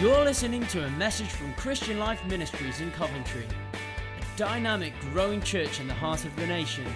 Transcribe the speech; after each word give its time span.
You're 0.00 0.24
listening 0.24 0.66
to 0.68 0.86
a 0.86 0.90
message 0.92 1.26
from 1.26 1.52
Christian 1.56 1.98
Life 1.98 2.24
Ministries 2.24 2.80
in 2.80 2.90
Coventry, 2.92 3.46
a 3.74 4.38
dynamic, 4.38 4.94
growing 5.12 5.42
church 5.42 5.78
in 5.78 5.86
the 5.88 5.92
heart 5.92 6.24
of 6.24 6.34
the 6.36 6.46
nation. 6.46 6.86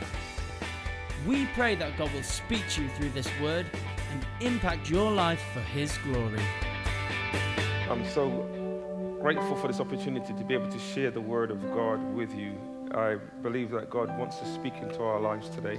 We 1.26 1.44
pray 1.48 1.74
that 1.74 1.98
God 1.98 2.10
will 2.14 2.22
speak 2.22 2.66
to 2.70 2.82
you 2.84 2.88
through 2.88 3.10
this 3.10 3.28
word 3.42 3.66
and 4.10 4.26
impact 4.40 4.88
your 4.88 5.12
life 5.12 5.42
for 5.52 5.60
His 5.60 5.98
glory. 5.98 6.40
I'm 7.90 8.08
so 8.08 8.30
grateful 9.20 9.54
for 9.56 9.68
this 9.68 9.80
opportunity 9.80 10.32
to 10.32 10.42
be 10.42 10.54
able 10.54 10.70
to 10.70 10.78
share 10.78 11.10
the 11.10 11.20
word 11.20 11.50
of 11.50 11.60
God 11.74 12.02
with 12.14 12.34
you. 12.34 12.54
I 12.94 13.16
believe 13.42 13.70
that 13.72 13.90
God 13.90 14.18
wants 14.18 14.38
to 14.38 14.46
speak 14.54 14.76
into 14.78 15.02
our 15.02 15.20
lives 15.20 15.50
today. 15.50 15.78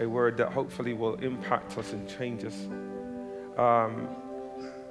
A 0.00 0.08
word 0.08 0.38
that 0.38 0.52
hopefully 0.52 0.94
will 0.94 1.16
impact 1.16 1.76
us 1.76 1.92
and 1.92 2.08
change 2.08 2.46
us. 2.46 2.66
Um, 3.58 4.08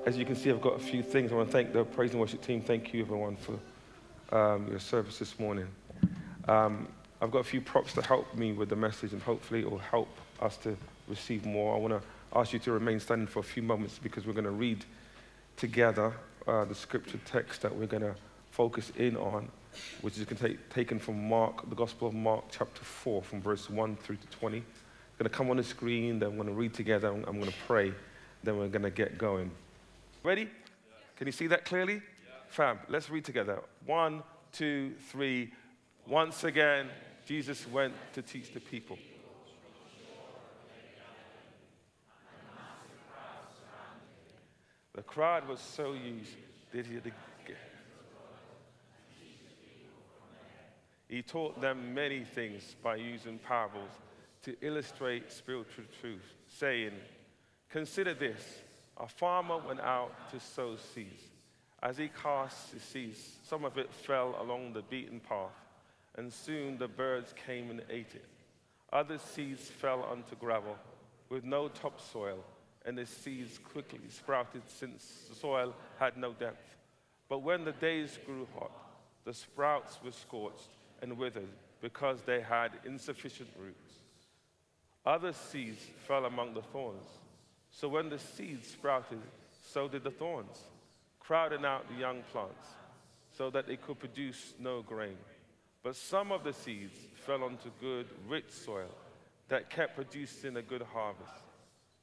as 0.06 0.18
you 0.18 0.26
can 0.26 0.36
see, 0.36 0.52
I've 0.52 0.62
got 0.62 0.76
a 0.76 0.84
few 0.84 1.02
things. 1.02 1.32
I 1.32 1.36
want 1.36 1.50
to 1.50 1.52
thank 1.52 1.74
the 1.74 1.84
praise 1.84 2.12
and 2.12 2.22
worship 2.22 2.42
team. 2.42 2.62
Thank 2.62 2.94
you, 2.94 3.02
everyone, 3.02 3.38
for 3.38 4.38
um, 4.38 4.68
your 4.70 4.80
service 4.80 5.18
this 5.18 5.40
morning. 5.40 5.68
Um, 6.48 6.88
I've 7.22 7.32
got 7.32 7.40
a 7.40 7.44
few 7.44 7.60
props 7.60 7.94
to 7.94 8.04
help 8.04 8.36
me 8.36 8.54
with 8.54 8.70
the 8.70 8.76
message, 8.76 9.14
and 9.14 9.22
hopefully, 9.22 9.62
it 9.62 9.70
will 9.70 9.80
help 9.80 10.10
us 10.42 10.58
to 10.58 10.78
receive 11.08 11.46
more. 11.46 11.76
I 11.76 11.80
want 11.80 11.94
to 11.94 12.08
ask 12.38 12.54
you 12.54 12.60
to 12.60 12.72
remain 12.72 13.00
standing 13.00 13.26
for 13.26 13.40
a 13.40 13.44
few 13.44 13.64
moments 13.64 14.00
because 14.02 14.28
we're 14.28 14.34
going 14.34 14.46
to 14.46 14.52
read 14.52 14.86
together 15.58 16.14
uh, 16.48 16.66
the 16.66 16.76
scripture 16.76 17.20
text 17.26 17.64
that 17.64 17.76
we're 17.76 17.88
going 17.88 18.04
to 18.04 18.16
focus 18.52 18.92
in 18.98 19.18
on, 19.18 19.50
which 20.02 20.20
is 20.20 20.28
take, 20.40 20.70
taken 20.70 21.00
from 21.00 21.28
Mark, 21.28 21.68
the 21.68 21.76
Gospel 21.76 22.10
of 22.10 22.14
Mark, 22.14 22.44
chapter 22.52 22.84
4, 22.84 23.24
from 23.24 23.42
verse 23.42 23.72
1 23.72 23.96
through 23.96 24.18
to 24.18 24.28
20. 24.28 24.58
It's 24.58 24.66
going 25.18 25.30
to 25.30 25.36
come 25.36 25.50
on 25.50 25.58
the 25.58 25.64
screen, 25.64 26.20
then 26.20 26.30
I'm 26.30 26.36
going 26.36 26.48
to 26.48 26.54
read 26.54 26.76
together, 26.76 27.08
I'm 27.08 27.24
going 27.24 27.52
to 27.52 27.58
pray, 27.66 27.92
then 28.44 28.60
we're 28.60 28.68
going 28.68 28.84
to 28.84 28.92
get 28.92 29.18
going. 29.18 29.50
Ready? 30.26 30.50
Can 31.18 31.28
you 31.28 31.32
see 31.32 31.46
that 31.46 31.66
clearly? 31.66 32.02
Fam, 32.48 32.80
let's 32.88 33.12
read 33.12 33.24
together. 33.24 33.62
One, 33.86 34.24
two, 34.52 34.96
three. 35.12 35.54
Once 36.08 36.44
again, 36.44 36.90
Jesus 37.28 37.68
went 37.68 37.94
to 38.14 38.24
teach 38.24 38.52
the 38.52 38.60
people. 38.60 38.98
The 44.96 45.04
crowd 45.04 45.48
was 45.48 45.60
so 45.60 45.94
used 45.94 46.32
that 46.74 46.88
he, 46.88 46.98
he 51.08 51.22
taught 51.22 51.62
them 51.62 51.94
many 51.94 52.24
things 52.24 52.76
by 52.82 52.96
using 52.96 53.38
parables 53.38 53.92
to 54.42 54.56
illustrate 54.62 55.32
spiritual 55.32 55.86
truth, 56.02 56.34
saying, 56.48 56.94
Consider 57.70 58.16
this 58.16 58.42
a 58.98 59.08
farmer 59.08 59.58
went 59.58 59.82
out 59.82 60.30
to 60.32 60.40
sow 60.40 60.76
seeds. 60.94 61.24
As 61.84 61.98
he 61.98 62.10
cast 62.10 62.72
his 62.72 62.82
seeds, 62.82 63.38
some 63.44 63.66
of 63.66 63.78
it 63.78 63.94
fell 63.94 64.36
along 64.40 64.74
the 64.74 64.82
beaten 64.84 65.20
path, 65.20 65.52
and 66.16 66.32
soon 66.32 66.78
the 66.78 66.88
birds 66.88 67.34
came 67.46 67.70
and 67.70 67.82
ate 67.90 68.16
it. 68.16 68.26
Other 68.94 69.18
seeds 69.18 69.68
fell 69.68 70.04
onto 70.04 70.36
gravel 70.36 70.78
with 71.30 71.44
no 71.44 71.68
topsoil, 71.68 72.44
and 72.86 72.98
the 72.98 73.06
seeds 73.06 73.60
quickly 73.60 74.00
sprouted 74.10 74.62
since 74.68 75.26
the 75.30 75.36
soil 75.36 75.74
had 76.00 76.16
no 76.16 76.34
depth. 76.34 76.76
But 77.28 77.40
when 77.40 77.66
the 77.66 77.74
days 77.74 78.18
grew 78.26 78.48
hot, 78.58 78.72
the 79.26 79.34
sprouts 79.34 80.00
were 80.04 80.12
scorched 80.12 80.70
and 81.02 81.18
withered 81.18 81.50
because 81.82 82.22
they 82.22 82.42
had 82.42 82.72
insufficient 82.86 83.50
roots. 83.60 83.94
Other 85.06 85.34
seeds 85.34 85.82
fell 86.08 86.26
among 86.26 86.54
the 86.54 86.62
thorns 86.62 87.06
so 87.76 87.90
when 87.90 88.08
the 88.08 88.18
seeds 88.18 88.70
sprouted, 88.70 89.20
so 89.74 89.90
did 89.90 90.06
the 90.06 90.12
thorns, 90.12 90.60
crowding 91.20 91.66
out 91.66 91.86
the 91.90 92.00
young 92.00 92.22
plants, 92.32 92.68
so 93.38 93.50
that 93.50 93.68
they 93.68 93.76
could 93.76 94.00
produce 94.00 94.54
no 94.60 94.82
grain. 94.82 95.18
But 95.84 95.98
some 95.98 96.32
of 96.32 96.46
the 96.46 96.54
seeds 96.54 96.96
fell 97.26 97.44
onto 97.44 97.70
good, 97.82 98.08
rich 98.30 98.50
soil 98.50 98.90
that 99.50 99.70
kept 99.70 99.96
producing 99.96 100.56
a 100.56 100.62
good 100.62 100.84
harvest. 100.84 101.44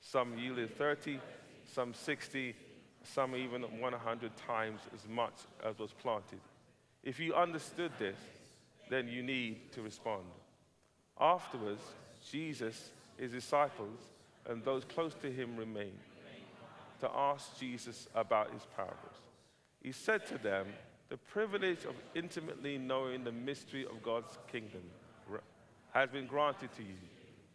Some 0.02 0.36
yielded 0.36 0.76
30, 0.76 1.18
some 1.72 1.94
60, 1.94 2.54
some 3.02 3.34
even 3.34 3.62
100 3.62 4.36
times 4.36 4.80
as 4.94 5.08
much 5.08 5.34
as 5.64 5.78
was 5.78 5.92
planted. 5.92 6.40
If 7.02 7.18
you 7.18 7.34
understood 7.34 7.92
this, 7.98 8.18
then 8.90 9.08
you 9.08 9.22
need 9.22 9.72
to 9.72 9.80
respond. 9.80 10.24
Afterwards, 11.18 11.82
Jesus, 12.30 12.90
his 13.16 13.32
disciples, 13.32 13.98
and 14.48 14.64
those 14.64 14.84
close 14.84 15.14
to 15.22 15.30
him 15.30 15.56
remained 15.56 15.98
to 17.00 17.10
ask 17.12 17.58
Jesus 17.58 18.08
about 18.14 18.52
his 18.52 18.62
parables. 18.76 19.16
He 19.82 19.92
said 19.92 20.26
to 20.28 20.38
them, 20.38 20.66
The 21.08 21.16
privilege 21.16 21.84
of 21.84 21.94
intimately 22.14 22.78
knowing 22.78 23.24
the 23.24 23.32
mystery 23.32 23.84
of 23.84 24.02
God's 24.02 24.38
kingdom 24.50 24.82
has 25.92 26.08
been 26.10 26.26
granted 26.26 26.72
to 26.76 26.82
you, 26.82 26.94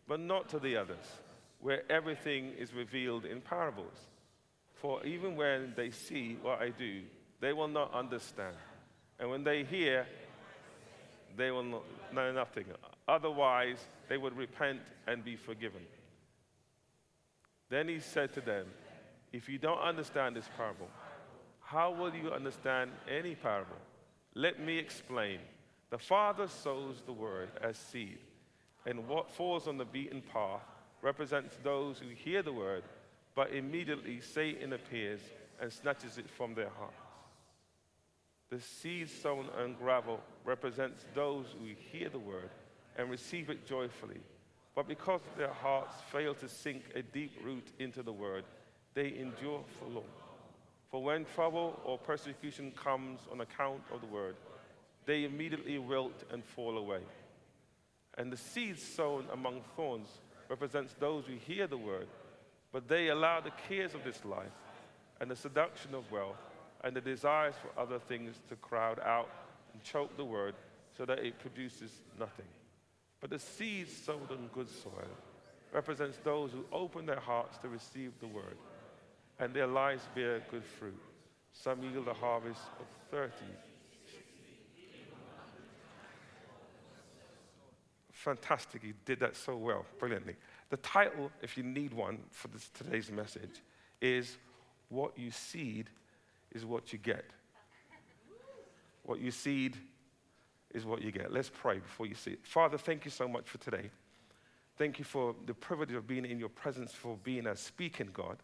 but 0.07 0.19
not 0.19 0.49
to 0.49 0.59
the 0.59 0.77
others, 0.77 1.05
where 1.59 1.89
everything 1.89 2.51
is 2.57 2.73
revealed 2.73 3.25
in 3.25 3.41
parables. 3.41 3.97
For 4.75 5.03
even 5.05 5.35
when 5.35 5.73
they 5.75 5.89
see 5.89 6.37
what 6.41 6.61
I 6.61 6.69
do, 6.69 7.01
they 7.39 7.53
will 7.53 7.67
not 7.67 7.93
understand. 7.93 8.55
And 9.19 9.29
when 9.29 9.43
they 9.43 9.63
hear, 9.63 10.05
they 11.35 11.51
will 11.51 11.63
know 12.13 12.31
nothing. 12.31 12.65
Otherwise, 13.07 13.77
they 14.09 14.17
would 14.17 14.37
repent 14.37 14.81
and 15.07 15.23
be 15.23 15.35
forgiven. 15.35 15.81
Then 17.69 17.87
he 17.87 17.99
said 17.99 18.33
to 18.33 18.41
them, 18.41 18.65
If 19.33 19.49
you 19.49 19.57
don't 19.57 19.79
understand 19.79 20.35
this 20.35 20.49
parable, 20.55 20.89
how 21.61 21.91
will 21.91 22.13
you 22.13 22.31
understand 22.31 22.91
any 23.09 23.35
parable? 23.35 23.75
Let 24.33 24.59
me 24.59 24.77
explain. 24.77 25.39
The 25.89 25.97
Father 25.97 26.47
sows 26.47 27.01
the 27.05 27.13
word 27.13 27.49
as 27.61 27.77
seed, 27.77 28.19
and 28.85 29.07
what 29.07 29.31
falls 29.31 29.67
on 29.67 29.77
the 29.77 29.85
beaten 29.85 30.21
path 30.21 30.61
represents 31.01 31.57
those 31.63 31.99
who 31.99 32.09
hear 32.09 32.41
the 32.41 32.53
word, 32.53 32.83
but 33.35 33.53
immediately 33.53 34.21
Satan 34.21 34.73
appears 34.73 35.21
and 35.61 35.71
snatches 35.71 36.17
it 36.17 36.29
from 36.29 36.53
their 36.53 36.69
hearts. 36.69 36.95
The 38.49 38.61
seed 38.61 39.09
sown 39.09 39.47
on 39.57 39.73
gravel 39.73 40.21
represents 40.45 41.05
those 41.13 41.47
who 41.59 41.67
hear 41.91 42.09
the 42.09 42.19
word 42.19 42.49
and 42.97 43.09
receive 43.09 43.49
it 43.49 43.67
joyfully 43.67 44.21
but 44.77 44.87
because 44.87 45.21
their 45.35 45.53
hearts 45.53 45.95
fail 46.11 46.35
to 46.35 46.47
sink 46.47 46.83
a 46.93 47.01
deep 47.01 47.31
root 47.43 47.65
into 47.79 48.03
the 48.03 48.13
word, 48.13 48.43
they 48.93 49.07
endure 49.17 49.63
for 49.79 49.89
long. 49.89 50.03
For 50.91 51.01
when 51.01 51.25
trouble 51.33 51.81
or 51.83 51.97
persecution 51.97 52.71
comes 52.73 53.21
on 53.31 53.41
account 53.41 53.81
of 53.91 54.01
the 54.01 54.07
word, 54.07 54.35
they 55.07 55.23
immediately 55.23 55.79
wilt 55.79 56.23
and 56.31 56.45
fall 56.45 56.77
away. 56.77 56.99
And 58.19 58.31
the 58.31 58.37
seed 58.37 58.77
sown 58.77 59.25
among 59.33 59.61
thorns 59.75 60.09
represents 60.47 60.93
those 60.99 61.25
who 61.25 61.33
hear 61.33 61.65
the 61.65 61.75
word, 61.75 62.07
but 62.71 62.87
they 62.87 63.07
allow 63.07 63.39
the 63.39 63.53
cares 63.67 63.95
of 63.95 64.03
this 64.03 64.23
life 64.25 64.45
and 65.19 65.31
the 65.31 65.35
seduction 65.35 65.95
of 65.95 66.11
wealth 66.11 66.37
and 66.83 66.95
the 66.95 67.01
desires 67.01 67.55
for 67.59 67.81
other 67.81 67.97
things 67.97 68.35
to 68.49 68.55
crowd 68.57 68.99
out 68.99 69.31
and 69.73 69.81
choke 69.81 70.15
the 70.17 70.25
word 70.25 70.53
so 70.95 71.03
that 71.03 71.17
it 71.17 71.39
produces 71.39 71.89
nothing. 72.19 72.45
But 73.19 73.31
the 73.31 73.39
seed 73.39 73.89
sowed 73.89 74.31
on 74.31 74.49
good 74.53 74.69
soil 74.69 75.09
represents 75.73 76.17
those 76.23 76.51
who 76.51 76.65
open 76.71 77.05
their 77.05 77.19
hearts 77.19 77.57
to 77.59 77.67
receive 77.67 78.13
the 78.19 78.27
word, 78.27 78.57
and 79.39 79.53
their 79.53 79.67
lives 79.67 80.03
bear 80.15 80.41
good 80.49 80.63
fruit. 80.63 80.99
Some 81.51 81.81
yield 81.83 82.07
a 82.07 82.13
harvest 82.13 82.61
of 82.79 82.85
30. 83.11 83.31
Fantastic, 88.11 88.83
you 88.83 88.93
did 89.05 89.19
that 89.19 89.35
so 89.35 89.55
well, 89.55 89.85
brilliantly. 89.99 90.35
The 90.69 90.77
title, 90.77 91.31
if 91.41 91.57
you 91.57 91.63
need 91.63 91.93
one 91.93 92.19
for 92.31 92.49
this, 92.49 92.69
today's 92.69 93.11
message, 93.11 93.61
is 94.01 94.37
What 94.89 95.17
You 95.17 95.31
Seed 95.31 95.89
is 96.53 96.65
What 96.65 96.91
You 96.91 96.99
Get. 96.99 97.25
What 99.03 99.19
you 99.19 99.31
seed 99.31 99.77
is 100.77 100.85
what 100.85 101.01
you 101.01 101.11
get. 101.11 101.33
Let's 101.33 101.49
pray 101.49 101.79
before 101.79 102.05
you 102.05 102.15
see 102.15 102.31
it. 102.31 102.39
Father, 102.43 102.77
thank 102.77 103.03
you 103.03 103.11
so 103.11 103.27
much 103.27 103.49
for 103.49 103.57
today. 103.57 103.89
Thank 104.77 104.99
you 104.99 105.05
for 105.05 105.35
the 105.47 105.53
privilege 105.53 105.91
of 105.93 106.07
being 106.07 106.23
in 106.23 106.39
your 106.39 106.49
presence, 106.49 106.93
for 106.93 107.17
being 107.23 107.47
a 107.47 107.55
speaking 107.55 108.09
God. 108.13 108.37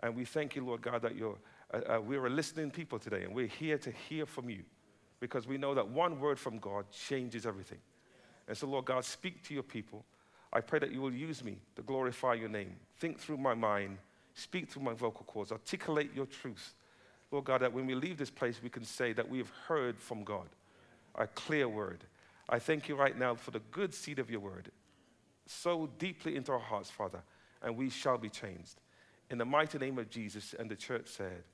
And 0.00 0.16
we 0.16 0.24
thank 0.24 0.56
you, 0.56 0.64
Lord 0.64 0.80
God, 0.80 1.02
that 1.02 1.14
you're, 1.14 1.36
uh, 1.72 1.96
uh, 1.96 2.00
we're 2.00 2.26
a 2.26 2.30
listening 2.30 2.70
people 2.70 2.98
today, 2.98 3.22
and 3.24 3.34
we're 3.34 3.46
here 3.46 3.78
to 3.78 3.92
hear 4.08 4.24
from 4.26 4.48
you 4.48 4.62
because 5.20 5.46
we 5.46 5.58
know 5.58 5.74
that 5.74 5.86
one 5.86 6.18
word 6.18 6.38
from 6.38 6.58
God 6.58 6.86
changes 6.90 7.46
everything. 7.46 7.78
And 8.48 8.56
so, 8.56 8.66
Lord 8.66 8.86
God, 8.86 9.04
speak 9.04 9.42
to 9.44 9.54
your 9.54 9.62
people. 9.62 10.04
I 10.52 10.60
pray 10.60 10.78
that 10.80 10.90
you 10.90 11.00
will 11.00 11.12
use 11.12 11.44
me 11.44 11.58
to 11.76 11.82
glorify 11.82 12.34
your 12.34 12.48
name. 12.48 12.74
Think 12.98 13.20
through 13.20 13.36
my 13.36 13.54
mind, 13.54 13.98
speak 14.34 14.68
through 14.68 14.82
my 14.82 14.94
vocal 14.94 15.24
cords, 15.26 15.52
articulate 15.52 16.10
your 16.14 16.26
truth. 16.26 16.74
Lord 17.30 17.44
God, 17.44 17.60
that 17.60 17.72
when 17.72 17.86
we 17.86 17.94
leave 17.94 18.18
this 18.18 18.30
place, 18.30 18.60
we 18.62 18.68
can 18.68 18.84
say 18.84 19.12
that 19.12 19.28
we 19.28 19.38
have 19.38 19.50
heard 19.68 19.98
from 19.98 20.24
God 20.24 20.48
a 21.14 21.26
clear 21.26 21.68
word. 21.68 22.04
I 22.48 22.58
thank 22.58 22.88
you 22.88 22.96
right 22.96 23.18
now 23.18 23.34
for 23.34 23.50
the 23.50 23.60
good 23.70 23.94
seed 23.94 24.18
of 24.18 24.30
your 24.30 24.40
word, 24.40 24.70
so 25.46 25.88
deeply 25.98 26.36
into 26.36 26.52
our 26.52 26.58
hearts, 26.58 26.90
Father, 26.90 27.22
and 27.62 27.76
we 27.76 27.90
shall 27.90 28.18
be 28.18 28.28
changed. 28.28 28.80
In 29.30 29.38
the 29.38 29.44
mighty 29.44 29.78
name 29.78 29.98
of 29.98 30.10
Jesus, 30.10 30.54
and 30.58 30.70
the 30.70 30.76
church 30.76 31.08
said, 31.08 31.44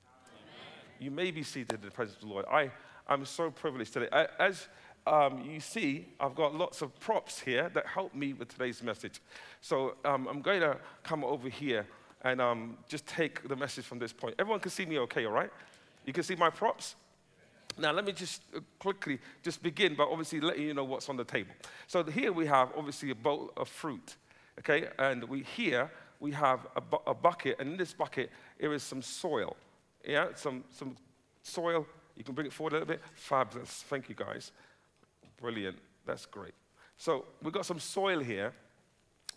You 0.99 1.11
may 1.11 1.31
be 1.31 1.43
seated 1.43 1.75
in 1.75 1.81
the 1.81 1.91
presence 1.91 2.17
of 2.17 2.27
the 2.27 2.33
Lord. 2.33 2.45
I, 2.51 2.71
I'm 3.07 3.25
so 3.25 3.51
privileged 3.51 3.93
today. 3.93 4.09
As 4.39 4.67
um, 5.07 5.41
you 5.41 5.59
see, 5.59 6.07
I've 6.19 6.35
got 6.35 6.53
lots 6.53 6.81
of 6.81 6.97
props 6.99 7.39
here 7.39 7.69
that 7.73 7.85
help 7.85 8.13
me 8.13 8.33
with 8.33 8.49
today's 8.49 8.83
message. 8.83 9.21
So 9.61 9.95
um, 10.05 10.27
I'm 10.27 10.41
going 10.41 10.61
to 10.61 10.77
come 11.03 11.23
over 11.23 11.49
here 11.49 11.87
and 12.21 12.41
um, 12.41 12.77
just 12.87 13.07
take 13.07 13.47
the 13.47 13.55
message 13.55 13.85
from 13.85 13.99
this 13.99 14.11
point. 14.11 14.35
Everyone 14.37 14.59
can 14.59 14.71
see 14.71 14.85
me 14.85 14.99
okay, 14.99 15.25
all 15.25 15.31
right? 15.31 15.51
You 16.05 16.13
can 16.13 16.23
see 16.23 16.35
my 16.35 16.49
props? 16.49 16.95
Now, 17.79 17.93
let 17.93 18.05
me 18.05 18.11
just 18.11 18.41
uh, 18.55 18.59
quickly 18.77 19.19
just 19.41 19.63
begin 19.63 19.95
by 19.95 20.03
obviously 20.03 20.41
letting 20.41 20.63
you 20.63 20.73
know 20.73 20.83
what's 20.83 21.07
on 21.09 21.17
the 21.17 21.23
table. 21.23 21.53
So 21.87 22.03
here 22.03 22.33
we 22.33 22.45
have 22.45 22.69
obviously 22.75 23.11
a 23.11 23.15
bowl 23.15 23.51
of 23.55 23.69
fruit, 23.69 24.17
okay? 24.59 24.89
And 24.99 25.23
we 25.23 25.43
here 25.43 25.89
we 26.19 26.31
have 26.31 26.67
a, 26.75 26.81
bu- 26.81 26.97
a 27.07 27.13
bucket, 27.13 27.55
and 27.59 27.71
in 27.71 27.77
this 27.77 27.93
bucket 27.93 28.29
there 28.59 28.73
is 28.73 28.83
some 28.83 29.01
soil, 29.01 29.55
yeah? 30.05 30.27
Some, 30.35 30.65
some 30.71 30.97
soil. 31.41 31.87
You 32.17 32.25
can 32.25 32.35
bring 32.35 32.47
it 32.47 32.53
forward 32.53 32.73
a 32.73 32.79
little 32.79 32.87
bit. 32.87 33.01
Fabulous. 33.13 33.85
Thank 33.87 34.09
you, 34.09 34.15
guys. 34.15 34.51
Brilliant. 35.37 35.77
That's 36.05 36.25
great. 36.25 36.53
So 36.97 37.25
we've 37.41 37.53
got 37.53 37.65
some 37.65 37.79
soil 37.79 38.19
here, 38.19 38.51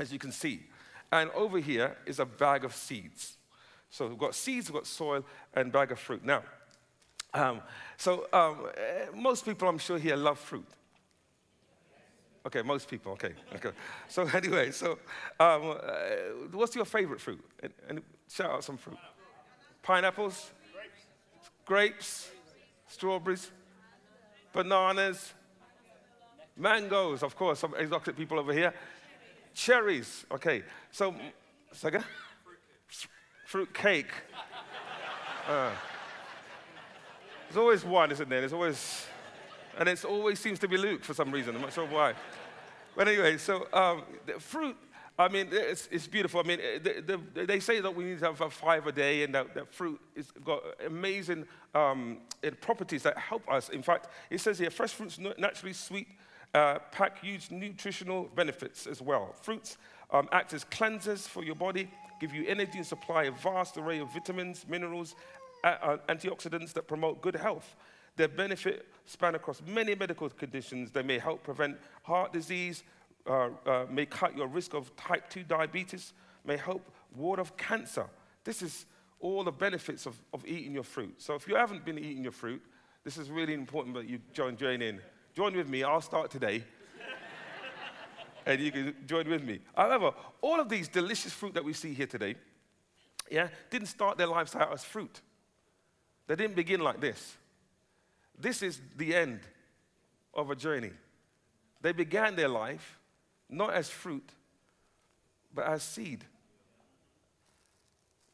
as 0.00 0.12
you 0.12 0.18
can 0.18 0.32
see. 0.32 0.64
And 1.12 1.30
over 1.30 1.58
here 1.58 1.96
is 2.06 2.18
a 2.18 2.24
bag 2.24 2.64
of 2.64 2.74
seeds. 2.74 3.36
So 3.90 4.08
we've 4.08 4.18
got 4.18 4.34
seeds, 4.34 4.68
we've 4.68 4.80
got 4.80 4.86
soil, 4.86 5.24
and 5.54 5.70
bag 5.70 5.92
of 5.92 6.00
fruit. 6.00 6.24
Now, 6.24 6.42
um, 7.34 7.61
so 7.96 8.26
um, 8.32 8.67
eh, 8.76 9.06
most 9.14 9.44
people, 9.44 9.69
I'm 9.69 9.79
sure 9.79 9.99
here, 9.99 10.17
love 10.17 10.38
fruit. 10.38 10.67
Okay, 12.44 12.62
most 12.62 12.88
people. 12.88 13.12
Okay, 13.12 13.32
okay. 13.55 13.70
So 14.08 14.23
anyway, 14.34 14.73
so 14.73 14.99
um, 15.38 15.76
uh, 15.79 15.94
what's 16.50 16.75
your 16.75 16.84
favorite 16.84 17.20
fruit? 17.20 17.43
And, 17.62 17.73
and, 17.88 18.02
shout 18.29 18.50
out 18.50 18.64
some 18.64 18.79
fruit. 18.79 18.96
Pineapples, 19.82 20.50
grapes, 21.67 22.31
grapes 22.31 22.31
strawberries, 22.93 23.50
bananas, 24.52 25.32
mangoes. 26.56 27.23
Of 27.23 27.35
course, 27.37 27.58
some 27.58 27.75
exotic 27.78 28.17
people 28.17 28.38
over 28.38 28.52
here. 28.52 28.75
Cherries. 29.55 30.26
Okay. 30.31 30.62
So, 30.90 31.14
second, 31.73 32.05
fruit 33.46 33.73
cake. 33.73 34.12
Uh, 35.49 35.70
there's 37.52 37.60
always 37.60 37.84
one, 37.84 38.10
isn't 38.10 38.31
there? 38.31 38.40
There's 38.40 38.54
always, 38.54 39.06
and 39.76 39.87
it 39.87 40.02
always 40.06 40.40
seems 40.40 40.58
to 40.60 40.69
be 40.69 40.78
Luke 40.78 41.04
for 41.04 41.12
some 41.12 41.31
reason. 41.31 41.54
I'm 41.54 41.60
not 41.60 41.75
sure 41.75 41.84
why. 41.84 42.14
But 42.96 43.08
anyway, 43.08 43.37
so 43.37 43.66
um, 43.75 44.04
fruit, 44.38 44.75
I 45.19 45.28
mean, 45.28 45.49
it's, 45.52 45.87
it's 45.93 46.06
beautiful. 46.06 46.40
I 46.40 46.44
mean, 46.44 46.60
the, 46.82 47.20
the, 47.34 47.44
they 47.44 47.60
say 47.60 47.81
that 47.81 47.94
we 47.94 48.04
need 48.04 48.20
to 48.20 48.32
have 48.32 48.52
five 48.54 48.87
a 48.87 48.93
day, 48.93 49.22
and 49.25 49.34
that, 49.34 49.54
that 49.54 49.75
fruit 49.75 50.00
has 50.16 50.31
got 50.43 50.62
amazing 50.87 51.44
um, 51.75 52.20
properties 52.62 53.02
that 53.02 53.19
help 53.19 53.46
us. 53.50 53.69
In 53.69 53.82
fact, 53.82 54.08
it 54.31 54.40
says 54.40 54.58
here, 54.58 54.70
fresh 54.70 54.94
fruits 54.94 55.19
naturally 55.19 55.75
sweet, 55.75 56.08
uh, 56.54 56.78
pack 56.90 57.20
huge 57.20 57.50
nutritional 57.50 58.31
benefits 58.34 58.87
as 58.87 59.02
well. 59.02 59.34
Fruits 59.43 59.76
um, 60.10 60.26
act 60.32 60.54
as 60.54 60.64
cleansers 60.64 61.28
for 61.28 61.44
your 61.44 61.54
body, 61.54 61.90
give 62.19 62.32
you 62.32 62.46
energy 62.46 62.78
and 62.78 62.87
supply 62.87 63.25
a 63.25 63.31
vast 63.31 63.76
array 63.76 63.99
of 63.99 64.10
vitamins, 64.14 64.64
minerals, 64.66 65.16
antioxidants 65.64 66.73
that 66.73 66.88
promote 66.88 67.23
good 67.23 67.37
health. 67.37 67.76
Their 68.17 68.29
benefit 68.29 68.87
span 69.05 69.35
across 69.35 69.62
many 69.67 69.94
medical 69.94 70.29
conditions. 70.29 70.91
They 70.91 71.03
may 71.03 71.19
help 71.19 71.43
prevent 71.43 71.79
heart 72.03 72.32
disease, 72.32 72.82
uh, 73.26 73.49
uh, 73.67 73.87
may 73.91 74.06
cut 74.06 74.37
your 74.37 74.49
risk 74.49 74.75
of 74.75 74.94
type 74.97 75.31
2 75.31 75.44
diabetes, 75.44 76.12
may 76.44 76.56
help 76.56 76.91
ward 77.17 77.41
off 77.41 77.56
cancer. 77.56 78.06
This 78.44 78.62
is 78.62 78.87
all 79.20 79.44
the 79.44 79.53
benefits 79.53 80.06
of, 80.06 80.20
of 80.35 80.44
eating 80.47 80.73
your 80.73 80.82
fruit. 80.82 81.14
So 81.19 81.35
if 81.35 81.47
you 81.47 81.55
haven't 81.55 81.85
been 81.85 81.99
eating 81.99 82.25
your 82.25 82.32
fruit, 82.32 82.61
this 83.05 83.17
is 83.17 83.31
really 83.31 83.55
important 83.55 83.94
that 83.94 84.09
you 84.09 84.20
join, 84.32 84.56
join 84.56 84.82
in. 84.82 85.00
Join 85.35 85.56
with 85.56 85.69
me. 85.69 85.82
I'll 85.82 86.00
start 86.00 86.31
today. 86.31 86.64
and 88.47 88.61
you 88.61 88.70
can 88.70 88.94
join 89.06 89.29
with 89.29 89.43
me. 89.43 89.61
However, 89.75 90.12
all 90.41 90.61
of 90.61 90.69
these 90.69 90.88
delicious 90.88 91.32
fruit 91.32 91.55
that 91.55 91.64
we 91.64 91.73
see 91.73 91.94
here 91.94 92.06
today, 92.06 92.35
yeah, 93.31 93.49
didn't 93.70 93.88
start 93.88 94.19
their 94.19 94.26
lives 94.26 94.55
out 94.55 94.73
as 94.73 94.85
fruit. 94.85 95.23
They 96.26 96.36
didn't 96.36 96.56
begin 96.56 96.80
like 96.80 97.00
this. 97.00 97.36
This 98.38 98.62
is 98.62 98.80
the 98.96 99.14
end 99.14 99.40
of 100.34 100.50
a 100.50 100.56
journey. 100.56 100.90
They 101.80 101.92
began 101.92 102.36
their 102.36 102.48
life 102.48 102.98
not 103.48 103.74
as 103.74 103.90
fruit, 103.90 104.30
but 105.54 105.66
as 105.66 105.82
seed. 105.82 106.24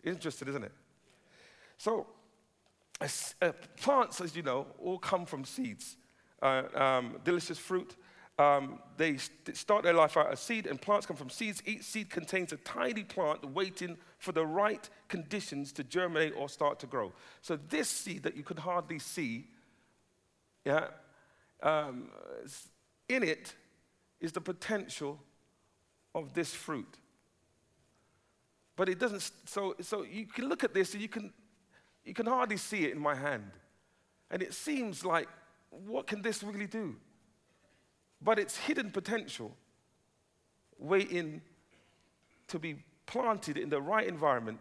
Interesting, 0.04 0.48
isn't 0.48 0.64
it? 0.64 0.72
So, 1.76 2.06
uh, 3.00 3.52
plants, 3.76 4.20
as 4.20 4.34
you 4.36 4.42
know, 4.42 4.66
all 4.78 4.98
come 4.98 5.26
from 5.26 5.44
seeds. 5.44 5.96
Uh, 6.40 6.62
um, 6.74 7.16
delicious 7.24 7.58
fruit. 7.58 7.96
Um, 8.38 8.78
they 8.96 9.16
st- 9.16 9.56
start 9.56 9.82
their 9.82 9.92
life 9.92 10.16
out 10.16 10.30
as 10.30 10.38
seed, 10.38 10.66
and 10.66 10.80
plants 10.80 11.06
come 11.06 11.16
from 11.16 11.28
seeds. 11.28 11.60
Each 11.66 11.82
seed 11.82 12.08
contains 12.08 12.52
a 12.52 12.56
tiny 12.58 13.02
plant 13.02 13.44
waiting 13.52 13.96
for 14.18 14.30
the 14.30 14.46
right 14.46 14.88
conditions 15.08 15.72
to 15.72 15.84
germinate 15.84 16.34
or 16.36 16.48
start 16.48 16.78
to 16.80 16.86
grow. 16.86 17.12
So, 17.42 17.58
this 17.68 17.88
seed 17.88 18.22
that 18.22 18.36
you 18.36 18.44
could 18.44 18.60
hardly 18.60 19.00
see, 19.00 19.48
yeah, 20.64 20.86
um, 21.64 22.10
in 23.08 23.24
it 23.24 23.54
is 24.20 24.30
the 24.30 24.40
potential 24.40 25.20
of 26.14 26.32
this 26.32 26.54
fruit. 26.54 26.98
But 28.76 28.88
it 28.88 29.00
doesn't, 29.00 29.28
so, 29.46 29.74
so 29.80 30.04
you 30.04 30.26
can 30.26 30.48
look 30.48 30.62
at 30.62 30.72
this 30.72 30.92
and 30.92 31.02
you 31.02 31.08
can, 31.08 31.32
you 32.04 32.14
can 32.14 32.26
hardly 32.26 32.56
see 32.56 32.84
it 32.84 32.92
in 32.92 33.00
my 33.00 33.16
hand. 33.16 33.50
And 34.30 34.42
it 34.42 34.54
seems 34.54 35.04
like, 35.04 35.28
what 35.70 36.06
can 36.06 36.22
this 36.22 36.44
really 36.44 36.68
do? 36.68 36.94
But 38.20 38.38
it's 38.38 38.56
hidden 38.56 38.90
potential 38.90 39.56
waiting 40.78 41.42
to 42.48 42.58
be 42.58 42.84
planted 43.06 43.56
in 43.56 43.68
the 43.68 43.80
right 43.80 44.06
environment 44.06 44.58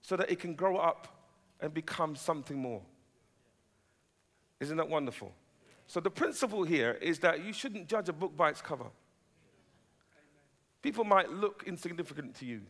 so 0.00 0.16
that 0.16 0.30
it 0.30 0.38
can 0.38 0.54
grow 0.54 0.76
up 0.76 1.08
and 1.60 1.72
become 1.72 2.16
something 2.16 2.58
more. 2.58 2.82
Isn't 4.60 4.76
that 4.76 4.88
wonderful? 4.88 5.32
So, 5.86 6.00
the 6.00 6.10
principle 6.10 6.64
here 6.64 6.92
is 7.02 7.18
that 7.20 7.44
you 7.44 7.52
shouldn't 7.52 7.88
judge 7.88 8.08
a 8.08 8.12
book 8.12 8.36
by 8.36 8.50
its 8.50 8.62
cover. 8.62 8.86
People 10.82 11.04
might 11.04 11.30
look 11.30 11.64
insignificant 11.66 12.34
to 12.36 12.46
you, 12.46 12.62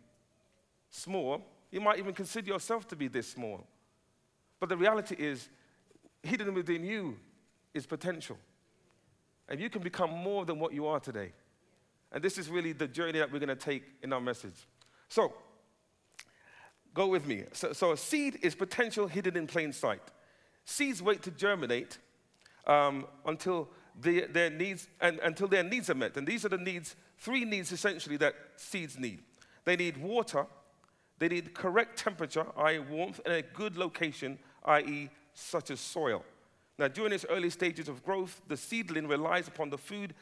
small. 0.90 1.42
You 1.70 1.80
might 1.80 1.98
even 1.98 2.14
consider 2.14 2.48
yourself 2.48 2.86
to 2.88 2.96
be 2.96 3.08
this 3.08 3.28
small. 3.28 3.66
But 4.60 4.68
the 4.68 4.76
reality 4.76 5.16
is, 5.18 5.48
hidden 6.22 6.54
within 6.54 6.84
you 6.84 7.16
is 7.72 7.86
potential. 7.86 8.38
And 9.48 9.60
you 9.60 9.68
can 9.68 9.82
become 9.82 10.10
more 10.10 10.44
than 10.44 10.58
what 10.58 10.72
you 10.72 10.86
are 10.86 11.00
today. 11.00 11.32
And 12.12 12.22
this 12.22 12.38
is 12.38 12.48
really 12.48 12.72
the 12.72 12.86
journey 12.86 13.18
that 13.18 13.32
we're 13.32 13.40
going 13.40 13.48
to 13.48 13.56
take 13.56 13.84
in 14.02 14.12
our 14.12 14.20
message. 14.20 14.54
So, 15.08 15.34
go 16.94 17.08
with 17.08 17.26
me. 17.26 17.44
So, 17.52 17.72
so 17.72 17.92
a 17.92 17.96
seed 17.96 18.38
is 18.42 18.54
potential 18.54 19.06
hidden 19.06 19.36
in 19.36 19.46
plain 19.46 19.72
sight. 19.72 20.02
Seeds 20.64 21.02
wait 21.02 21.22
to 21.22 21.30
germinate 21.30 21.98
um, 22.66 23.06
until 23.26 23.68
the, 24.00 24.26
their 24.26 24.50
needs 24.50 24.88
and 25.00 25.18
until 25.20 25.48
their 25.48 25.62
needs 25.62 25.90
are 25.90 25.94
met. 25.94 26.16
And 26.16 26.26
these 26.26 26.44
are 26.44 26.48
the 26.48 26.58
needs, 26.58 26.96
three 27.18 27.44
needs 27.44 27.72
essentially 27.72 28.16
that 28.18 28.34
seeds 28.56 28.98
need. 28.98 29.20
They 29.64 29.76
need 29.76 29.96
water, 29.96 30.46
they 31.18 31.28
need 31.28 31.54
correct 31.54 31.98
temperature, 31.98 32.46
i.e., 32.56 32.78
warmth, 32.78 33.20
and 33.24 33.34
a 33.34 33.42
good 33.42 33.76
location, 33.76 34.38
i.e., 34.64 35.10
such 35.32 35.70
as 35.70 35.80
soil. 35.80 36.24
Now, 36.78 36.88
during 36.88 37.12
its 37.12 37.24
early 37.28 37.50
stages 37.50 37.88
of 37.88 38.04
growth, 38.04 38.40
the 38.48 38.56
seedling 38.56 39.06
relies 39.06 39.48
upon 39.48 39.70
the 39.70 39.78
food 39.78 40.14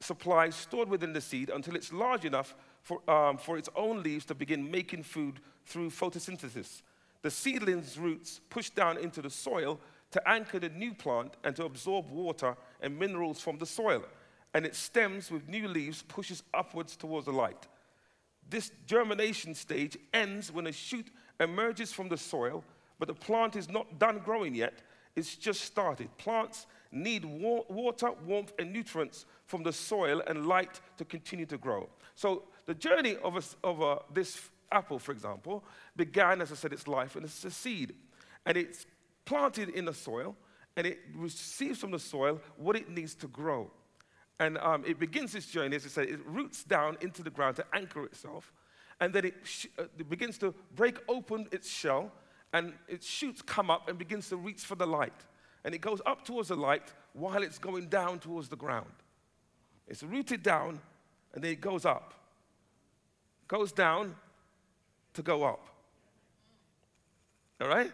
supply 0.00 0.50
stored 0.50 0.88
within 0.88 1.12
the 1.12 1.20
seed 1.20 1.50
until 1.50 1.74
it's 1.74 1.92
large 1.92 2.24
enough 2.24 2.54
for, 2.82 3.08
um, 3.10 3.38
for 3.38 3.56
its 3.56 3.68
own 3.74 4.02
leaves 4.02 4.26
to 4.26 4.34
begin 4.34 4.70
making 4.70 5.02
food 5.02 5.40
through 5.64 5.90
photosynthesis. 5.90 6.82
The 7.22 7.30
seedling's 7.30 7.98
roots 7.98 8.40
push 8.50 8.70
down 8.70 8.98
into 8.98 9.22
the 9.22 9.30
soil 9.30 9.80
to 10.10 10.28
anchor 10.28 10.58
the 10.58 10.68
new 10.68 10.94
plant 10.94 11.34
and 11.44 11.56
to 11.56 11.64
absorb 11.64 12.10
water 12.10 12.56
and 12.80 12.98
minerals 12.98 13.40
from 13.40 13.58
the 13.58 13.66
soil. 13.66 14.04
And 14.54 14.64
its 14.64 14.78
stems 14.78 15.30
with 15.30 15.48
new 15.48 15.66
leaves 15.66 16.02
pushes 16.02 16.42
upwards 16.54 16.96
towards 16.96 17.26
the 17.26 17.32
light. 17.32 17.66
This 18.48 18.70
germination 18.86 19.54
stage 19.54 19.98
ends 20.14 20.52
when 20.52 20.66
a 20.66 20.72
shoot 20.72 21.08
emerges 21.40 21.92
from 21.92 22.08
the 22.08 22.16
soil, 22.16 22.62
but 22.98 23.08
the 23.08 23.14
plant 23.14 23.56
is 23.56 23.68
not 23.68 23.98
done 23.98 24.20
growing 24.24 24.54
yet. 24.54 24.82
It's 25.16 25.34
just 25.34 25.62
started. 25.62 26.14
Plants 26.18 26.66
need 26.92 27.24
wa- 27.24 27.64
water, 27.68 28.12
warmth, 28.26 28.52
and 28.58 28.72
nutrients 28.72 29.24
from 29.46 29.62
the 29.62 29.72
soil 29.72 30.22
and 30.26 30.46
light 30.46 30.80
to 30.98 31.04
continue 31.04 31.46
to 31.46 31.58
grow. 31.58 31.88
So 32.14 32.44
the 32.66 32.74
journey 32.74 33.16
of, 33.24 33.36
a, 33.36 33.66
of 33.66 33.80
a, 33.80 33.98
this 34.12 34.50
apple, 34.70 34.98
for 34.98 35.12
example, 35.12 35.64
began, 35.96 36.40
as 36.40 36.52
I 36.52 36.54
said, 36.54 36.72
its 36.72 36.86
life, 36.86 37.16
and 37.16 37.24
it's 37.24 37.44
a 37.44 37.50
seed. 37.50 37.94
And 38.44 38.56
it's 38.56 38.86
planted 39.24 39.70
in 39.70 39.86
the 39.86 39.94
soil, 39.94 40.36
and 40.76 40.86
it 40.86 40.98
receives 41.14 41.78
from 41.78 41.90
the 41.90 41.98
soil 41.98 42.40
what 42.56 42.76
it 42.76 42.88
needs 42.88 43.14
to 43.16 43.28
grow. 43.28 43.70
And 44.38 44.58
um, 44.58 44.84
it 44.86 44.98
begins 44.98 45.34
its 45.34 45.46
journey, 45.46 45.76
as 45.76 45.86
I 45.86 45.88
said, 45.88 46.08
it 46.08 46.20
roots 46.26 46.62
down 46.62 46.98
into 47.00 47.22
the 47.22 47.30
ground 47.30 47.56
to 47.56 47.64
anchor 47.72 48.04
itself, 48.04 48.52
and 49.00 49.12
then 49.12 49.24
it, 49.24 49.34
sh- 49.44 49.66
uh, 49.78 49.84
it 49.98 50.08
begins 50.08 50.38
to 50.38 50.54
break 50.74 50.98
open 51.08 51.48
its 51.52 51.70
shell, 51.70 52.12
and 52.52 52.72
its 52.88 53.06
shoots 53.06 53.42
come 53.42 53.70
up 53.70 53.88
and 53.88 53.98
begins 53.98 54.28
to 54.30 54.36
reach 54.36 54.60
for 54.60 54.74
the 54.74 54.86
light. 54.86 55.24
And 55.64 55.74
it 55.74 55.80
goes 55.80 56.00
up 56.06 56.24
towards 56.24 56.48
the 56.48 56.56
light 56.56 56.92
while 57.12 57.42
it's 57.42 57.58
going 57.58 57.88
down 57.88 58.18
towards 58.20 58.48
the 58.48 58.56
ground. 58.56 58.92
It's 59.88 60.02
rooted 60.02 60.42
down 60.42 60.80
and 61.34 61.42
then 61.42 61.52
it 61.52 61.60
goes 61.60 61.84
up. 61.84 62.14
Goes 63.48 63.72
down 63.72 64.14
to 65.14 65.22
go 65.22 65.44
up. 65.44 65.66
All 67.60 67.68
right? 67.68 67.92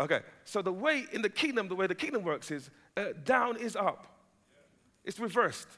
Okay, 0.00 0.20
so 0.44 0.62
the 0.62 0.72
way 0.72 1.04
in 1.12 1.22
the 1.22 1.28
kingdom, 1.28 1.68
the 1.68 1.74
way 1.74 1.86
the 1.86 1.94
kingdom 1.94 2.22
works 2.22 2.50
is 2.50 2.70
uh, 2.96 3.06
down 3.24 3.56
is 3.56 3.76
up, 3.76 4.06
it's 5.04 5.18
reversed. 5.18 5.68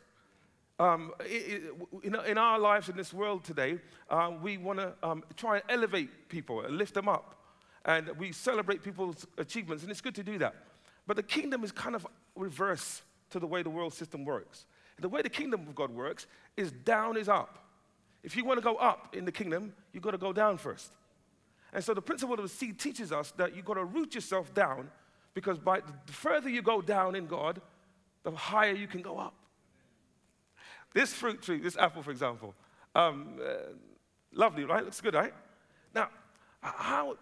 Um, 0.78 1.12
in, 2.02 2.16
in, 2.26 2.36
our 2.36 2.58
lives 2.58 2.88
in 2.88 2.96
this 2.96 3.12
world 3.12 3.44
today, 3.44 3.78
uh, 4.10 4.32
we 4.42 4.56
want 4.56 4.80
to 4.80 4.92
um, 5.04 5.22
try 5.36 5.56
and 5.56 5.64
elevate 5.68 6.28
people 6.28 6.62
and 6.62 6.76
lift 6.76 6.94
them 6.94 7.08
up. 7.08 7.43
And 7.84 8.08
we 8.18 8.32
celebrate 8.32 8.82
people's 8.82 9.26
achievements, 9.36 9.82
and 9.82 9.90
it's 9.90 10.00
good 10.00 10.14
to 10.14 10.22
do 10.22 10.38
that. 10.38 10.54
But 11.06 11.16
the 11.16 11.22
kingdom 11.22 11.64
is 11.64 11.72
kind 11.72 11.94
of 11.94 12.06
reverse 12.34 13.02
to 13.30 13.38
the 13.38 13.46
way 13.46 13.62
the 13.62 13.70
world 13.70 13.92
system 13.92 14.24
works. 14.24 14.66
The 15.00 15.08
way 15.08 15.22
the 15.22 15.28
kingdom 15.28 15.66
of 15.66 15.74
God 15.74 15.90
works 15.90 16.26
is 16.56 16.72
down 16.72 17.16
is 17.16 17.28
up. 17.28 17.58
If 18.22 18.36
you 18.36 18.44
want 18.44 18.58
to 18.58 18.64
go 18.64 18.76
up 18.76 19.14
in 19.14 19.24
the 19.24 19.32
kingdom, 19.32 19.74
you've 19.92 20.02
got 20.02 20.12
to 20.12 20.18
go 20.18 20.32
down 20.32 20.56
first. 20.56 20.92
And 21.72 21.84
so 21.84 21.92
the 21.92 22.00
principle 22.00 22.36
of 22.36 22.42
the 22.42 22.48
seed 22.48 22.78
teaches 22.78 23.12
us 23.12 23.32
that 23.32 23.54
you've 23.54 23.64
got 23.64 23.74
to 23.74 23.84
root 23.84 24.14
yourself 24.14 24.54
down 24.54 24.88
because 25.34 25.58
by 25.58 25.80
the 25.80 26.12
further 26.12 26.48
you 26.48 26.62
go 26.62 26.80
down 26.80 27.16
in 27.16 27.26
God, 27.26 27.60
the 28.22 28.30
higher 28.30 28.72
you 28.72 28.86
can 28.86 29.02
go 29.02 29.18
up. 29.18 29.34
This 30.94 31.12
fruit 31.12 31.42
tree, 31.42 31.58
this 31.58 31.76
apple, 31.76 32.02
for 32.02 32.12
example, 32.12 32.54
um, 32.94 33.40
uh, 33.44 33.74
lovely, 34.32 34.64
right? 34.64 34.84
Looks 34.84 35.00
good, 35.00 35.14
right? 35.14 35.34
Now, 35.92 36.08
how, 36.60 37.16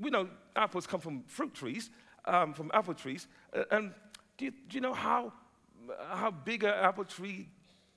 we 0.00 0.10
know 0.10 0.28
apples 0.54 0.86
come 0.86 1.00
from 1.00 1.24
fruit 1.26 1.54
trees, 1.54 1.90
um, 2.24 2.52
from 2.52 2.70
apple 2.74 2.94
trees. 2.94 3.28
Uh, 3.52 3.64
and 3.70 3.92
do 4.36 4.46
you, 4.46 4.50
do 4.50 4.74
you 4.74 4.80
know 4.80 4.94
how, 4.94 5.32
how 6.10 6.30
big 6.30 6.64
an 6.64 6.74
apple 6.74 7.04
tree 7.04 7.48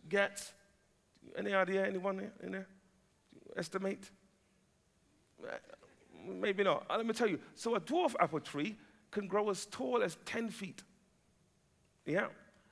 gets? 0.08 0.54
Any 1.38 1.54
idea? 1.54 1.86
Anyone 1.86 2.32
in 2.42 2.52
there? 2.52 2.68
Estimate? 3.58 4.10
Uh, 5.44 5.56
maybe 6.28 6.64
not. 6.64 6.86
Uh, 6.90 6.98
let 6.98 7.06
me 7.06 7.14
tell 7.14 7.28
you. 7.28 7.40
So, 7.56 7.76
a 7.76 7.80
dwarf 7.80 8.16
apple 8.20 8.40
tree 8.40 8.78
can 9.12 9.28
grow 9.28 9.50
as 9.50 9.66
tall 9.66 10.04
as 10.04 10.18
10 10.26 10.50
feet. 10.50 10.84
Yeah? 12.06 12.28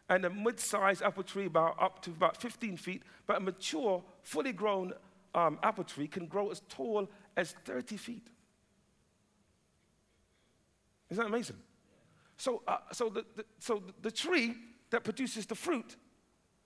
And 0.09 0.25
a 0.25 0.29
mid 0.29 0.59
sized 0.59 1.01
apple 1.01 1.23
tree, 1.23 1.45
about 1.45 1.81
up 1.81 2.01
to 2.03 2.11
about 2.11 2.37
15 2.37 2.77
feet. 2.77 3.03
But 3.25 3.37
a 3.37 3.39
mature, 3.39 4.03
fully 4.23 4.53
grown 4.53 4.93
um, 5.33 5.59
apple 5.63 5.83
tree 5.83 6.07
can 6.07 6.27
grow 6.27 6.49
as 6.49 6.61
tall 6.69 7.09
as 7.35 7.53
30 7.65 7.97
feet. 7.97 8.27
Isn't 11.09 11.23
that 11.23 11.29
amazing? 11.29 11.57
So, 12.37 12.61
uh, 12.67 12.77
so, 12.91 13.09
the, 13.09 13.25
the, 13.35 13.45
so 13.59 13.81
the 14.01 14.11
tree 14.11 14.55
that 14.91 15.03
produces 15.03 15.45
the 15.45 15.55
fruit 15.55 15.95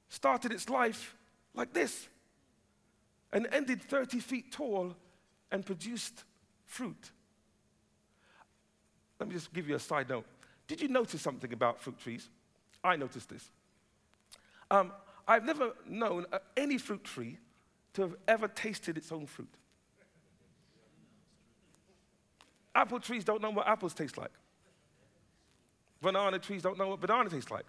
started 0.09 0.51
its 0.51 0.69
life 0.69 1.15
like 1.53 1.73
this 1.73 2.07
and 3.31 3.47
ended 3.51 3.81
30 3.81 4.19
feet 4.19 4.51
tall 4.51 4.95
and 5.51 5.65
produced 5.65 6.23
fruit. 6.65 7.11
Let 9.19 9.29
me 9.29 9.35
just 9.35 9.53
give 9.53 9.69
you 9.69 9.75
a 9.75 9.79
side 9.79 10.09
note. 10.09 10.25
Did 10.67 10.81
you 10.81 10.87
notice 10.87 11.21
something 11.21 11.53
about 11.53 11.79
fruit 11.79 11.99
trees? 11.99 12.29
I 12.83 12.95
noticed 12.95 13.29
this. 13.29 13.51
Um, 14.69 14.91
I've 15.27 15.45
never 15.45 15.73
known 15.87 16.25
uh, 16.31 16.39
any 16.57 16.77
fruit 16.77 17.03
tree 17.03 17.37
to 17.93 18.01
have 18.01 18.15
ever 18.27 18.47
tasted 18.47 18.97
its 18.97 19.11
own 19.11 19.27
fruit. 19.27 19.53
Apple 22.73 22.99
trees 22.99 23.23
don't 23.23 23.41
know 23.41 23.49
what 23.49 23.67
apples 23.67 23.93
taste 23.93 24.17
like. 24.17 24.31
Banana 26.01 26.39
trees 26.39 26.61
don't 26.61 26.77
know 26.77 26.87
what 26.87 26.99
banana 26.99 27.29
tastes 27.29 27.51
like. 27.51 27.65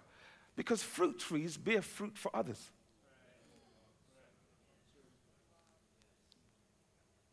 Because 0.55 0.81
fruit 0.81 1.19
trees 1.19 1.57
bear 1.57 1.81
fruit 1.81 2.17
for 2.17 2.35
others. 2.35 2.71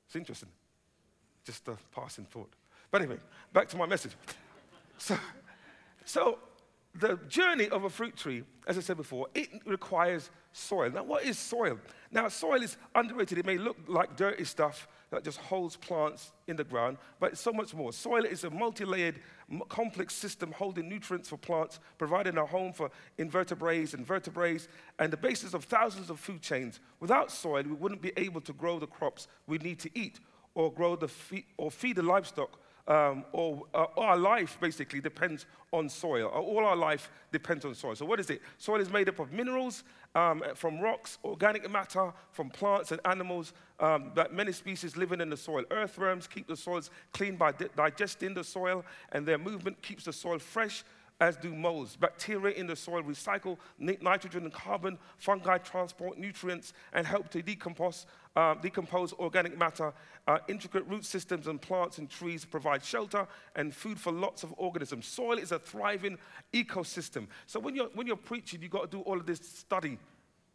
It's 0.07 0.17
interesting. 0.17 0.49
Just 1.45 1.69
a 1.69 1.77
passing 1.95 2.25
thought. 2.25 2.51
But 2.91 3.03
anyway, 3.03 3.19
back 3.53 3.69
to 3.69 3.77
my 3.77 3.87
message. 3.87 4.13
So, 4.99 5.17
so 6.05 6.39
the 6.95 7.19
journey 7.29 7.69
of 7.69 7.85
a 7.85 7.91
fruit 7.91 8.17
tree, 8.17 8.43
as 8.67 8.77
I 8.77 8.81
said 8.81 8.97
before, 8.97 9.29
it 9.35 9.49
requires 9.65 10.31
soil. 10.53 10.91
Now, 10.91 11.05
what 11.05 11.25
is 11.25 11.39
soil? 11.39 11.79
Now, 12.11 12.29
soil 12.29 12.63
is 12.63 12.77
underrated. 12.95 13.39
It 13.39 13.47
may 13.47 13.59
look 13.59 13.77
like 13.87 14.17
dirty 14.17 14.45
stuff 14.45 14.89
that 15.11 15.25
just 15.25 15.39
holds 15.39 15.77
plants 15.77 16.33
in 16.47 16.57
the 16.57 16.65
ground, 16.65 16.97
but 17.19 17.33
it's 17.33 17.41
so 17.41 17.53
much 17.53 17.75
more. 17.75 17.93
Soil 17.93 18.25
is 18.25 18.45
a 18.45 18.51
multi 18.51 18.85
layered, 18.85 19.21
complex 19.69 20.15
system 20.15 20.53
holding 20.53 20.89
nutrients 20.89 21.29
for 21.29 21.37
plants, 21.37 21.81
providing 21.99 22.37
a 22.39 22.47
home 22.47 22.73
for 22.73 22.91
invertebrates 23.19 23.95
and 23.95 24.07
vertebrates, 24.07 24.69
and 24.99 25.13
the 25.13 25.17
basis 25.17 25.55
of 25.55 25.65
thousands 25.65 26.11
of 26.11 26.19
food 26.19 26.43
chains. 26.43 26.81
Without 26.99 27.31
soil, 27.31 27.63
we 27.63 27.73
wouldn't 27.73 28.03
be 28.03 28.13
able 28.17 28.41
to 28.41 28.53
grow 28.53 28.79
the 28.79 28.87
crops 28.87 29.29
we 29.47 29.59
need 29.59 29.79
to 29.81 29.91
eat 29.99 30.21
or 30.55 30.73
grow 30.73 30.97
the 30.97 31.09
fe- 31.09 31.47
or 31.57 31.71
feed 31.71 31.97
the 31.97 32.03
livestock 32.03 32.59
um, 32.91 33.25
or 33.33 33.63
uh, 33.73 33.87
our 33.97 34.17
life 34.17 34.59
basically 34.61 35.01
depends 35.01 35.47
on 35.73 35.89
soil. 35.89 36.27
All 36.27 36.65
our 36.65 36.75
life 36.75 37.09
depends 37.31 37.65
on 37.65 37.73
soil. 37.75 37.95
So, 37.95 38.05
what 38.05 38.19
is 38.19 38.29
it? 38.31 38.43
Soil 38.59 38.81
is 38.81 38.91
made 38.91 39.09
up 39.09 39.21
of 39.21 39.33
minerals 39.33 39.85
um, 40.17 40.43
from 40.57 40.81
rocks, 40.81 41.19
organic 41.25 41.71
matter 41.71 42.13
from 42.33 42.51
plants 42.51 42.91
and 42.91 43.01
animals 43.05 43.53
um, 43.79 44.11
that 44.17 44.35
many 44.35 44.51
species 44.51 44.97
living 44.97 45.21
in 45.21 45.31
the 45.31 45.37
soil. 45.37 45.63
Earthworms 45.71 46.27
keep 46.27 46.49
the 46.49 46.57
soils 46.57 46.91
clean 47.13 47.37
by 47.37 47.53
di- 47.53 47.69
digesting 47.77 48.35
the 48.35 48.43
soil, 48.43 48.85
and 49.13 49.25
their 49.25 49.39
movement 49.39 49.81
keeps 49.83 50.05
the 50.05 50.13
soil 50.13 50.41
fresh 50.41 50.83
as 51.21 51.37
do 51.37 51.55
molds. 51.55 51.97
Bacteria 51.97 52.55
in 52.55 52.67
the 52.67 52.75
soil 52.75 53.03
recycle 53.03 53.59
nitrogen 53.79 54.45
and 54.45 54.53
carbon. 54.53 54.99
Fungi 55.19 55.59
transport 55.59 56.19
nutrients 56.19 56.73
and 56.93 57.07
help 57.07 57.29
to 57.31 57.43
decompose, 57.43 58.07
uh, 58.37 58.55
decompose 58.55 59.13
organic 59.15 59.57
matter. 59.57 59.93
Uh, 60.27 60.39
intricate 60.49 60.87
root 60.87 61.05
systems 61.05 61.47
and 61.47 61.61
plants 61.61 61.99
and 61.99 62.09
trees 62.09 62.45
provide 62.45 62.83
shelter 62.83 63.27
and 63.57 63.75
food 63.75 63.99
for 63.99 64.13
lots 64.13 64.43
of 64.43 64.55
organisms. 64.57 65.07
Soil 65.07 65.39
is 65.39 65.53
a 65.53 65.59
thriving 65.59 66.17
ecosystem. 66.53 67.27
So 67.47 67.61
when 67.61 67.77
you're, 67.77 67.91
when 67.95 68.07
you're 68.07 68.17
preaching, 68.17 68.63
you've 68.63 68.71
got 68.71 68.91
to 68.91 68.97
do 68.97 69.03
all 69.03 69.19
of 69.19 69.27
this 69.27 69.41
study 69.41 69.99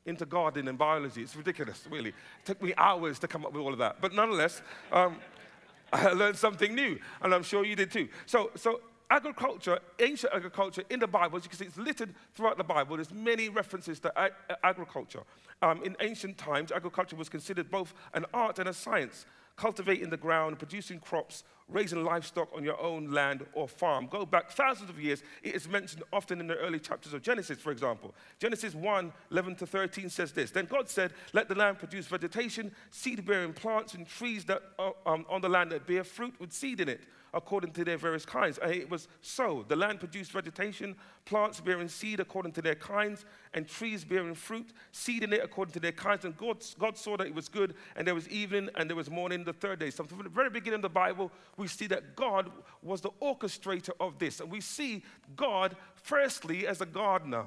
into 0.05 0.25
gardening 0.25 0.67
and 0.67 0.77
biology. 0.77 1.21
It's 1.21 1.35
ridiculous, 1.35 1.85
really. 1.89 2.09
It 2.09 2.45
took 2.45 2.61
me 2.61 2.73
hours 2.77 3.19
to 3.19 3.27
come 3.27 3.45
up 3.45 3.53
with 3.53 3.61
all 3.61 3.73
of 3.73 3.79
that. 3.79 3.97
But 4.01 4.13
nonetheless, 4.13 4.61
um, 4.91 5.17
I 5.93 6.11
learned 6.11 6.37
something 6.37 6.73
new, 6.73 6.99
and 7.21 7.33
I'm 7.33 7.43
sure 7.43 7.65
you 7.65 7.75
did 7.75 7.91
too. 7.91 8.09
So, 8.25 8.51
so 8.55 8.81
agriculture, 9.09 9.79
ancient 9.99 10.33
agriculture 10.33 10.83
in 10.89 10.99
the 10.99 11.07
Bible, 11.07 11.37
as 11.37 11.43
you 11.43 11.49
can 11.49 11.59
see, 11.59 11.65
it's 11.65 11.77
littered 11.77 12.13
throughout 12.33 12.57
the 12.57 12.63
Bible. 12.63 12.95
There's 12.95 13.13
many 13.13 13.49
references 13.49 13.99
to 14.01 14.19
ag- 14.19 14.33
agriculture. 14.63 15.23
Um, 15.61 15.83
in 15.83 15.95
ancient 16.01 16.37
times, 16.37 16.71
agriculture 16.71 17.15
was 17.15 17.29
considered 17.29 17.69
both 17.69 17.93
an 18.13 18.25
art 18.33 18.59
and 18.59 18.69
a 18.69 18.73
science. 18.73 19.25
Cultivating 19.55 20.09
the 20.09 20.17
ground, 20.17 20.59
producing 20.59 20.99
crops, 20.99 21.45
raising 21.69 22.03
livestock 22.03 22.49
on 22.53 22.63
your 22.63 22.79
own 22.81 23.11
land 23.11 23.45
or 23.53 23.69
farm. 23.69 24.07
Go 24.07 24.25
back 24.25 24.51
thousands 24.51 24.89
of 24.89 24.99
years. 24.99 25.23
It 25.41 25.55
is 25.55 25.69
mentioned 25.69 26.03
often 26.11 26.41
in 26.41 26.47
the 26.47 26.57
early 26.57 26.79
chapters 26.79 27.13
of 27.13 27.21
Genesis, 27.21 27.57
for 27.59 27.71
example. 27.71 28.13
Genesis 28.37 28.75
1 28.75 29.13
11 29.31 29.55
to 29.55 29.65
13 29.65 30.09
says 30.09 30.33
this 30.33 30.51
Then 30.51 30.65
God 30.65 30.89
said, 30.89 31.13
Let 31.31 31.47
the 31.47 31.55
land 31.55 31.79
produce 31.79 32.07
vegetation, 32.07 32.71
seed 32.91 33.25
bearing 33.25 33.53
plants, 33.53 33.93
and 33.93 34.05
trees 34.05 34.43
that 34.45 34.61
are 34.77 34.93
um, 35.05 35.25
on 35.29 35.39
the 35.39 35.49
land 35.49 35.71
that 35.71 35.87
bear 35.87 36.03
fruit 36.03 36.35
with 36.37 36.51
seed 36.51 36.81
in 36.81 36.89
it 36.89 37.01
according 37.35 37.71
to 37.73 37.83
their 37.83 37.97
various 37.97 38.25
kinds. 38.25 38.57
It 38.63 38.89
was 38.89 39.07
so. 39.21 39.65
The 39.67 39.75
land 39.75 39.99
produced 39.99 40.31
vegetation, 40.31 40.95
plants 41.25 41.59
bearing 41.59 41.89
seed 41.89 42.19
according 42.19 42.53
to 42.53 42.61
their 42.61 42.75
kinds, 42.75 43.25
and 43.53 43.67
trees 43.67 44.05
bearing 44.05 44.33
fruit, 44.33 44.71
seed 44.91 45.23
in 45.23 45.33
it 45.33 45.43
according 45.43 45.73
to 45.73 45.79
their 45.79 45.91
kinds. 45.91 46.25
And 46.25 46.35
God, 46.37 46.63
God 46.79 46.97
saw 46.97 47.17
that 47.17 47.27
it 47.27 47.35
was 47.35 47.49
good, 47.49 47.75
and 47.95 48.07
there 48.07 48.15
was 48.15 48.29
evening 48.29 48.69
and 48.75 48.89
there 48.89 48.95
was 48.95 49.11
morning 49.11 49.43
the 49.43 49.53
third 49.53 49.79
day. 49.79 49.89
So 49.89 50.05
from 50.05 50.23
the 50.23 50.29
very 50.29 50.49
beginning 50.49 50.77
of 50.77 50.81
the 50.83 50.89
Bible, 50.89 51.31
we 51.57 51.67
see 51.67 51.87
that 51.87 52.15
God 52.15 52.49
was 52.81 53.01
the 53.01 53.11
orchestrator 53.21 53.91
of 53.99 54.17
this. 54.17 54.39
And 54.39 54.49
we 54.49 54.61
see 54.61 55.03
God, 55.35 55.75
firstly, 55.95 56.65
as 56.65 56.79
a 56.79 56.85
gardener. 56.85 57.45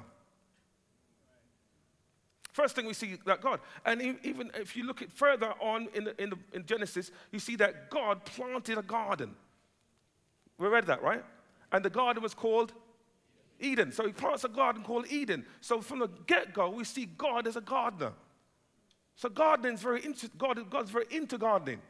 First 2.51 2.75
thing 2.75 2.85
we 2.85 2.93
see 2.93 3.17
that 3.25 3.41
God, 3.41 3.59
and 3.85 4.01
even 4.23 4.51
if 4.55 4.75
you 4.75 4.83
look 4.83 5.01
at 5.01 5.11
further 5.11 5.53
on 5.61 5.87
in, 5.93 6.03
the, 6.03 6.21
in, 6.21 6.29
the, 6.31 6.37
in 6.53 6.65
Genesis, 6.65 7.11
you 7.31 7.39
see 7.39 7.55
that 7.55 7.89
God 7.89 8.25
planted 8.25 8.77
a 8.77 8.81
garden. 8.81 9.35
We 10.59 10.67
read 10.67 10.85
that, 10.87 11.01
right? 11.01 11.23
And 11.71 11.83
the 11.83 11.89
garden 11.89 12.21
was 12.21 12.33
called 12.33 12.73
Eden. 13.59 13.91
So 13.91 14.05
he 14.05 14.11
plants 14.11 14.43
a 14.43 14.49
garden 14.49 14.83
called 14.83 15.05
Eden. 15.09 15.45
So 15.61 15.81
from 15.81 15.99
the 15.99 16.09
get 16.27 16.53
go, 16.53 16.69
we 16.69 16.83
see 16.83 17.05
God 17.05 17.47
as 17.47 17.55
a 17.55 17.61
gardener. 17.61 18.11
So 19.15 19.29
gardening 19.29 19.73
is 19.73 19.81
very 19.81 20.05
into, 20.05 20.29
God, 20.37 20.69
God's 20.69 20.91
very 20.91 21.05
into 21.09 21.37
gardening. 21.37 21.81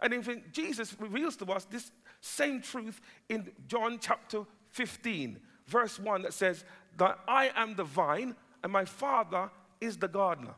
And 0.00 0.12
in 0.12 0.42
Jesus 0.52 0.96
reveals 0.98 1.36
to 1.36 1.46
us 1.46 1.64
this 1.64 1.92
same 2.20 2.60
truth 2.60 3.00
in 3.28 3.50
John 3.68 3.98
chapter 4.00 4.42
15, 4.70 5.38
verse 5.66 5.98
1, 5.98 6.22
that 6.22 6.34
says, 6.34 6.64
That 6.96 7.18
I 7.28 7.50
am 7.54 7.76
the 7.76 7.84
vine 7.84 8.34
and 8.62 8.72
my 8.72 8.84
Father 8.84 9.50
is 9.80 9.96
the 9.98 10.08
gardener. 10.08 10.54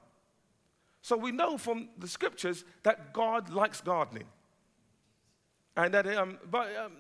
So 1.03 1.17
we 1.17 1.31
know 1.31 1.59
from 1.59 1.91
the 1.99 2.09
scriptures 2.09 2.65
that 2.83 3.13
God 3.13 3.51
likes 3.51 3.81
gardening. 3.81 4.25
And 5.77 5.93
that, 5.93 6.07
um, 6.17 6.39
but 6.51 6.75
um, 6.77 6.93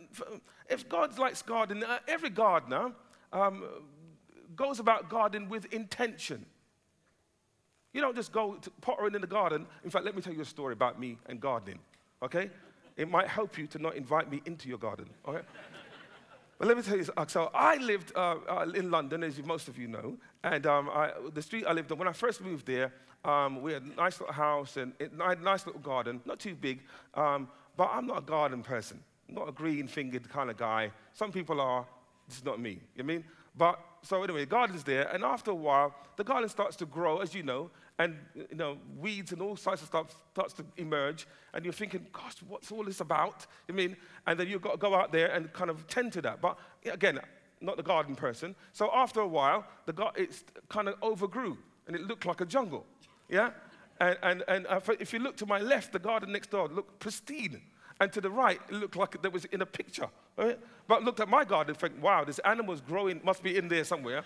if 0.68 0.88
God 0.88 1.18
likes 1.18 1.40
gardening, 1.42 1.84
uh, 1.84 1.98
every 2.06 2.30
gardener 2.30 2.92
um, 3.32 3.64
goes 4.54 4.80
about 4.80 5.08
gardening 5.08 5.48
with 5.48 5.72
intention. 5.72 6.44
You 7.94 8.02
don't 8.02 8.14
just 8.14 8.32
go 8.32 8.58
pottering 8.82 9.14
in 9.14 9.22
the 9.22 9.26
garden. 9.26 9.66
In 9.82 9.90
fact, 9.90 10.04
let 10.04 10.14
me 10.14 10.20
tell 10.20 10.34
you 10.34 10.42
a 10.42 10.44
story 10.44 10.74
about 10.74 11.00
me 11.00 11.16
and 11.26 11.40
gardening, 11.40 11.78
okay? 12.22 12.50
It 12.96 13.10
might 13.10 13.28
help 13.28 13.56
you 13.56 13.66
to 13.68 13.78
not 13.78 13.96
invite 13.96 14.30
me 14.30 14.42
into 14.44 14.68
your 14.68 14.78
garden, 14.78 15.08
okay? 15.26 15.40
But 16.58 16.68
let 16.68 16.76
me 16.76 16.82
tell 16.82 16.96
you, 16.96 17.06
so 17.28 17.50
I 17.54 17.76
lived 17.76 18.12
uh, 18.14 18.36
uh, 18.48 18.66
in 18.74 18.90
London, 18.90 19.22
as 19.22 19.42
most 19.42 19.68
of 19.68 19.78
you 19.78 19.88
know, 19.88 20.16
and 20.42 20.66
um, 20.66 20.90
I, 20.90 21.12
the 21.32 21.42
street 21.42 21.64
I 21.66 21.72
lived 21.72 21.92
on, 21.92 21.98
when 21.98 22.08
I 22.08 22.12
first 22.12 22.40
moved 22.42 22.66
there, 22.66 22.92
um, 23.24 23.60
we 23.60 23.72
had 23.72 23.82
a 23.82 23.94
nice 23.94 24.20
little 24.20 24.34
house 24.34 24.76
and 24.76 24.92
a 25.00 25.34
nice 25.36 25.66
little 25.66 25.80
garden, 25.80 26.20
not 26.24 26.38
too 26.38 26.54
big, 26.54 26.80
um, 27.14 27.48
but 27.76 27.90
I'm 27.92 28.06
not 28.06 28.18
a 28.18 28.22
garden 28.22 28.62
person. 28.62 29.02
I'm 29.28 29.34
not 29.34 29.48
a 29.48 29.52
green 29.52 29.86
fingered 29.88 30.28
kind 30.28 30.50
of 30.50 30.56
guy. 30.56 30.90
Some 31.12 31.32
people 31.32 31.60
are, 31.60 31.86
this 32.28 32.38
is 32.38 32.44
not 32.44 32.60
me, 32.60 32.80
you 32.94 33.02
know 33.02 33.04
I 33.04 33.16
mean? 33.16 33.24
But 33.56 33.80
so 34.02 34.22
anyway, 34.22 34.40
the 34.40 34.46
garden's 34.46 34.84
there, 34.84 35.08
and 35.12 35.24
after 35.24 35.50
a 35.50 35.54
while, 35.54 35.94
the 36.16 36.24
garden 36.24 36.48
starts 36.48 36.76
to 36.76 36.86
grow, 36.86 37.18
as 37.18 37.34
you 37.34 37.42
know, 37.42 37.70
and 37.98 38.16
you 38.34 38.56
know, 38.56 38.76
weeds 38.98 39.32
and 39.32 39.40
all 39.40 39.56
sorts 39.56 39.82
of 39.82 39.88
stuff 39.88 40.14
starts 40.32 40.52
to 40.54 40.64
emerge, 40.76 41.26
and 41.54 41.64
you're 41.64 41.72
thinking, 41.72 42.06
gosh, 42.12 42.34
what's 42.46 42.70
all 42.70 42.84
this 42.84 43.00
about? 43.00 43.46
I 43.68 43.72
mean, 43.72 43.96
and 44.26 44.38
then 44.38 44.48
you've 44.48 44.62
got 44.62 44.72
to 44.72 44.78
go 44.78 44.94
out 44.94 45.12
there 45.12 45.28
and 45.28 45.52
kind 45.52 45.70
of 45.70 45.86
tend 45.86 46.12
to 46.14 46.22
that. 46.22 46.40
But 46.40 46.58
again, 46.84 47.18
not 47.60 47.78
the 47.78 47.82
garden 47.82 48.14
person. 48.14 48.54
So 48.72 48.90
after 48.92 49.20
a 49.20 49.28
while, 49.28 49.66
the 49.86 49.92
gar- 49.94 50.12
it 50.14 50.42
kind 50.68 50.88
of 50.88 50.96
overgrew, 51.00 51.56
and 51.86 51.96
it 51.96 52.02
looked 52.02 52.26
like 52.26 52.42
a 52.42 52.46
jungle. 52.46 52.84
Yeah? 53.28 53.50
And, 54.00 54.18
and, 54.22 54.44
and 54.48 54.66
if 55.00 55.12
you 55.12 55.18
look 55.18 55.36
to 55.38 55.46
my 55.46 55.58
left, 55.58 55.92
the 55.92 55.98
garden 55.98 56.32
next 56.32 56.50
door 56.50 56.68
looked 56.68 56.98
pristine. 56.98 57.62
And 57.98 58.12
to 58.12 58.20
the 58.20 58.30
right, 58.30 58.60
it 58.68 58.74
looked 58.74 58.96
like 58.96 59.20
there 59.22 59.30
was 59.30 59.46
in 59.46 59.62
a 59.62 59.66
picture. 59.66 60.08
Right? 60.36 60.58
But 60.86 61.02
looked 61.02 61.20
at 61.20 61.28
my 61.28 61.44
garden 61.44 61.70
and 61.70 61.78
think, 61.78 62.02
wow, 62.02 62.24
this 62.24 62.38
animal's 62.40 62.82
growing, 62.82 63.20
must 63.24 63.42
be 63.42 63.56
in 63.56 63.68
there 63.68 63.84
somewhere 63.84 64.22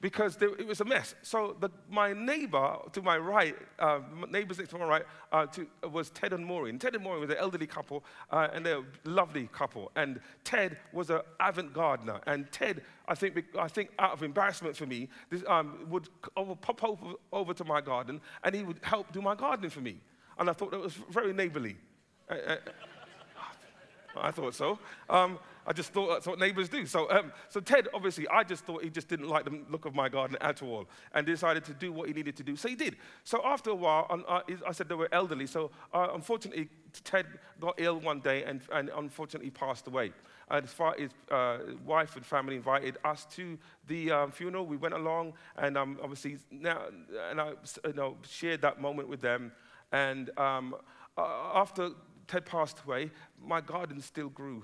because 0.00 0.36
there, 0.36 0.50
it 0.56 0.66
was 0.66 0.80
a 0.80 0.84
mess. 0.84 1.14
So 1.22 1.56
the, 1.60 1.70
my 1.88 2.12
neighbor 2.12 2.76
to 2.92 3.02
my 3.02 3.16
right, 3.16 3.56
uh, 3.78 4.00
neighbors 4.30 4.58
next 4.58 4.70
to 4.70 4.78
my 4.78 4.84
right, 4.84 5.02
uh, 5.32 5.46
to, 5.46 5.66
was 5.90 6.10
Ted 6.10 6.32
and 6.32 6.44
Maureen. 6.44 6.78
Ted 6.78 6.94
and 6.94 7.02
Maureen 7.02 7.22
was 7.22 7.30
an 7.30 7.36
elderly 7.38 7.66
couple, 7.66 8.04
uh, 8.30 8.48
and 8.52 8.64
they're 8.64 8.78
a 8.78 8.84
lovely 9.04 9.48
couple. 9.52 9.90
And 9.96 10.20
Ted 10.44 10.78
was 10.92 11.10
an 11.10 11.20
avant 11.40 11.72
gardener. 11.72 12.20
And 12.26 12.50
Ted, 12.52 12.82
I 13.08 13.14
think, 13.14 13.42
I 13.58 13.68
think 13.68 13.90
out 13.98 14.12
of 14.12 14.22
embarrassment 14.22 14.76
for 14.76 14.86
me, 14.86 15.08
this, 15.30 15.42
um, 15.46 15.86
would 15.88 16.08
pop 16.60 16.84
over, 16.84 17.14
over, 17.32 17.54
to 17.54 17.64
my 17.64 17.80
garden, 17.80 18.20
and 18.44 18.54
he 18.54 18.62
would 18.62 18.80
help 18.82 19.12
do 19.12 19.22
my 19.22 19.34
gardening 19.34 19.70
for 19.70 19.80
me. 19.80 19.96
And 20.38 20.50
I 20.50 20.52
thought 20.52 20.70
that 20.72 20.80
was 20.80 20.94
very 21.10 21.32
neighborly. 21.32 21.76
Uh, 22.28 22.34
uh, 22.34 22.56
I 24.18 24.30
thought 24.30 24.54
so. 24.54 24.78
Um, 25.08 25.38
I 25.66 25.72
just 25.72 25.92
thought 25.92 26.08
that's 26.08 26.26
what 26.26 26.38
neighbors 26.38 26.68
do. 26.68 26.86
So, 26.86 27.10
um, 27.10 27.32
so 27.48 27.60
Ted, 27.60 27.88
obviously, 27.92 28.28
I 28.28 28.44
just 28.44 28.64
thought 28.64 28.84
he 28.84 28.90
just 28.90 29.08
didn't 29.08 29.28
like 29.28 29.44
the 29.44 29.60
look 29.68 29.84
of 29.84 29.94
my 29.94 30.08
garden 30.08 30.36
at 30.40 30.62
all 30.62 30.86
and 31.12 31.26
decided 31.26 31.64
to 31.64 31.74
do 31.74 31.92
what 31.92 32.06
he 32.06 32.14
needed 32.14 32.36
to 32.36 32.44
do. 32.44 32.54
So 32.54 32.68
he 32.68 32.76
did. 32.76 32.96
So 33.24 33.40
after 33.44 33.70
a 33.70 33.74
while, 33.74 34.06
uh, 34.28 34.40
I 34.66 34.72
said 34.72 34.88
they 34.88 34.94
were 34.94 35.08
elderly. 35.10 35.46
So 35.46 35.70
uh, 35.92 36.08
unfortunately, 36.14 36.68
Ted 37.02 37.26
got 37.60 37.74
ill 37.78 37.98
one 37.98 38.20
day 38.20 38.44
and, 38.44 38.60
and 38.72 38.90
unfortunately 38.96 39.50
passed 39.50 39.88
away. 39.88 40.12
And 40.48 40.64
his, 40.64 40.74
his 40.98 41.10
uh, 41.32 41.58
wife 41.84 42.14
and 42.14 42.24
family 42.24 42.54
invited 42.54 42.98
us 43.04 43.26
to 43.32 43.58
the 43.88 44.12
um, 44.12 44.30
funeral. 44.30 44.66
We 44.66 44.76
went 44.76 44.94
along 44.94 45.32
and 45.56 45.76
um, 45.76 45.98
obviously 46.00 46.38
now, 46.50 46.82
and 47.30 47.40
I 47.40 47.54
you 47.84 47.92
know, 47.92 48.16
shared 48.22 48.62
that 48.62 48.80
moment 48.80 49.08
with 49.08 49.20
them. 49.20 49.50
And 49.90 50.30
um, 50.38 50.76
uh, 51.18 51.22
after 51.54 51.90
Ted 52.28 52.46
passed 52.46 52.82
away, 52.86 53.10
my 53.44 53.60
garden 53.60 54.00
still 54.00 54.28
grew. 54.28 54.62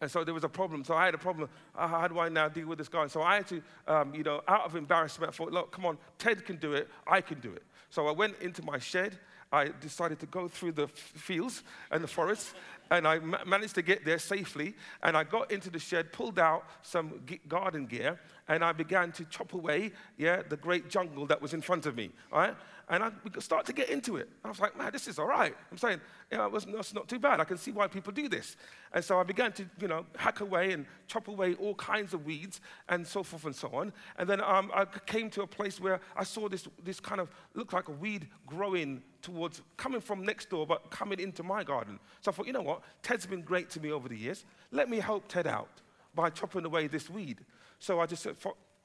And 0.00 0.10
so 0.10 0.24
there 0.24 0.34
was 0.34 0.44
a 0.44 0.48
problem. 0.48 0.84
So 0.84 0.94
I 0.94 1.06
had 1.06 1.14
a 1.14 1.18
problem. 1.18 1.48
Uh, 1.74 1.88
how 1.88 2.08
do 2.08 2.18
I 2.18 2.28
now 2.28 2.48
deal 2.48 2.66
with 2.66 2.78
this 2.78 2.88
guy? 2.88 3.06
So 3.06 3.22
I 3.22 3.36
had 3.36 3.46
to, 3.48 3.62
um, 3.88 4.14
you 4.14 4.22
know, 4.22 4.42
out 4.46 4.64
of 4.66 4.76
embarrassment, 4.76 5.32
I 5.32 5.36
thought, 5.36 5.52
look, 5.52 5.72
come 5.72 5.86
on, 5.86 5.98
Ted 6.18 6.44
can 6.44 6.56
do 6.56 6.74
it. 6.74 6.88
I 7.06 7.20
can 7.20 7.40
do 7.40 7.52
it. 7.52 7.62
So 7.90 8.06
I 8.06 8.12
went 8.12 8.38
into 8.40 8.62
my 8.62 8.78
shed. 8.78 9.18
I 9.52 9.70
decided 9.80 10.18
to 10.20 10.26
go 10.26 10.48
through 10.48 10.72
the 10.72 10.88
fields 10.88 11.62
and 11.90 12.02
the 12.02 12.08
forests, 12.08 12.52
and 12.90 13.06
I 13.06 13.20
ma- 13.20 13.44
managed 13.46 13.76
to 13.76 13.82
get 13.82 14.04
there 14.04 14.18
safely. 14.18 14.74
And 15.02 15.16
I 15.16 15.22
got 15.24 15.52
into 15.52 15.70
the 15.70 15.78
shed, 15.78 16.12
pulled 16.12 16.38
out 16.38 16.64
some 16.82 17.20
g- 17.26 17.40
garden 17.46 17.86
gear, 17.86 18.18
and 18.48 18.64
I 18.64 18.72
began 18.72 19.12
to 19.12 19.24
chop 19.26 19.54
away, 19.54 19.92
yeah, 20.18 20.42
the 20.48 20.56
great 20.56 20.90
jungle 20.90 21.26
that 21.26 21.40
was 21.40 21.54
in 21.54 21.60
front 21.62 21.86
of 21.86 21.96
me. 21.96 22.10
All 22.32 22.40
right? 22.40 22.56
And 22.88 23.02
I 23.02 23.10
start 23.40 23.66
to 23.66 23.72
get 23.72 23.90
into 23.90 24.16
it. 24.16 24.28
I 24.44 24.48
was 24.48 24.60
like, 24.60 24.78
man, 24.78 24.92
this 24.92 25.08
is 25.08 25.18
all 25.18 25.26
right. 25.26 25.52
I'm 25.72 25.78
saying, 25.78 26.00
you 26.30 26.38
know, 26.38 26.46
it 26.46 26.52
was, 26.52 26.66
not 26.94 27.08
too 27.08 27.18
bad. 27.18 27.40
I 27.40 27.44
can 27.44 27.58
see 27.58 27.72
why 27.72 27.88
people 27.88 28.12
do 28.12 28.28
this. 28.28 28.56
And 28.92 29.04
so 29.04 29.18
I 29.18 29.24
began 29.24 29.50
to, 29.52 29.66
you 29.80 29.88
know, 29.88 30.06
hack 30.14 30.40
away 30.40 30.72
and 30.72 30.86
chop 31.08 31.26
away 31.26 31.54
all 31.54 31.74
kinds 31.74 32.14
of 32.14 32.24
weeds 32.24 32.60
and 32.88 33.04
so 33.04 33.24
forth 33.24 33.44
and 33.44 33.56
so 33.56 33.68
on. 33.72 33.92
And 34.18 34.30
then 34.30 34.40
um, 34.40 34.70
I 34.72 34.84
came 34.84 35.30
to 35.30 35.42
a 35.42 35.46
place 35.48 35.80
where 35.80 36.00
I 36.16 36.22
saw 36.22 36.48
this, 36.48 36.68
this 36.84 37.00
kind 37.00 37.20
of, 37.20 37.28
looked 37.54 37.72
like 37.72 37.88
a 37.88 37.92
weed 37.92 38.28
growing 38.46 39.02
towards, 39.20 39.62
coming 39.76 40.00
from 40.00 40.24
next 40.24 40.48
door, 40.48 40.64
but 40.64 40.88
coming 40.90 41.18
into 41.18 41.42
my 41.42 41.64
garden. 41.64 41.98
So 42.20 42.30
I 42.30 42.34
thought, 42.34 42.46
you 42.46 42.52
know 42.52 42.62
what? 42.62 42.82
Ted's 43.02 43.26
been 43.26 43.42
great 43.42 43.68
to 43.70 43.80
me 43.80 43.90
over 43.90 44.08
the 44.08 44.16
years. 44.16 44.44
Let 44.70 44.88
me 44.88 44.98
help 44.98 45.26
Ted 45.26 45.48
out 45.48 45.82
by 46.14 46.30
chopping 46.30 46.64
away 46.64 46.86
this 46.86 47.10
weed. 47.10 47.40
So 47.80 47.98
I 47.98 48.06
just 48.06 48.26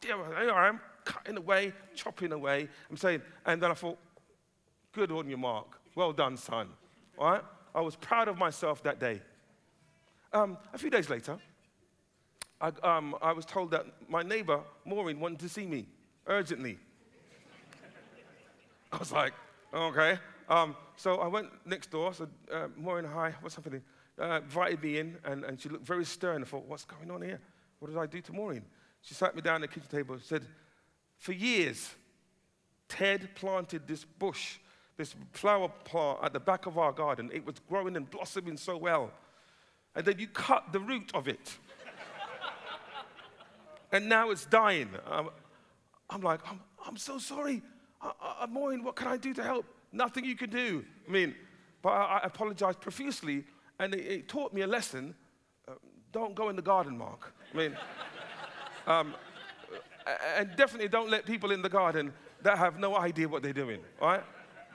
said, 0.02 0.18
here 0.42 0.52
I 0.52 0.68
am, 0.68 0.80
cutting 1.06 1.38
away, 1.38 1.74
chopping 1.96 2.32
away. 2.32 2.68
I'm 2.90 2.98
saying, 2.98 3.22
and 3.46 3.62
then 3.62 3.72
I 3.72 3.74
thought, 3.74 3.98
good 4.92 5.12
on 5.12 5.30
you, 5.30 5.38
Mark. 5.38 5.80
Well 5.96 6.14
done, 6.14 6.38
son. 6.38 6.70
All 7.18 7.32
right? 7.32 7.44
I 7.74 7.82
was 7.82 7.96
proud 7.96 8.28
of 8.28 8.38
myself 8.38 8.84
that 8.84 9.00
day. 9.00 9.22
Um, 10.34 10.58
a 10.74 10.78
few 10.78 10.90
days 10.90 11.10
later, 11.10 11.38
I, 12.60 12.72
um, 12.84 13.16
I 13.22 13.34
was 13.34 13.46
told 13.46 13.72
that 13.72 13.86
my 14.10 14.24
neighbor, 14.24 14.62
Maureen, 14.86 15.20
wanted 15.20 15.40
to 15.40 15.50
see 15.50 15.66
me 15.66 15.88
urgently. 16.28 16.78
I 18.92 18.98
was 18.98 19.12
like, 19.12 19.34
okay. 19.74 20.18
Um, 20.50 20.76
so 20.98 21.18
I 21.18 21.28
went 21.28 21.48
next 21.66 21.92
door, 21.92 22.14
said, 22.14 22.30
uh, 22.52 22.68
Maureen, 22.76 23.06
hi, 23.06 23.34
what's 23.42 23.56
happening? 23.56 23.82
Uh, 24.20 24.42
invited 24.44 24.84
me 24.84 25.00
in, 25.00 25.18
and, 25.24 25.46
and 25.46 25.60
she 25.60 25.70
looked 25.70 25.86
very 25.86 26.06
stern. 26.06 26.42
I 26.42 26.46
thought, 26.46 26.66
what's 26.66 26.86
going 26.86 27.10
on 27.10 27.22
here? 27.22 27.40
What 27.80 27.90
did 27.90 27.98
I 27.98 28.06
do 28.06 28.22
to 28.22 28.34
Maureen? 28.34 28.64
She 29.02 29.14
sat 29.14 29.36
me 29.36 29.42
down 29.42 29.64
at 29.64 29.70
the 29.70 29.76
kitchen 29.80 29.90
table 29.90 30.16
and 30.16 30.24
said, 30.24 30.46
For 31.18 31.34
years, 31.34 31.96
Ted 32.88 33.30
planted 33.36 33.88
this 33.88 34.04
bush, 34.04 34.58
this 34.98 35.16
flower 35.32 35.70
plant 35.86 36.20
at 36.24 36.34
the 36.34 36.40
back 36.40 36.66
of 36.66 36.78
our 36.78 36.92
garden. 36.92 37.30
It 37.34 37.46
was 37.46 37.56
growing 37.68 37.96
and 37.96 38.10
blossoming 38.10 38.58
so 38.58 38.78
well. 38.78 39.12
And 39.96 40.06
then 40.06 40.20
you 40.20 40.28
cut 40.28 40.72
the 40.72 40.80
root 40.80 41.12
of 41.14 41.28
it. 41.28 41.58
and 43.92 44.08
now 44.08 44.30
it's 44.30 44.46
dying. 44.46 44.90
Um, 45.10 45.30
I'm 46.10 46.22
like, 46.22 46.42
I'm, 46.50 46.60
I'm 46.86 46.98
so 46.98 47.18
sorry. 47.18 47.62
I, 48.02 48.12
I, 48.42 48.46
Maureen, 48.46 48.84
what 48.84 48.96
can 48.96 49.08
I 49.08 49.18
do 49.18 49.34
to 49.34 49.44
help? 49.44 49.66
Nothing 49.92 50.26
you 50.26 50.36
can 50.36 50.50
do. 50.50 50.86
I 51.08 51.12
mean, 51.12 51.36
but 51.82 51.90
I, 51.90 52.20
I 52.20 52.22
apologized 52.26 52.80
profusely, 52.80 53.44
and 53.80 53.94
it, 53.94 54.06
it, 54.06 54.28
taught 54.28 54.54
me 54.54 54.62
a 54.62 54.68
lesson. 54.68 55.16
Uh, 55.68 55.74
don't 56.12 56.36
go 56.36 56.50
in 56.50 56.56
the 56.56 56.62
garden, 56.62 56.98
Mark. 56.98 57.34
I 57.54 57.58
mean, 57.58 57.78
um, 58.88 59.14
and 60.38 60.50
definitely 60.56 60.88
don't 60.88 61.10
let 61.10 61.26
people 61.26 61.52
in 61.52 61.62
the 61.62 61.70
garden 61.70 62.14
that 62.44 62.58
have 62.58 62.80
no 62.80 62.98
idea 62.98 63.28
what 63.28 63.44
they're 63.44 63.54
doing, 63.54 63.80
right? 64.02 64.24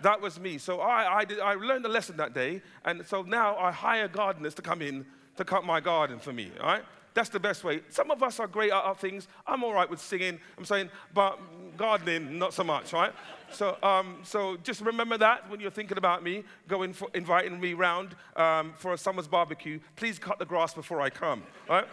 That 0.03 0.21
was 0.21 0.38
me. 0.38 0.59
So 0.59 0.81
I, 0.81 1.19
I, 1.19 1.25
did, 1.25 1.40
I 1.40 1.55
learned 1.55 1.85
a 1.87 1.88
lesson 1.88 2.16
that 2.19 2.35
day, 2.35 2.62
and 2.85 3.05
so 3.07 3.23
now 3.23 3.57
I 3.57 3.73
hire 3.73 4.09
gardeners 4.09 4.55
to 4.55 4.62
come 4.62 4.83
in 4.83 5.07
to 5.37 5.45
cut 5.45 5.64
my 5.64 5.81
garden 5.81 6.19
for 6.19 6.33
me, 6.33 6.51
right? 6.61 6.83
That's 7.14 7.31
the 7.31 7.40
best 7.40 7.64
way. 7.64 7.81
Some 7.88 8.11
of 8.11 8.23
us 8.23 8.38
are 8.40 8.47
great 8.47 8.71
at 8.71 8.83
other 8.83 8.99
things. 8.99 9.27
I'm 9.47 9.64
all 9.64 9.73
right 9.73 9.88
with 9.88 10.01
singing, 10.01 10.38
I'm 10.59 10.66
saying, 10.66 10.90
but 11.14 11.38
gardening, 11.79 12.38
not 12.38 12.53
so 12.53 12.62
much, 12.62 12.92
right? 12.92 13.12
So, 13.51 13.79
um, 13.83 14.19
so 14.23 14.59
just 14.62 14.83
remember 14.83 15.16
that 15.19 15.49
when 15.49 15.59
you're 15.59 15.71
thinking 15.71 15.97
about 15.97 16.23
me, 16.23 16.45
going 16.69 16.92
for 16.92 17.09
inviting 17.14 17.59
me 17.59 17.73
round 17.73 18.14
um, 18.37 18.75
for 18.77 18.92
a 18.92 18.99
summer's 18.99 19.27
barbecue. 19.27 19.81
Please 19.97 20.19
cut 20.19 20.38
the 20.38 20.45
grass 20.45 20.75
before 20.75 21.01
I 21.01 21.09
come, 21.09 21.42
right? 21.71 21.87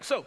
So, 0.00 0.26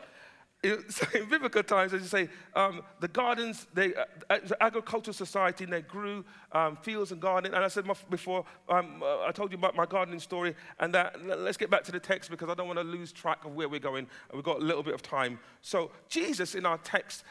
so 0.90 1.08
in 1.18 1.30
biblical 1.30 1.64
times, 1.64 1.94
as 1.94 2.02
you 2.02 2.08
say, 2.08 2.30
um, 2.56 2.82
the 3.00 3.08
gardens, 3.08 3.68
they, 3.74 3.94
uh, 3.96 4.38
the 4.46 4.62
agricultural 4.62 5.14
society, 5.14 5.64
and 5.64 5.72
they 5.72 5.82
grew 5.82 6.26
um, 6.52 6.76
fields 6.78 7.12
and 7.12 7.22
gardening. 7.22 7.54
And 7.54 7.64
I 7.64 7.68
said 7.68 7.86
before, 8.10 8.46
um, 8.68 9.02
uh, 9.02 9.22
I 9.22 9.32
told 9.32 9.52
you 9.52 9.58
about 9.58 9.76
my 9.76 9.86
gardening 9.86 10.20
story, 10.20 10.56
and 10.80 10.94
that, 10.94 11.26
let's 11.26 11.58
get 11.58 11.70
back 11.70 11.84
to 11.86 11.92
the 11.92 12.00
text 12.00 12.30
because 12.30 12.50
I 12.50 12.54
don't 12.56 12.68
want 12.68 12.80
to 12.80 12.84
lose 12.84 13.12
track 13.12 13.46
of 13.46 13.56
where 13.56 13.70
we're 13.70 13.80
going. 13.80 14.08
We've 14.34 14.44
got 14.44 14.58
a 14.58 14.64
little 14.64 14.84
bit 14.84 14.94
of 14.94 15.02
time. 15.02 15.40
So 15.62 15.92
Jesus 16.10 16.56
in 16.56 16.66
our 16.66 16.78
text 16.80 17.24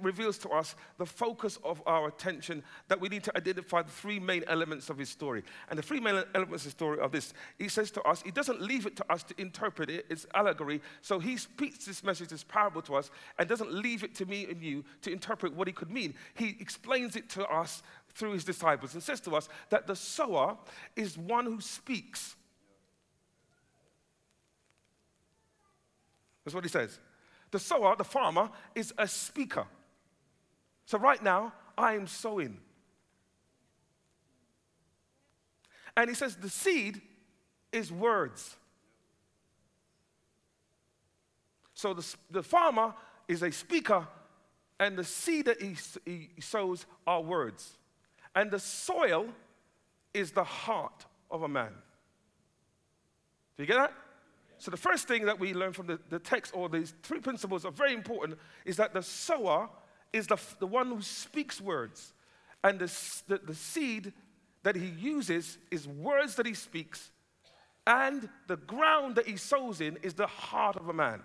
reveals 0.00 0.38
to 0.38 0.48
us 0.48 0.74
the 0.98 1.06
focus 1.06 1.58
of 1.62 1.80
our 1.86 2.08
attention 2.08 2.64
that 2.88 3.00
we 3.00 3.08
need 3.08 3.22
to 3.24 3.36
identify 3.36 3.80
the 3.80 3.90
three 3.90 4.18
main 4.18 4.42
elements 4.48 4.90
of 4.90 4.98
his 4.98 5.08
story. 5.08 5.44
And 5.70 5.78
the 5.78 5.82
three 5.82 6.00
main 6.00 6.22
elements 6.34 6.64
of 6.64 6.72
the 6.72 6.76
story 6.76 6.98
of 6.98 7.12
this, 7.12 7.32
he 7.58 7.68
says 7.68 7.90
to 7.92 8.02
us, 8.02 8.22
he 8.22 8.32
doesn't 8.32 8.60
leave 8.60 8.86
it 8.86 8.96
to 8.96 9.12
us 9.12 9.22
to 9.24 9.40
interpret 9.40 9.88
it, 9.88 10.06
it's 10.10 10.26
allegory. 10.34 10.80
So 11.00 11.20
he 11.20 11.36
speaks 11.36 11.84
this 11.84 12.02
message, 12.02 12.30
this 12.30 12.42
parable 12.42 12.82
to 12.82 12.96
us, 12.96 13.10
and 13.38 13.48
doesn't 13.48 13.72
leave 13.72 14.02
it 14.02 14.14
to 14.16 14.26
me 14.26 14.46
and 14.50 14.60
you 14.60 14.84
to 15.02 15.12
interpret 15.12 15.54
what 15.54 15.68
he 15.68 15.72
could 15.72 15.90
mean. 15.90 16.14
He 16.34 16.56
explains 16.58 17.14
it 17.14 17.28
to 17.30 17.46
us 17.46 17.82
through 18.14 18.32
his 18.32 18.44
disciples 18.44 18.94
and 18.94 19.02
says 19.02 19.20
to 19.20 19.36
us 19.36 19.48
that 19.70 19.86
the 19.86 19.94
sower 19.94 20.56
is 20.96 21.16
one 21.16 21.44
who 21.44 21.60
speaks. 21.60 22.34
That's 26.44 26.54
what 26.54 26.64
he 26.64 26.70
says. 26.70 26.98
The 27.56 27.60
sower, 27.60 27.96
the 27.96 28.04
farmer, 28.04 28.50
is 28.74 28.92
a 28.98 29.08
speaker. 29.08 29.66
So 30.84 30.98
right 30.98 31.22
now, 31.22 31.54
I 31.78 31.94
am 31.94 32.06
sowing. 32.06 32.58
And 35.96 36.10
he 36.10 36.14
says 36.14 36.36
the 36.36 36.50
seed 36.50 37.00
is 37.72 37.90
words. 37.90 38.56
So 41.72 41.94
the, 41.94 42.14
the 42.30 42.42
farmer 42.42 42.92
is 43.26 43.42
a 43.42 43.50
speaker, 43.50 44.06
and 44.78 44.98
the 44.98 45.04
seed 45.04 45.46
that 45.46 45.62
he, 45.62 45.76
he 46.04 46.28
sows 46.42 46.84
are 47.06 47.22
words. 47.22 47.78
And 48.34 48.50
the 48.50 48.60
soil 48.60 49.28
is 50.12 50.30
the 50.30 50.44
heart 50.44 51.06
of 51.30 51.42
a 51.42 51.48
man. 51.48 51.72
Do 53.56 53.62
you 53.62 53.66
get 53.66 53.76
that? 53.76 53.94
So, 54.58 54.70
the 54.70 54.76
first 54.76 55.06
thing 55.06 55.26
that 55.26 55.38
we 55.38 55.52
learn 55.52 55.72
from 55.72 55.86
the, 55.86 55.98
the 56.08 56.18
text, 56.18 56.52
or 56.54 56.68
these 56.68 56.94
three 57.02 57.20
principles 57.20 57.64
are 57.64 57.72
very 57.72 57.92
important, 57.92 58.38
is 58.64 58.76
that 58.76 58.94
the 58.94 59.02
sower 59.02 59.68
is 60.12 60.26
the, 60.26 60.38
the 60.58 60.66
one 60.66 60.88
who 60.88 61.02
speaks 61.02 61.60
words. 61.60 62.14
And 62.64 62.78
the, 62.78 62.86
the, 63.28 63.38
the 63.38 63.54
seed 63.54 64.12
that 64.62 64.74
he 64.74 64.86
uses 64.86 65.58
is 65.70 65.86
words 65.86 66.36
that 66.36 66.46
he 66.46 66.54
speaks, 66.54 67.10
and 67.86 68.28
the 68.48 68.56
ground 68.56 69.16
that 69.16 69.26
he 69.26 69.36
sows 69.36 69.80
in 69.80 69.98
is 70.02 70.14
the 70.14 70.26
heart 70.26 70.76
of 70.76 70.88
a 70.88 70.92
man. 70.92 71.22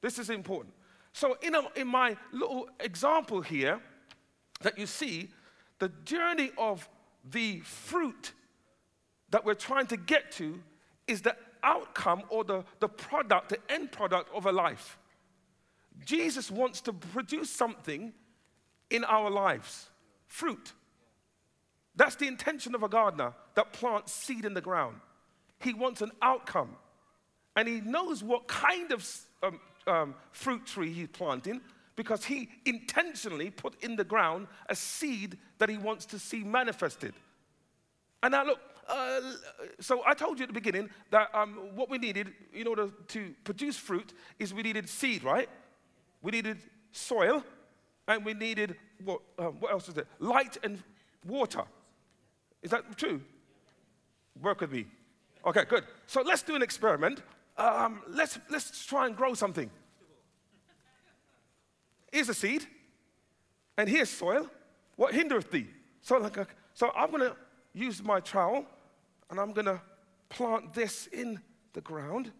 This 0.00 0.18
is 0.18 0.30
important. 0.30 0.74
So, 1.12 1.36
in, 1.42 1.54
a, 1.54 1.62
in 1.76 1.86
my 1.86 2.16
little 2.32 2.68
example 2.80 3.40
here, 3.40 3.80
that 4.62 4.78
you 4.78 4.86
see, 4.86 5.28
the 5.78 5.90
journey 6.04 6.50
of 6.58 6.88
the 7.30 7.60
fruit 7.60 8.32
that 9.30 9.44
we're 9.44 9.54
trying 9.54 9.86
to 9.86 9.96
get 9.96 10.32
to 10.32 10.60
is 11.06 11.22
the 11.22 11.36
outcome 11.62 12.22
or 12.28 12.44
the, 12.44 12.64
the 12.80 12.88
product, 12.88 13.50
the 13.50 13.58
end 13.68 13.92
product 13.92 14.32
of 14.34 14.46
a 14.46 14.52
life. 14.52 14.98
Jesus 16.04 16.50
wants 16.50 16.80
to 16.82 16.92
produce 16.92 17.50
something 17.50 18.12
in 18.90 19.04
our 19.04 19.30
lives 19.30 19.88
fruit. 20.26 20.72
That's 21.96 22.14
the 22.14 22.26
intention 22.26 22.74
of 22.74 22.82
a 22.82 22.88
gardener 22.88 23.34
that 23.54 23.72
plants 23.72 24.12
seed 24.12 24.44
in 24.44 24.54
the 24.54 24.60
ground. 24.60 24.96
He 25.58 25.74
wants 25.74 26.00
an 26.02 26.12
outcome. 26.22 26.76
And 27.56 27.68
he 27.68 27.80
knows 27.80 28.22
what 28.22 28.46
kind 28.46 28.92
of 28.92 29.06
um, 29.42 29.60
um, 29.86 30.14
fruit 30.30 30.64
tree 30.66 30.92
he's 30.92 31.08
planting 31.08 31.60
because 31.96 32.24
he 32.24 32.48
intentionally 32.64 33.50
put 33.50 33.74
in 33.82 33.96
the 33.96 34.04
ground 34.04 34.46
a 34.68 34.74
seed 34.74 35.36
that 35.58 35.68
he 35.68 35.76
wants 35.76 36.06
to 36.06 36.18
see 36.18 36.44
manifested. 36.44 37.12
And 38.22 38.32
now, 38.32 38.44
look, 38.44 38.60
uh, 38.90 39.20
so 39.80 40.02
I 40.06 40.14
told 40.14 40.38
you 40.38 40.44
at 40.44 40.48
the 40.48 40.54
beginning 40.54 40.90
that 41.10 41.28
um, 41.34 41.70
what 41.74 41.88
we 41.90 41.98
needed 41.98 42.32
in 42.52 42.66
order 42.66 42.88
to 43.08 43.34
produce 43.44 43.76
fruit 43.76 44.12
is 44.38 44.52
we 44.52 44.62
needed 44.62 44.88
seed, 44.88 45.24
right? 45.24 45.48
We 46.22 46.32
needed 46.32 46.58
soil, 46.92 47.44
and 48.08 48.24
we 48.24 48.34
needed 48.34 48.76
what, 49.04 49.20
um, 49.38 49.56
what 49.60 49.72
else 49.72 49.88
is 49.88 49.96
it? 49.96 50.06
Light 50.18 50.58
and 50.62 50.82
water. 51.26 51.62
Is 52.62 52.70
that 52.70 52.96
true? 52.96 53.20
Work 54.40 54.60
with 54.60 54.72
me. 54.72 54.86
Okay, 55.46 55.64
good. 55.68 55.84
So 56.06 56.22
let's 56.22 56.42
do 56.42 56.54
an 56.54 56.62
experiment. 56.62 57.22
Um, 57.56 58.02
let's, 58.08 58.38
let's 58.50 58.84
try 58.84 59.06
and 59.06 59.16
grow 59.16 59.34
something. 59.34 59.70
Here's 62.12 62.28
a 62.28 62.34
seed, 62.34 62.66
and 63.78 63.88
here's 63.88 64.10
soil. 64.10 64.48
What 64.96 65.14
hindereth 65.14 65.50
thee? 65.50 65.68
So, 66.02 66.18
like, 66.18 66.36
a, 66.36 66.46
so 66.74 66.90
I'm 66.96 67.10
going 67.10 67.22
to 67.22 67.36
use 67.72 68.02
my 68.02 68.20
trowel, 68.20 68.66
and 69.30 69.38
I'm 69.38 69.52
going 69.52 69.66
to 69.66 69.80
plant 70.28 70.74
this 70.74 71.06
in 71.06 71.40
the 71.72 71.80
ground, 71.80 72.32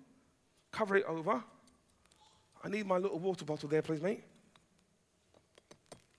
cover 0.72 0.96
it 0.96 1.04
over. 1.06 1.42
I 2.62 2.68
need 2.68 2.86
my 2.86 2.98
little 2.98 3.18
water 3.18 3.44
bottle 3.44 3.68
there, 3.68 3.82
please, 3.82 4.02
mate. 4.02 4.24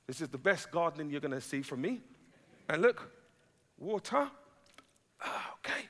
This 0.07 0.21
is 0.21 0.29
the 0.29 0.37
best 0.37 0.71
gardening 0.71 1.09
you're 1.09 1.21
going 1.21 1.31
to 1.31 1.41
see 1.41 1.61
from 1.61 1.81
me. 1.81 2.01
And 2.69 2.81
look, 2.81 3.11
water. 3.77 4.29
Ah, 5.21 5.53
okay. 5.59 5.87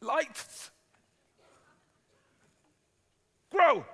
Lights. 0.00 0.70
Grow. 3.50 3.84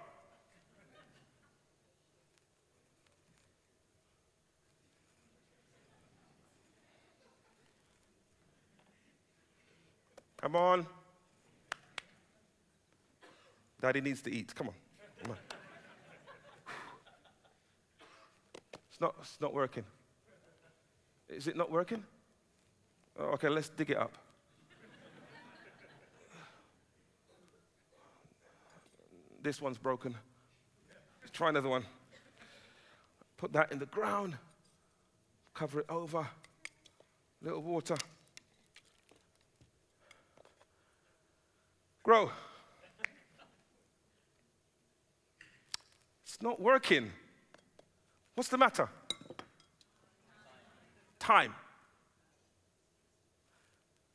Come 10.45 10.57
on. 10.57 10.87
Daddy 13.81 14.03
needs 14.03 14.21
to 14.21 14.31
eat. 14.31 14.55
Come 14.55 14.69
on. 14.69 14.75
Come 15.23 15.31
on. 15.31 15.39
It's 18.91 19.01
not, 19.01 19.15
it's 19.21 19.41
not 19.41 19.55
working. 19.55 19.85
Is 21.31 21.47
it 21.49 21.57
not 21.57 21.71
working? 21.71 22.05
Oh, 23.19 23.29
okay, 23.29 23.49
let's 23.49 23.71
dig 23.71 23.93
it 23.93 23.97
up. 23.97 24.19
this 29.43 29.63
one's 29.63 29.79
broken. 29.79 30.15
Let's 31.23 31.31
try 31.31 31.49
another 31.49 31.71
one. 31.71 31.87
Put 33.39 33.55
that 33.55 33.73
in 33.73 33.79
the 33.79 33.87
ground, 33.87 34.37
cover 35.55 35.81
it 35.81 35.87
over, 35.89 36.19
A 36.19 36.29
little 37.41 37.63
water. 37.63 37.97
Grow. 42.05 42.31
It's 46.23 46.41
not 46.41 46.61
working. 46.61 47.11
What's 48.37 48.51
the 48.51 48.59
matter? 48.59 48.89
Time. 51.19 51.55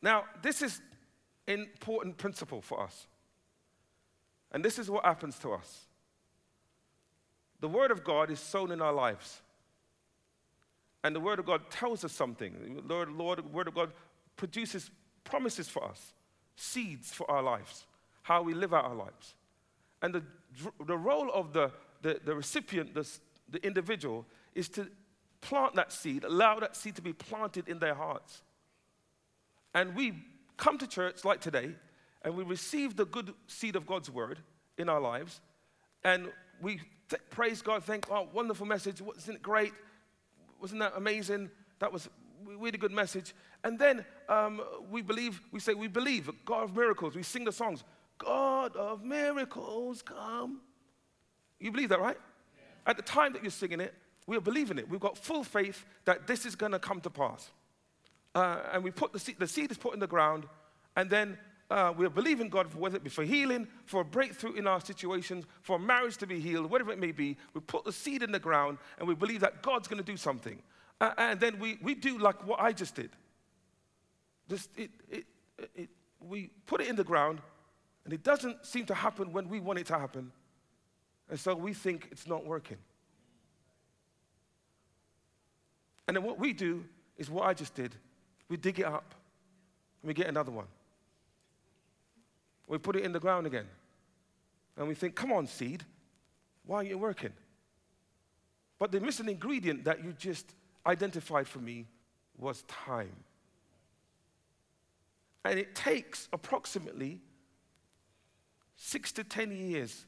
Now, 0.02 0.24
this 0.42 0.62
is 0.62 0.82
an 1.48 1.62
important 1.62 2.18
principle 2.18 2.62
for 2.62 2.82
us. 2.82 3.08
And 4.52 4.64
this 4.64 4.80
is 4.80 4.90
what 4.90 5.04
happens 5.04 5.38
to 5.40 5.52
us. 5.52 5.88
The 7.60 7.68
Word 7.68 7.92
of 7.92 8.04
God 8.04 8.32
is 8.32 8.40
sown 8.40 8.72
in 8.72 8.82
our 8.82 8.94
lives. 8.94 9.42
And 11.04 11.16
the 11.16 11.20
Word 11.20 11.40
of 11.40 11.46
God 11.46 11.70
tells 11.70 12.04
us 12.04 12.12
something. 12.12 12.84
The 12.88 12.94
Lord, 12.94 13.12
Lord, 13.12 13.54
Word 13.54 13.68
of 13.68 13.74
God 13.74 13.92
produces 14.36 14.90
promises 15.24 15.68
for 15.68 15.84
us, 15.84 16.14
seeds 16.60 17.12
for 17.12 17.30
our 17.32 17.42
lives, 17.42 17.86
how 18.24 18.42
we 18.42 18.54
live 18.54 18.74
out 18.74 18.86
our 18.86 18.96
lives. 18.96 19.36
And 20.02 20.14
the, 20.14 20.24
the 20.86 20.98
role 20.98 21.32
of 21.34 21.54
the, 21.54 21.72
the, 22.02 22.20
the 22.24 22.36
recipient, 22.36 22.94
the, 22.94 23.08
the 23.50 23.66
individual, 23.66 24.26
is 24.56 24.70
to 24.70 24.88
plant 25.42 25.76
that 25.76 25.92
seed, 25.92 26.24
allow 26.24 26.60
that 26.60 26.76
seed 26.76 26.96
to 26.96 27.02
be 27.02 27.14
planted 27.14 27.68
in 27.68 27.80
their 27.80 27.96
hearts. 27.96 28.42
And 29.74 29.96
we 29.96 30.14
come 30.58 30.78
to 30.78 30.88
church 30.88 31.24
like 31.24 31.40
today, 31.40 31.72
and 32.24 32.36
we 32.36 32.44
receive 32.44 32.96
the 32.96 33.06
good 33.06 33.34
seed 33.48 33.76
of 33.76 33.88
God's 33.88 34.10
word 34.10 34.40
in 34.78 34.90
our 34.90 35.00
lives, 35.00 35.40
and 36.04 36.32
we 36.62 36.82
th- 37.10 37.22
praise 37.30 37.62
God, 37.62 37.84
thank 37.84 38.10
oh, 38.12 38.28
wonderful 38.34 38.66
message, 38.66 39.02
wasn't 39.02 39.38
it 39.38 39.42
great? 39.42 39.74
Wasn't 40.60 40.80
that 40.82 40.94
amazing? 40.98 41.50
That 41.80 41.94
was 41.94 42.10
really 42.46 42.78
good 42.78 42.92
message. 42.92 43.34
And 43.64 43.78
then 43.78 44.06
um, 44.28 44.62
we 44.90 45.02
believe, 45.02 45.42
we 45.52 45.60
say, 45.60 45.74
we 45.74 45.88
believe, 45.88 46.30
God 46.46 46.64
of 46.64 46.76
miracles. 46.76 47.16
We 47.16 47.24
sing 47.24 47.44
the 47.44 47.52
songs, 47.52 47.84
God 48.18 48.76
of 48.76 49.04
miracles, 49.04 50.02
come. 50.02 50.62
You 51.60 51.72
believe 51.72 51.90
that, 51.90 52.00
right? 52.00 52.18
Yeah. 52.56 52.92
At 52.92 52.98
the 52.98 53.04
time 53.04 53.34
that 53.34 53.44
you're 53.44 53.52
singing 53.52 53.80
it, 53.80 53.94
we 54.28 54.38
are 54.38 54.42
believing 54.42 54.78
it. 54.78 54.90
We've 54.90 55.00
got 55.00 55.18
full 55.18 55.44
faith 55.44 55.86
that 56.06 56.28
this 56.28 56.46
is 56.46 56.56
going 56.56 56.72
to 56.72 56.80
come 56.80 57.02
to 57.02 57.10
pass. 57.10 57.50
Uh, 58.36 58.60
and 58.74 58.84
we 58.84 58.92
put 58.92 59.12
the 59.12 59.20
seed, 59.20 59.36
the 59.40 59.48
seed 59.48 59.72
is 59.72 59.78
put 59.78 59.94
in 59.94 60.00
the 60.00 60.08
ground, 60.08 60.46
and 60.96 61.10
then 61.10 61.38
uh, 61.72 61.94
we're 61.96 62.10
believing 62.10 62.50
God 62.50 62.72
for 62.72 62.78
whether 62.78 62.96
it 62.96 63.04
be 63.04 63.10
for 63.10 63.24
healing, 63.24 63.68
for 63.86 64.02
a 64.02 64.06
breakthrough 64.06 64.54
in 64.54 64.68
our 64.68 64.80
situations, 64.82 65.46
for 65.62 65.78
marriage 65.78 66.18
to 66.18 66.28
be 66.28 66.40
healed, 66.40 66.70
whatever 66.70 66.92
it 66.92 67.00
may 67.00 67.12
be. 67.12 67.38
We 67.54 67.62
put 67.62 67.86
the 67.86 67.92
seed 67.92 68.24
in 68.24 68.32
the 68.32 68.40
ground, 68.40 68.78
and 68.98 69.08
we 69.08 69.16
believe 69.16 69.42
that 69.42 69.62
God's 69.62 69.88
going 69.88 70.04
to 70.04 70.12
do 70.12 70.18
something. 70.18 70.62
And 71.00 71.40
then 71.40 71.60
we, 71.60 71.78
we 71.82 71.96
do 71.96 72.18
like 72.18 72.46
what 72.46 72.60
I 72.60 72.74
just 72.74 72.96
did. 72.96 73.12
Just 74.50 74.70
it, 74.78 74.92
it, 75.10 75.26
it, 75.76 75.90
we 76.20 76.50
put 76.66 76.82
it 76.82 76.88
in 76.88 76.96
the 76.96 77.04
ground, 77.04 77.40
and 78.04 78.14
it 78.14 78.24
doesn't 78.24 78.66
seem 78.66 78.86
to 78.88 78.94
happen 78.94 79.32
when 79.32 79.48
we 79.48 79.60
want 79.60 79.80
it 79.80 79.86
to 79.88 79.98
happen. 79.98 80.32
And 81.30 81.40
so 81.40 81.56
we 81.56 81.74
think 81.74 82.10
it's 82.12 82.28
not 82.28 82.46
working. 82.46 82.78
And 86.08 86.18
then 86.18 86.24
what 86.24 86.40
we 86.40 86.54
do 86.54 86.84
is 87.18 87.30
what 87.30 87.46
I 87.46 87.54
just 87.54 87.76
did 87.76 87.94
we 88.50 88.58
dig 88.58 88.80
it 88.80 88.86
up 88.86 89.14
and 90.02 90.08
we 90.08 90.14
get 90.14 90.28
another 90.28 90.52
one. 90.52 90.66
We 92.68 92.80
put 92.80 92.96
it 92.96 93.04
in 93.04 93.12
the 93.12 93.20
ground 93.20 93.46
again. 93.46 93.68
And 94.76 94.88
we 94.88 94.96
think, 94.96 95.14
come 95.14 95.32
on, 95.32 95.46
seed, 95.46 95.84
why 96.66 96.78
aren't 96.78 96.90
you 96.90 96.98
working? 96.98 97.34
But 98.80 98.92
the 98.92 99.00
missing 99.00 99.30
ingredient 99.30 99.84
that 99.86 100.04
you 100.04 100.14
just 100.14 100.52
identified 100.86 101.48
for 101.48 101.60
me 101.60 101.86
was 102.38 102.64
time. 102.64 103.16
And 105.46 105.60
it 105.60 105.76
takes 105.76 106.28
approximately 106.34 107.22
six 108.76 109.12
to 109.14 109.24
10 109.24 109.52
years 109.52 110.06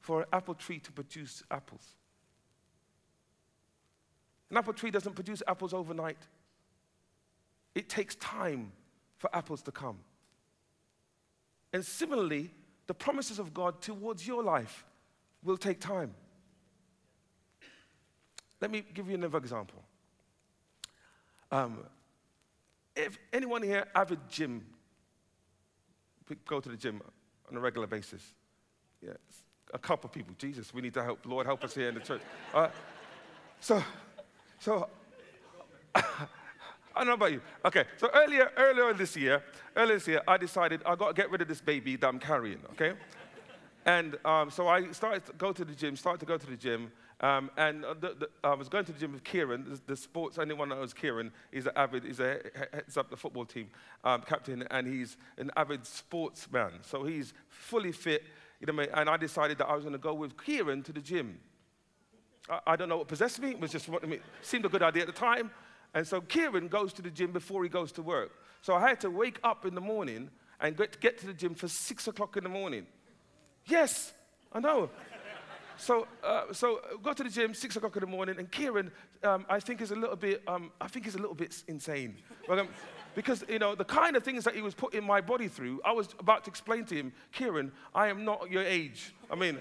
for 0.00 0.20
an 0.20 0.26
apple 0.32 0.54
tree 0.54 0.78
to 0.80 0.92
produce 0.92 1.42
apples. 1.50 1.94
An 4.50 4.56
apple 4.56 4.72
tree 4.72 4.90
doesn't 4.90 5.14
produce 5.14 5.42
apples 5.46 5.72
overnight, 5.72 6.18
it 7.74 7.88
takes 7.88 8.16
time 8.16 8.72
for 9.16 9.34
apples 9.34 9.62
to 9.62 9.70
come. 9.70 9.98
And 11.72 11.84
similarly, 11.84 12.50
the 12.86 12.94
promises 12.94 13.38
of 13.38 13.54
God 13.54 13.80
towards 13.80 14.26
your 14.26 14.42
life 14.42 14.84
will 15.44 15.56
take 15.56 15.78
time. 15.78 16.12
Let 18.60 18.70
me 18.70 18.82
give 18.92 19.08
you 19.08 19.14
another 19.14 19.38
example. 19.38 19.84
Um, 21.50 21.84
if 22.94 23.18
anyone 23.32 23.62
here 23.62 23.86
avid 23.94 24.18
gym, 24.28 24.64
go 26.46 26.60
to 26.60 26.68
the 26.68 26.76
gym 26.76 27.02
on 27.48 27.56
a 27.56 27.60
regular 27.60 27.86
basis. 27.86 28.22
Yeah, 29.02 29.12
a 29.72 29.78
couple 29.78 30.08
of 30.08 30.12
people. 30.12 30.34
Jesus, 30.38 30.72
we 30.74 30.82
need 30.82 30.94
to 30.94 31.02
help. 31.02 31.24
Lord, 31.24 31.46
help 31.46 31.64
us 31.64 31.74
here 31.74 31.88
in 31.88 31.94
the 31.94 32.00
church. 32.00 32.22
Uh, 32.54 32.68
so, 33.60 33.82
so 34.58 34.88
I 35.94 36.02
don't 36.96 37.06
know 37.06 37.12
about 37.12 37.32
you. 37.32 37.40
Okay, 37.64 37.84
so 37.98 38.08
earlier, 38.12 38.50
earlier 38.56 38.92
this 38.94 39.16
year, 39.16 39.42
earlier 39.76 39.96
this 39.96 40.08
year, 40.08 40.22
I 40.26 40.36
decided 40.36 40.82
I 40.84 40.96
got 40.96 41.08
to 41.08 41.14
get 41.14 41.30
rid 41.30 41.42
of 41.42 41.48
this 41.48 41.60
baby 41.60 41.96
that 41.96 42.08
I'm 42.08 42.18
carrying. 42.18 42.58
Okay, 42.72 42.94
and 43.84 44.16
um, 44.24 44.50
so 44.50 44.66
I 44.66 44.90
started 44.92 45.26
to 45.26 45.32
go 45.34 45.52
to 45.52 45.64
the 45.64 45.74
gym. 45.74 45.94
Started 45.96 46.20
to 46.20 46.26
go 46.26 46.38
to 46.38 46.46
the 46.46 46.56
gym, 46.56 46.90
um, 47.20 47.50
and 47.58 47.84
the, 48.00 48.16
the, 48.18 48.28
I 48.42 48.54
was 48.54 48.70
going 48.70 48.86
to 48.86 48.92
the 48.92 48.98
gym 48.98 49.12
with 49.12 49.24
Kieran, 49.24 49.66
the, 49.68 49.80
the, 49.88 49.96
sports, 49.96 50.38
anyone 50.38 50.70
that 50.70 50.76
knows 50.76 50.94
Kieran, 50.94 51.30
he's 51.52 51.66
an 51.66 51.72
avid, 51.76 52.04
he's 52.04 52.18
a, 52.18 52.40
heads 52.72 52.96
up 52.96 53.10
the 53.10 53.16
football 53.16 53.44
team 53.44 53.68
um, 54.04 54.22
captain, 54.22 54.64
and 54.70 54.86
he's 54.86 55.18
an 55.36 55.50
avid 55.54 55.84
sportsman. 55.84 56.72
So 56.82 57.04
he's 57.04 57.34
fully 57.48 57.92
fit, 57.92 58.24
you 58.58 58.72
know, 58.72 58.82
and 58.94 59.10
I 59.10 59.18
decided 59.18 59.58
that 59.58 59.66
I 59.66 59.74
was 59.74 59.84
going 59.84 59.92
to 59.92 59.98
go 59.98 60.14
with 60.14 60.42
Kieran 60.42 60.82
to 60.84 60.92
the 60.92 61.00
gym. 61.00 61.38
I, 62.48 62.60
I, 62.68 62.76
don't 62.76 62.88
know 62.88 62.96
what 62.96 63.08
possessed 63.08 63.38
me, 63.38 63.50
it 63.50 63.60
was 63.60 63.70
just 63.70 63.88
what 63.90 64.02
I 64.02 64.06
mean, 64.06 64.20
seemed 64.40 64.64
a 64.64 64.70
good 64.70 64.82
idea 64.82 65.02
at 65.02 65.08
the 65.08 65.12
time. 65.12 65.50
And 65.92 66.06
so 66.06 66.22
Kieran 66.22 66.68
goes 66.68 66.94
to 66.94 67.02
the 67.02 67.10
gym 67.10 67.32
before 67.32 67.62
he 67.64 67.68
goes 67.68 67.92
to 67.92 68.02
work. 68.02 68.30
So 68.62 68.74
I 68.74 68.88
had 68.88 69.00
to 69.00 69.10
wake 69.10 69.40
up 69.44 69.66
in 69.66 69.74
the 69.74 69.80
morning 69.80 70.30
and 70.58 70.74
get, 70.74 71.00
get 71.00 71.18
to 71.18 71.26
the 71.26 71.34
gym 71.34 71.54
for 71.54 71.68
six 71.68 72.06
o'clock 72.06 72.36
in 72.38 72.44
the 72.44 72.50
morning. 72.50 72.86
Yes, 73.66 74.14
I 74.52 74.60
know. 74.60 74.90
So, 75.80 76.06
uh, 76.22 76.52
so 76.52 76.80
go 77.02 77.14
to 77.14 77.22
the 77.22 77.30
gym, 77.30 77.54
six 77.54 77.74
o'clock 77.74 77.96
in 77.96 78.00
the 78.00 78.06
morning, 78.06 78.36
and 78.38 78.50
Kieran, 78.50 78.90
um, 79.24 79.46
I 79.48 79.58
think 79.60 79.80
is 79.80 79.92
a 79.92 79.96
little 79.96 80.14
bit, 80.14 80.42
um, 80.46 80.70
I 80.78 80.88
think 80.88 81.06
he's 81.06 81.14
a 81.14 81.18
little 81.18 81.34
bit 81.34 81.62
insane. 81.68 82.16
um, 82.50 82.68
because, 83.14 83.44
you 83.48 83.58
know, 83.58 83.74
the 83.74 83.86
kind 83.86 84.14
of 84.14 84.22
things 84.22 84.44
that 84.44 84.54
he 84.54 84.60
was 84.60 84.74
putting 84.74 85.02
my 85.04 85.22
body 85.22 85.48
through, 85.48 85.80
I 85.82 85.92
was 85.92 86.08
about 86.18 86.44
to 86.44 86.50
explain 86.50 86.84
to 86.84 86.94
him, 86.94 87.12
Kieran, 87.32 87.72
I 87.94 88.08
am 88.08 88.26
not 88.26 88.50
your 88.50 88.62
age. 88.62 89.14
I 89.30 89.36
mean, 89.36 89.58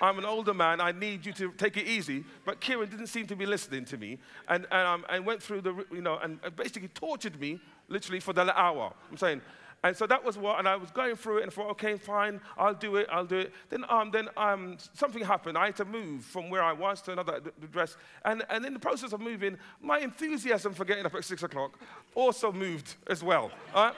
I'm 0.00 0.18
an 0.18 0.24
older 0.24 0.54
man. 0.54 0.80
I 0.80 0.92
need 0.92 1.26
you 1.26 1.32
to 1.32 1.50
take 1.52 1.76
it 1.76 1.86
easy. 1.86 2.24
But 2.44 2.60
Kieran 2.60 2.88
didn't 2.88 3.08
seem 3.08 3.26
to 3.26 3.36
be 3.36 3.44
listening 3.44 3.84
to 3.86 3.96
me 3.96 4.18
and, 4.48 4.66
and, 4.70 4.88
um, 4.88 5.04
and 5.08 5.26
went 5.26 5.42
through 5.42 5.62
the, 5.62 5.84
you 5.90 6.00
know, 6.00 6.18
and 6.22 6.38
basically 6.54 6.88
tortured 6.88 7.40
me 7.40 7.60
literally 7.88 8.20
for 8.20 8.32
the 8.32 8.58
hour. 8.58 8.92
I'm 9.10 9.16
saying, 9.16 9.40
and 9.86 9.96
so 9.96 10.04
that 10.04 10.24
was 10.24 10.36
what, 10.36 10.58
and 10.58 10.66
I 10.66 10.74
was 10.74 10.90
going 10.90 11.14
through 11.14 11.38
it 11.38 11.42
and 11.44 11.52
I 11.52 11.54
thought, 11.54 11.70
okay, 11.70 11.96
fine, 11.96 12.40
I'll 12.58 12.74
do 12.74 12.96
it, 12.96 13.06
I'll 13.08 13.24
do 13.24 13.38
it. 13.38 13.52
Then, 13.68 13.84
um, 13.88 14.10
then 14.10 14.28
um, 14.36 14.78
something 14.94 15.22
happened. 15.22 15.56
I 15.56 15.66
had 15.66 15.76
to 15.76 15.84
move 15.84 16.24
from 16.24 16.50
where 16.50 16.60
I 16.60 16.72
was 16.72 17.00
to 17.02 17.12
another 17.12 17.40
address. 17.62 17.96
And, 18.24 18.42
and 18.50 18.66
in 18.66 18.72
the 18.72 18.80
process 18.80 19.12
of 19.12 19.20
moving, 19.20 19.56
my 19.80 20.00
enthusiasm 20.00 20.74
for 20.74 20.84
getting 20.84 21.06
up 21.06 21.14
at 21.14 21.24
six 21.24 21.44
o'clock 21.44 21.78
also 22.16 22.50
moved 22.50 22.96
as 23.06 23.22
well. 23.22 23.52
Right? 23.72 23.94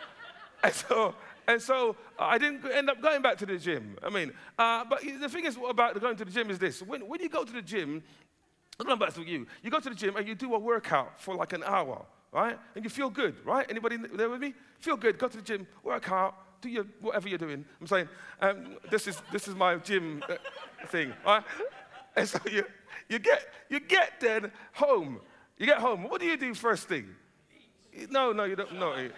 and 0.64 0.74
so, 0.74 1.14
and 1.46 1.62
so 1.62 1.94
I 2.18 2.36
didn't 2.36 2.68
end 2.72 2.90
up 2.90 3.00
going 3.00 3.22
back 3.22 3.38
to 3.38 3.46
the 3.46 3.58
gym. 3.58 3.96
I 4.02 4.10
mean, 4.10 4.32
uh, 4.58 4.84
but 4.90 5.02
the 5.02 5.28
thing 5.28 5.44
is 5.44 5.56
about 5.68 6.00
going 6.00 6.16
to 6.16 6.24
the 6.24 6.32
gym 6.32 6.50
is 6.50 6.58
this. 6.58 6.82
When, 6.82 7.06
when 7.06 7.20
you 7.20 7.28
go 7.28 7.44
to 7.44 7.52
the 7.52 7.62
gym, 7.62 8.02
I'm 8.80 8.88
not 8.88 8.98
back 8.98 9.14
to 9.14 9.22
you. 9.22 9.46
You 9.62 9.70
go 9.70 9.78
to 9.78 9.88
the 9.88 9.94
gym 9.94 10.16
and 10.16 10.26
you 10.26 10.34
do 10.34 10.52
a 10.52 10.58
workout 10.58 11.20
for 11.20 11.36
like 11.36 11.52
an 11.52 11.62
hour 11.62 12.04
right? 12.32 12.58
And 12.74 12.82
you 12.82 12.90
feel 12.90 13.10
good, 13.10 13.36
right? 13.44 13.66
Anybody 13.68 13.98
there 14.14 14.30
with 14.30 14.40
me? 14.40 14.54
Feel 14.80 14.96
good. 14.96 15.18
Go 15.18 15.28
to 15.28 15.36
the 15.36 15.42
gym, 15.42 15.66
work 15.84 16.10
out, 16.10 16.34
do 16.62 16.68
your 16.68 16.84
whatever 17.00 17.28
you're 17.28 17.38
doing. 17.38 17.64
I'm 17.80 17.86
saying 17.86 18.08
um, 18.40 18.76
this 18.90 19.06
is 19.06 19.20
this 19.30 19.46
is 19.46 19.54
my 19.54 19.76
gym 19.76 20.24
uh, 20.28 20.36
thing, 20.88 21.12
right? 21.24 21.44
And 22.16 22.28
so 22.28 22.38
you 22.50 22.64
you 23.08 23.18
get 23.18 23.46
you 23.68 23.80
get 23.80 24.20
then 24.20 24.50
home. 24.72 25.20
You 25.58 25.66
get 25.66 25.78
home. 25.78 26.04
What 26.04 26.20
do 26.20 26.26
you 26.26 26.36
do 26.36 26.54
first 26.54 26.88
thing? 26.88 27.08
No, 28.10 28.32
no, 28.32 28.44
you 28.44 28.56
don't. 28.56 28.78
No. 28.78 29.08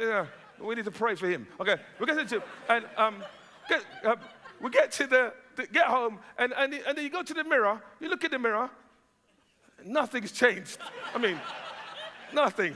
Yeah, 0.00 0.26
we 0.60 0.74
need 0.74 0.84
to 0.84 0.90
pray 0.90 1.14
for 1.14 1.28
him. 1.28 1.46
Okay, 1.60 1.76
we 1.98 2.06
get 2.06 2.18
to 2.18 2.24
the 2.24 2.30
gym 2.30 2.42
and 2.68 2.84
um, 2.96 3.22
get, 3.68 3.84
uh, 4.04 4.16
we 4.60 4.70
get 4.70 4.90
to 4.92 5.06
the, 5.06 5.32
the, 5.56 5.66
get 5.66 5.86
home 5.86 6.18
and, 6.38 6.52
and 6.56 6.74
and 6.74 6.96
then 6.96 7.04
you 7.04 7.10
go 7.10 7.22
to 7.22 7.34
the 7.34 7.44
mirror. 7.44 7.80
You 8.00 8.08
look 8.08 8.24
at 8.24 8.30
the 8.30 8.38
mirror. 8.38 8.70
Nothing's 9.84 10.32
changed. 10.32 10.78
I 11.14 11.18
mean. 11.18 11.38
Nothing. 12.32 12.74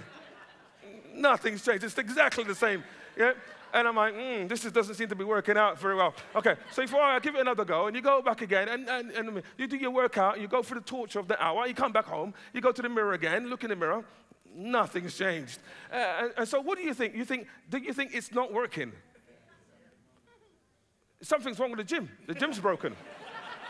Nothing's 1.15 1.65
changed. 1.65 1.85
It's 1.85 1.99
exactly 1.99 2.45
the 2.45 2.55
same. 2.55 2.85
Yeah? 3.17 3.33
And 3.73 3.87
I'm 3.87 3.97
like, 3.97 4.15
mm, 4.15 4.49
this 4.49 4.65
is, 4.65 4.73
doesn't 4.73 4.95
seem 4.95 5.09
to 5.09 5.15
be 5.15 5.25
working 5.25 5.57
out 5.57 5.79
very 5.79 5.95
well. 5.95 6.15
Okay, 6.35 6.55
so 6.73 6.83
before 6.83 7.03
I 7.03 7.19
give 7.19 7.35
it 7.35 7.41
another 7.41 7.65
go, 7.65 7.87
and 7.87 7.97
you 7.97 8.01
go 8.01 8.23
back 8.23 8.41
again, 8.41 8.69
and, 8.69 8.89
and, 8.89 9.11
and 9.11 9.43
you 9.59 9.67
do 9.67 9.77
your 9.77 9.91
workout, 9.91 10.41
you 10.41 10.49
go 10.49 10.63
for 10.63 10.75
the 10.75 10.81
torture 10.81 11.19
of 11.19 11.29
the 11.29 11.43
hour, 11.43 11.67
you 11.67 11.75
come 11.75 11.93
back 11.93 12.07
home, 12.07 12.33
you 12.55 12.61
go 12.61 12.73
to 12.73 12.81
the 12.81 12.89
mirror 12.89 13.13
again, 13.13 13.49
look 13.49 13.65
in 13.65 13.71
the 13.71 13.77
mirror, 13.77 14.05
nothing's 14.55 15.17
changed. 15.17 15.59
Uh, 15.93 16.29
and, 16.39 16.49
so 16.49 16.61
what 16.61 16.79
do 16.79 16.85
you 16.85 16.95
think? 16.95 17.15
You 17.15 17.25
think, 17.25 17.49
do 17.69 17.79
you 17.79 17.93
think 17.93 18.15
it's 18.15 18.33
not 18.33 18.53
working? 18.53 18.93
Something's 21.21 21.59
wrong 21.59 21.71
with 21.71 21.79
the 21.79 21.85
gym. 21.85 22.09
The 22.27 22.35
gym's 22.35 22.59
broken. 22.59 22.95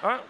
Right? 0.03 0.21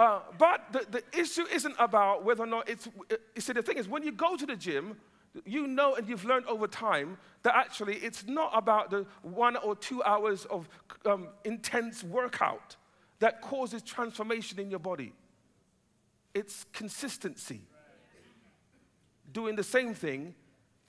Uh, 0.00 0.20
but 0.38 0.64
the, 0.72 0.86
the 0.90 1.20
issue 1.20 1.44
isn't 1.52 1.74
about 1.78 2.24
whether 2.24 2.42
or 2.42 2.46
not 2.46 2.66
it's. 2.66 2.86
Uh, 2.86 3.16
you 3.34 3.42
see, 3.42 3.52
the 3.52 3.60
thing 3.60 3.76
is, 3.76 3.86
when 3.86 4.02
you 4.02 4.10
go 4.10 4.34
to 4.34 4.46
the 4.46 4.56
gym, 4.56 4.96
you 5.44 5.66
know 5.66 5.94
and 5.94 6.08
you've 6.08 6.24
learned 6.24 6.46
over 6.46 6.66
time 6.66 7.18
that 7.42 7.54
actually 7.54 7.96
it's 7.96 8.26
not 8.26 8.50
about 8.54 8.90
the 8.90 9.04
one 9.20 9.56
or 9.56 9.76
two 9.76 10.02
hours 10.02 10.46
of 10.46 10.70
um, 11.04 11.28
intense 11.44 12.02
workout 12.02 12.76
that 13.18 13.42
causes 13.42 13.82
transformation 13.82 14.58
in 14.58 14.70
your 14.70 14.78
body. 14.78 15.12
It's 16.32 16.64
consistency. 16.72 17.60
Doing 19.30 19.54
the 19.54 19.62
same 19.62 19.92
thing 19.92 20.34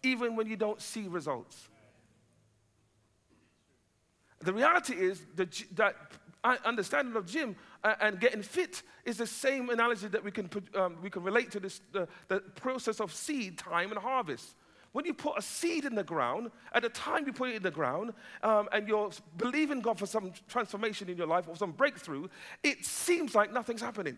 even 0.04 0.38
when 0.38 0.47
you 0.47 0.56
don't 0.56 0.82
see 0.82 1.10
results. 1.10 1.67
The 4.39 4.54
reality 4.54 4.93
is 4.93 5.21
that, 5.36 5.62
that 5.76 5.95
understanding 6.65 7.15
of 7.15 7.26
gym 7.26 7.56
and 7.84 8.20
getting 8.20 8.44
fit 8.44 8.84
is 9.06 9.17
the 9.17 9.28
same 9.28 9.70
analogy 9.70 10.08
that 10.08 10.24
we 10.24 10.32
can, 10.32 10.50
um, 10.76 10.98
we 11.02 11.10
can 11.10 11.24
relate 11.24 11.52
to 11.52 11.60
this, 11.60 11.82
the, 11.91 12.08
the 12.28 12.39
process 12.39 13.00
of 13.00 13.13
seed 13.13 13.58
time 13.58 13.91
and 13.91 14.00
harvest. 14.00 14.56
When 14.91 15.06
you 15.06 15.13
put 15.13 15.38
a 15.38 15.41
seed 15.41 15.86
in 15.86 15.96
the 15.96 16.04
ground, 16.04 16.52
at 16.74 16.84
the 16.84 16.89
time 16.89 17.26
you 17.26 17.32
put 17.34 17.50
it 17.50 17.56
in 17.56 17.63
the 17.63 17.72
ground, 17.72 18.13
um, 18.44 18.67
and 18.74 18.88
you're 18.88 19.10
believing 19.38 19.80
God 19.80 19.98
for 19.98 20.06
some 20.06 20.34
transformation 20.50 21.10
in 21.10 21.17
your 21.17 21.28
life 21.28 21.48
or 21.48 21.56
some 21.56 21.72
breakthrough, 21.72 22.28
it 22.62 22.86
seems 22.86 23.34
like 23.34 23.54
nothing's 23.54 23.82
happening. 23.82 24.17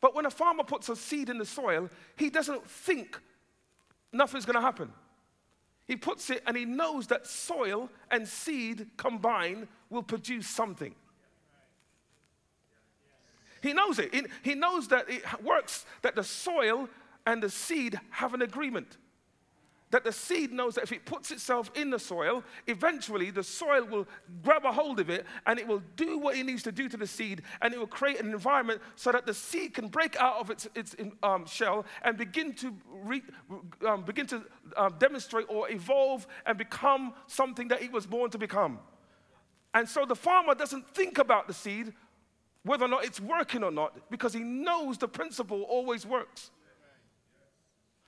But 0.00 0.14
when 0.14 0.26
a 0.26 0.30
farmer 0.30 0.64
puts 0.64 0.88
a 0.88 0.96
seed 0.96 1.28
in 1.28 1.38
the 1.38 1.44
soil, 1.44 1.90
he 2.16 2.30
doesn't 2.30 2.66
think 2.66 3.20
nothing's 4.12 4.46
going 4.46 4.56
to 4.56 4.62
happen. 4.62 4.90
He 5.86 5.96
puts 5.96 6.30
it 6.30 6.42
and 6.46 6.56
he 6.56 6.64
knows 6.64 7.06
that 7.08 7.26
soil 7.26 7.90
and 8.10 8.26
seed 8.26 8.86
combined 8.96 9.68
will 9.90 10.02
produce 10.02 10.48
something. 10.48 10.94
He 13.62 13.72
knows 13.72 13.98
it. 13.98 14.12
He 14.42 14.54
knows 14.54 14.88
that 14.88 15.08
it 15.08 15.22
works, 15.42 15.86
that 16.02 16.16
the 16.16 16.24
soil 16.24 16.88
and 17.24 17.42
the 17.42 17.48
seed 17.48 17.98
have 18.10 18.34
an 18.34 18.42
agreement. 18.42 18.98
That 19.92 20.04
the 20.04 20.12
seed 20.12 20.52
knows 20.52 20.76
that 20.76 20.84
if 20.84 20.92
it 20.92 21.04
puts 21.04 21.30
itself 21.30 21.70
in 21.74 21.90
the 21.90 21.98
soil, 21.98 22.42
eventually 22.66 23.30
the 23.30 23.44
soil 23.44 23.84
will 23.84 24.08
grab 24.42 24.64
a 24.64 24.72
hold 24.72 24.98
of 25.00 25.10
it 25.10 25.26
and 25.46 25.58
it 25.58 25.68
will 25.68 25.82
do 25.96 26.18
what 26.18 26.34
it 26.34 26.44
needs 26.44 26.62
to 26.62 26.72
do 26.72 26.88
to 26.88 26.96
the 26.96 27.06
seed 27.06 27.42
and 27.60 27.74
it 27.74 27.78
will 27.78 27.86
create 27.86 28.18
an 28.18 28.32
environment 28.32 28.80
so 28.96 29.12
that 29.12 29.26
the 29.26 29.34
seed 29.34 29.74
can 29.74 29.88
break 29.88 30.16
out 30.16 30.40
of 30.40 30.50
its, 30.50 30.66
its 30.74 30.96
um, 31.22 31.44
shell 31.44 31.84
and 32.02 32.16
begin 32.16 32.54
to, 32.54 32.74
re, 32.90 33.22
um, 33.86 34.02
begin 34.02 34.26
to 34.26 34.42
um, 34.78 34.94
demonstrate 34.98 35.44
or 35.50 35.70
evolve 35.70 36.26
and 36.46 36.56
become 36.56 37.12
something 37.26 37.68
that 37.68 37.82
it 37.82 37.92
was 37.92 38.06
born 38.06 38.30
to 38.30 38.38
become. 38.38 38.78
And 39.74 39.86
so 39.86 40.06
the 40.06 40.16
farmer 40.16 40.54
doesn't 40.54 40.88
think 40.94 41.18
about 41.18 41.48
the 41.48 41.54
seed, 41.54 41.92
whether 42.64 42.84
or 42.84 42.88
not 42.88 43.04
it's 43.04 43.20
working 43.20 43.64
or 43.64 43.70
not, 43.70 44.10
because 44.10 44.32
he 44.32 44.40
knows 44.40 44.98
the 44.98 45.08
principle 45.08 45.62
always 45.62 46.06
works. 46.06 46.50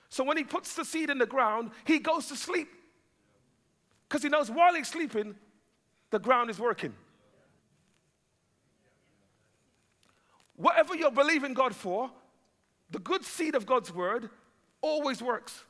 So 0.09 0.23
when 0.23 0.37
he 0.37 0.45
puts 0.45 0.75
the 0.75 0.85
seed 0.85 1.11
in 1.11 1.19
the 1.19 1.27
ground, 1.27 1.73
he 1.85 1.99
goes 1.99 2.29
to 2.29 2.37
sleep. 2.37 2.69
Because 4.09 4.23
he 4.23 4.29
knows 4.29 4.51
while 4.51 4.75
he's 4.75 4.87
sleeping, 4.87 5.35
the 6.11 6.21
ground 6.21 6.51
is 6.51 6.59
working. 6.61 6.95
Whatever 10.57 10.95
you're 10.95 11.11
believing 11.11 11.53
God 11.53 11.75
for, 11.75 12.11
the 12.91 13.01
good 13.01 13.25
seed 13.25 13.57
of 13.57 13.67
God's 13.67 13.93
word 13.93 14.31
always 14.81 15.21
works. 15.21 15.65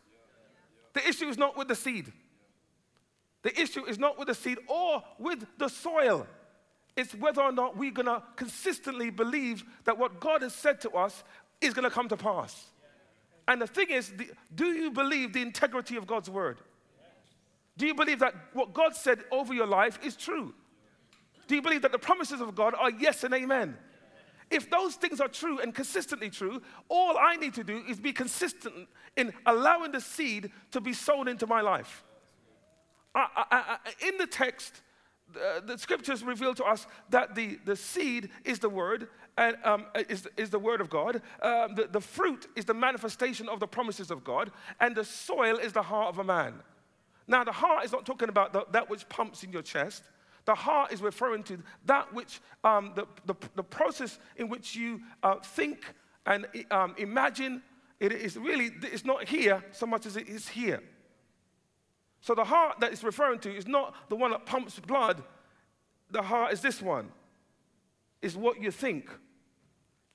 The 0.92 1.09
issue 1.09 1.29
is 1.29 1.38
not 1.38 1.57
with 1.57 1.68
the 1.68 1.75
seed. 1.75 2.12
The 3.42 3.59
issue 3.59 3.87
is 3.87 3.99
not 3.99 4.18
with 4.18 4.29
the 4.29 4.35
seed 4.35 4.59
or 4.68 5.03
with 5.18 5.47
the 5.57 5.68
soil. 5.68 6.27
It's 6.96 7.14
whether 7.14 7.42
or 7.42 7.52
not 7.52 7.76
we're 7.76 7.90
going 7.90 8.07
to 8.07 8.22
consistently 8.37 9.11
believe 9.11 9.64
that 9.85 9.98
what 9.98 10.20
God 10.20 10.42
has 10.42 10.54
said 10.54 10.80
to 10.83 10.90
us 10.90 11.24
is 11.61 11.74
going 11.74 11.85
to 11.85 11.90
come 11.90 12.09
to 12.09 12.16
pass. 12.16 12.70
And 13.48 13.61
the 13.61 13.66
thing 13.66 13.90
is, 13.90 14.12
do 14.54 14.66
you 14.66 14.90
believe 14.90 15.33
the 15.33 15.42
integrity 15.42 15.96
of 15.96 16.07
God's 16.07 16.30
word? 16.30 16.59
Do 17.76 17.87
you 17.87 17.94
believe 17.94 18.20
that 18.20 18.35
what 18.52 18.72
God 18.72 18.94
said 18.94 19.24
over 19.33 19.52
your 19.52 19.66
life 19.66 19.98
is 20.04 20.16
true? 20.16 20.54
Do 21.46 21.54
you 21.54 21.62
believe 21.62 21.83
that 21.83 21.92
the 21.92 21.98
promises 21.98 22.40
of 22.40 22.54
God 22.54 22.74
are 22.78 22.90
yes 22.90 23.24
and 23.24 23.35
amen? 23.35 23.76
If 24.50 24.70
those 24.70 24.94
things 24.94 25.20
are 25.20 25.28
true 25.28 25.59
and 25.59 25.74
consistently 25.74 26.30
true, 26.30 26.62
all 26.88 27.18
I 27.18 27.37
need 27.37 27.54
to 27.54 27.64
do 27.64 27.83
is 27.88 27.98
be 27.98 28.12
consistent 28.12 28.88
in 29.16 29.33
allowing 29.46 29.92
the 29.92 30.00
seed 30.00 30.50
to 30.70 30.80
be 30.80 30.92
sown 30.92 31.28
into 31.28 31.46
my 31.46 31.61
life. 31.61 32.04
I, 33.14 33.26
I, 33.37 33.44
I, 33.50 34.07
in 34.07 34.16
the 34.18 34.26
text, 34.26 34.83
uh, 35.37 35.61
the 35.61 35.79
scriptures 35.79 36.23
reveal 36.23 36.55
to 36.55 36.64
us 36.64 36.87
that 37.11 37.35
the, 37.35 37.59
the 37.64 37.77
seed 37.77 38.31
is 38.44 38.59
the 38.59 38.68
word 38.68 39.09
and 39.37 39.57
um, 39.64 39.87
is, 40.09 40.29
is 40.37 40.51
the 40.51 40.59
word 40.59 40.81
of 40.81 40.88
God. 40.88 41.23
Um, 41.42 41.75
the, 41.75 41.88
the 41.90 42.01
fruit 42.01 42.47
is 42.57 42.64
the 42.64 42.75
manifestation 42.75 43.49
of 43.49 43.61
the 43.61 43.66
promises 43.66 44.11
of 44.11 44.25
God, 44.25 44.51
and 44.81 44.94
the 44.94 45.05
soil 45.05 45.57
is 45.59 45.73
the 45.73 45.83
heart 45.83 46.09
of 46.09 46.18
a 46.18 46.25
man. 46.25 46.55
Now, 47.27 47.42
the 47.42 47.53
heart 47.53 47.85
is 47.85 47.92
not 47.92 48.07
talking 48.07 48.29
about 48.29 48.53
the, 48.53 48.66
that 48.73 48.88
which 48.88 49.09
pumps 49.09 49.42
in 49.42 49.53
your 49.53 49.62
chest. 49.62 50.05
The 50.44 50.55
heart 50.55 50.92
is 50.92 51.01
referring 51.01 51.42
to 51.44 51.59
that 51.87 52.12
which, 52.12 52.40
um, 52.62 52.92
the, 52.94 53.07
the, 53.25 53.35
the, 53.57 53.62
process 53.62 54.18
in 54.37 54.49
which 54.49 54.77
you 54.77 55.01
uh, 55.23 55.37
think 55.37 55.94
and 56.27 56.47
um, 56.70 56.94
imagine. 56.99 57.62
It 57.99 58.12
is 58.12 58.37
really, 58.37 58.70
it's 58.83 59.05
not 59.05 59.27
here 59.27 59.64
so 59.73 59.87
much 59.87 60.05
as 60.05 60.16
it 60.16 60.29
is 60.29 60.49
here. 60.49 60.83
So 62.24 62.34
the 62.34 62.44
heart 62.44 62.80
that 62.80 62.90
it's 62.90 63.04
referring 63.04 63.38
to 63.40 63.54
is 63.54 63.68
not 63.68 63.94
the 64.08 64.16
one 64.16 64.30
that 64.30 64.46
pumps 64.46 64.80
blood. 64.80 65.22
The 66.10 66.22
heart 66.22 66.54
is 66.54 66.62
this 66.62 66.80
one, 66.80 67.10
is 68.22 68.34
what 68.34 68.62
you 68.62 68.70
think. 68.70 69.10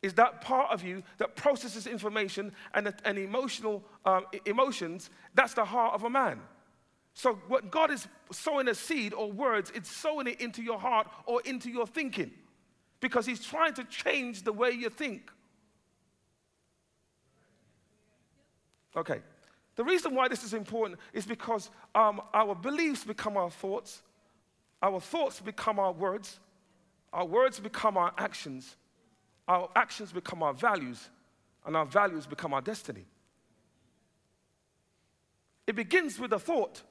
Is 0.02 0.16
that 0.16 0.42
part 0.42 0.72
of 0.72 0.84
you 0.84 1.04
that 1.20 1.36
processes 1.36 1.86
information 1.86 2.52
and, 2.74 2.92
and 3.06 3.20
emotional 3.20 3.84
um, 4.06 4.26
emotions? 4.48 5.12
That's 5.36 5.54
the 5.54 5.64
heart 5.64 5.94
of 5.94 6.04
a 6.04 6.10
man. 6.10 6.40
So, 7.14 7.34
what 7.48 7.70
God 7.70 7.92
is 7.92 8.08
sowing 8.32 8.68
a 8.70 8.74
seed 8.74 9.14
or 9.14 9.32
words, 9.32 9.72
it's 9.76 9.92
sowing 9.92 10.26
it 10.26 10.42
into 10.42 10.64
your 10.64 10.80
heart 10.80 11.08
or 11.28 11.44
into 11.46 11.70
your 11.70 11.86
thinking 11.86 12.32
because 13.02 13.28
He's 13.28 13.46
trying 13.46 13.76
to 13.76 13.84
change 13.84 14.42
the 14.42 14.54
way 14.54 14.72
you 14.72 14.90
think. 14.90 15.30
Okay. 18.98 19.22
The 19.80 19.86
reason 19.86 20.14
why 20.14 20.28
this 20.28 20.44
is 20.44 20.54
important 20.54 21.00
is 21.14 21.26
because 21.26 21.70
um, 21.96 22.20
our 22.34 22.54
beliefs 22.54 23.06
become 23.06 23.38
our 23.38 23.50
thoughts, 23.50 24.02
our 24.84 25.00
thoughts 25.00 25.40
become 25.40 25.80
our 25.80 25.94
words, 25.94 26.38
our 27.14 27.24
words 27.24 27.62
become 27.62 27.96
our 27.96 28.12
actions, 28.18 28.76
our 29.48 29.70
actions 29.78 30.12
become 30.12 30.44
our 30.44 30.54
values, 30.54 31.08
and 31.66 31.78
our 31.78 31.86
values 31.86 32.28
become 32.28 32.54
our 32.54 32.60
destiny. 32.60 33.06
It 35.66 35.78
begins 35.78 36.20
with 36.20 36.34
a 36.34 36.40
thought 36.40 36.84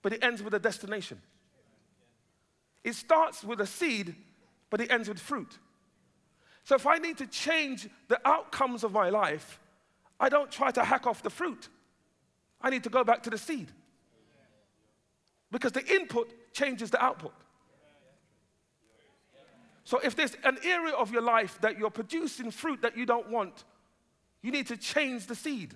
but 0.00 0.14
it 0.14 0.24
ends 0.24 0.42
with 0.42 0.54
a 0.54 0.58
destination. 0.58 1.20
It 2.82 2.94
starts 2.94 3.44
with 3.44 3.60
a 3.60 3.66
seed, 3.66 4.14
but 4.70 4.80
it 4.80 4.90
ends 4.90 5.06
with 5.06 5.18
fruit. 5.18 5.58
So 6.64 6.76
if 6.76 6.86
I 6.86 6.96
need 6.96 7.18
to 7.18 7.26
change 7.26 7.90
the 8.08 8.18
outcomes 8.26 8.84
of 8.84 8.92
my 8.92 9.10
life, 9.10 9.60
I 10.18 10.30
don't 10.30 10.50
try 10.50 10.70
to 10.70 10.82
hack 10.82 11.06
off 11.06 11.22
the 11.22 11.28
fruit. 11.28 11.68
I 12.62 12.70
need 12.70 12.84
to 12.84 12.90
go 12.90 13.04
back 13.04 13.22
to 13.24 13.30
the 13.30 13.38
seed. 13.38 13.68
Because 15.50 15.72
the 15.72 15.84
input 15.84 16.32
changes 16.52 16.90
the 16.90 17.02
output. 17.02 17.34
So 19.84 19.98
if 19.98 20.14
there's 20.14 20.36
an 20.44 20.58
area 20.64 20.94
of 20.94 21.12
your 21.12 21.22
life 21.22 21.58
that 21.60 21.78
you're 21.78 21.90
producing 21.90 22.50
fruit 22.50 22.82
that 22.82 22.96
you 22.96 23.04
don't 23.04 23.28
want, 23.30 23.64
you 24.40 24.50
need 24.50 24.68
to 24.68 24.76
change 24.76 25.26
the 25.26 25.34
seed. 25.34 25.74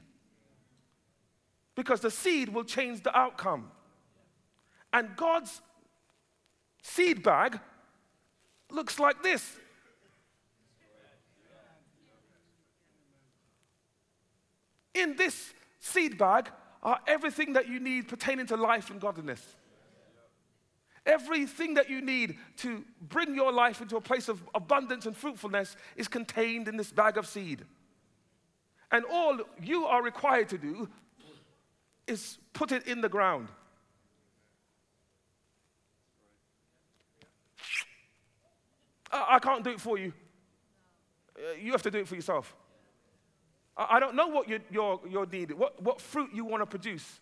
Because 1.74 2.00
the 2.00 2.10
seed 2.10 2.48
will 2.48 2.64
change 2.64 3.02
the 3.02 3.16
outcome. 3.16 3.70
And 4.92 5.14
God's 5.16 5.60
seed 6.82 7.22
bag 7.22 7.58
looks 8.70 8.98
like 8.98 9.22
this. 9.22 9.58
In 14.94 15.16
this 15.16 15.52
seed 15.80 16.16
bag 16.16 16.50
are 16.86 17.00
everything 17.08 17.54
that 17.54 17.68
you 17.68 17.80
need 17.80 18.06
pertaining 18.06 18.46
to 18.46 18.56
life 18.56 18.90
and 18.90 19.00
godliness. 19.00 19.42
Everything 21.04 21.74
that 21.74 21.90
you 21.90 22.00
need 22.00 22.38
to 22.58 22.84
bring 23.00 23.34
your 23.34 23.52
life 23.52 23.80
into 23.80 23.96
a 23.96 24.00
place 24.00 24.28
of 24.28 24.42
abundance 24.54 25.04
and 25.04 25.16
fruitfulness 25.16 25.76
is 25.96 26.06
contained 26.06 26.68
in 26.68 26.76
this 26.76 26.92
bag 26.92 27.18
of 27.18 27.26
seed. 27.26 27.64
And 28.92 29.04
all 29.04 29.38
you 29.60 29.84
are 29.84 30.02
required 30.02 30.48
to 30.50 30.58
do 30.58 30.88
is 32.06 32.38
put 32.52 32.70
it 32.70 32.86
in 32.86 33.00
the 33.00 33.08
ground. 33.08 33.48
I 39.10 39.38
can't 39.40 39.64
do 39.64 39.70
it 39.70 39.80
for 39.80 39.98
you. 39.98 40.12
Uh, 41.36 41.54
you 41.60 41.72
have 41.72 41.82
to 41.82 41.90
do 41.90 41.98
it 41.98 42.08
for 42.08 42.14
yourself. 42.14 42.54
I 43.76 44.00
don't 44.00 44.14
know 44.14 44.28
what 44.28 44.48
your, 44.48 44.60
your, 44.70 45.00
your 45.08 45.26
need, 45.26 45.52
what, 45.52 45.82
what 45.82 46.00
fruit 46.00 46.30
you 46.32 46.44
want 46.44 46.62
to 46.62 46.66
produce. 46.66 47.20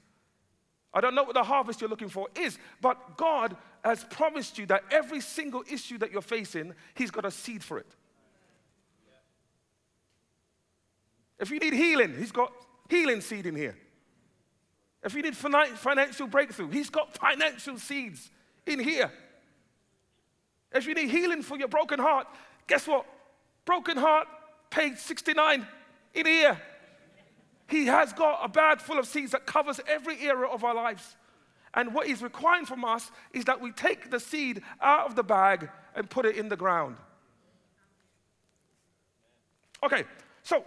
I 0.93 1.01
don't 1.01 1.17
know 1.17 1.25
what 1.25 1.35
the 1.35 1.43
harvest 1.43 1.81
you're 1.81 1.91
looking 1.91 2.09
for 2.09 2.29
is, 2.37 2.57
but 2.81 3.17
God 3.17 3.57
has 3.85 4.05
promised 4.05 4.59
you 4.59 4.67
that 4.67 4.85
every 4.93 5.21
single 5.21 5.65
issue 5.69 5.99
that 5.99 6.13
you're 6.13 6.23
facing, 6.23 6.73
He's 6.95 7.11
got 7.11 7.25
a 7.25 7.31
seed 7.33 7.65
for 7.65 7.79
it. 7.79 7.87
If 11.41 11.51
you 11.51 11.59
need 11.59 11.75
healing, 11.75 12.15
He's 12.17 12.31
got 12.31 12.53
healing 12.89 13.21
seed 13.21 13.47
in 13.47 13.57
here. 13.57 13.77
If 15.03 15.15
you 15.15 15.23
need 15.23 15.37
financial 15.37 16.29
breakthrough, 16.29 16.71
He's 16.71 16.91
got 16.91 17.19
financial 17.19 17.77
seeds 17.79 18.31
in 18.65 18.79
here. 18.79 19.11
If 20.73 20.87
you 20.87 20.95
need 20.95 21.11
healing 21.11 21.43
for 21.43 21.59
your 21.59 21.69
broken 21.69 21.99
heart, 21.99 22.29
guess 22.69 22.87
what? 22.87 23.05
Broken 23.65 23.97
heart, 23.97 24.29
page 24.71 24.99
69 24.99 25.67
in 26.15 26.27
here. 26.27 26.61
He 27.69 27.87
has 27.87 28.13
got 28.13 28.45
a 28.45 28.49
bag 28.49 28.81
full 28.81 28.99
of 28.99 29.07
seeds 29.07 29.33
that 29.33 29.47
covers 29.47 29.81
every 29.89 30.21
area 30.21 30.47
of 30.47 30.65
our 30.65 30.75
lives. 30.75 31.17
And 31.73 31.93
what 31.93 32.07
he's 32.07 32.23
requiring 32.23 32.67
from 32.67 32.85
us 32.85 33.11
is 33.33 33.45
that 33.47 33.61
we 33.61 33.73
take 33.73 34.11
the 34.11 34.21
seed 34.21 34.63
out 34.81 35.07
of 35.07 35.17
the 35.17 35.25
bag 35.25 35.69
and 35.95 36.09
put 36.09 36.27
it 36.27 36.37
in 36.37 36.49
the 36.49 36.57
ground. 36.57 36.97
Okay, 39.83 40.05
so 40.43 40.65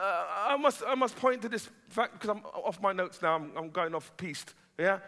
uh, 0.00 0.26
I, 0.48 0.56
must, 0.56 0.82
I 0.86 0.94
must 0.94 1.16
point 1.16 1.42
to 1.42 1.48
this 1.48 1.68
fact 1.88 2.14
because 2.14 2.30
I'm 2.30 2.44
off 2.54 2.80
my 2.80 2.92
notes 2.92 3.20
now, 3.20 3.36
I'm, 3.36 3.52
I'm 3.56 3.70
going 3.70 3.94
off 3.94 4.10
piste. 4.16 4.54
Yeah? 4.78 5.00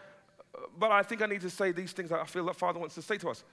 but 0.78 0.90
I 0.90 1.02
think 1.02 1.22
I 1.22 1.26
need 1.26 1.40
to 1.42 1.50
say 1.50 1.72
these 1.72 1.92
things 1.92 2.10
that 2.10 2.20
I 2.20 2.24
feel 2.24 2.44
that 2.46 2.56
Father 2.56 2.78
wants 2.78 2.94
to 2.96 3.02
say 3.02 3.16
to 3.18 3.30
us. 3.30 3.44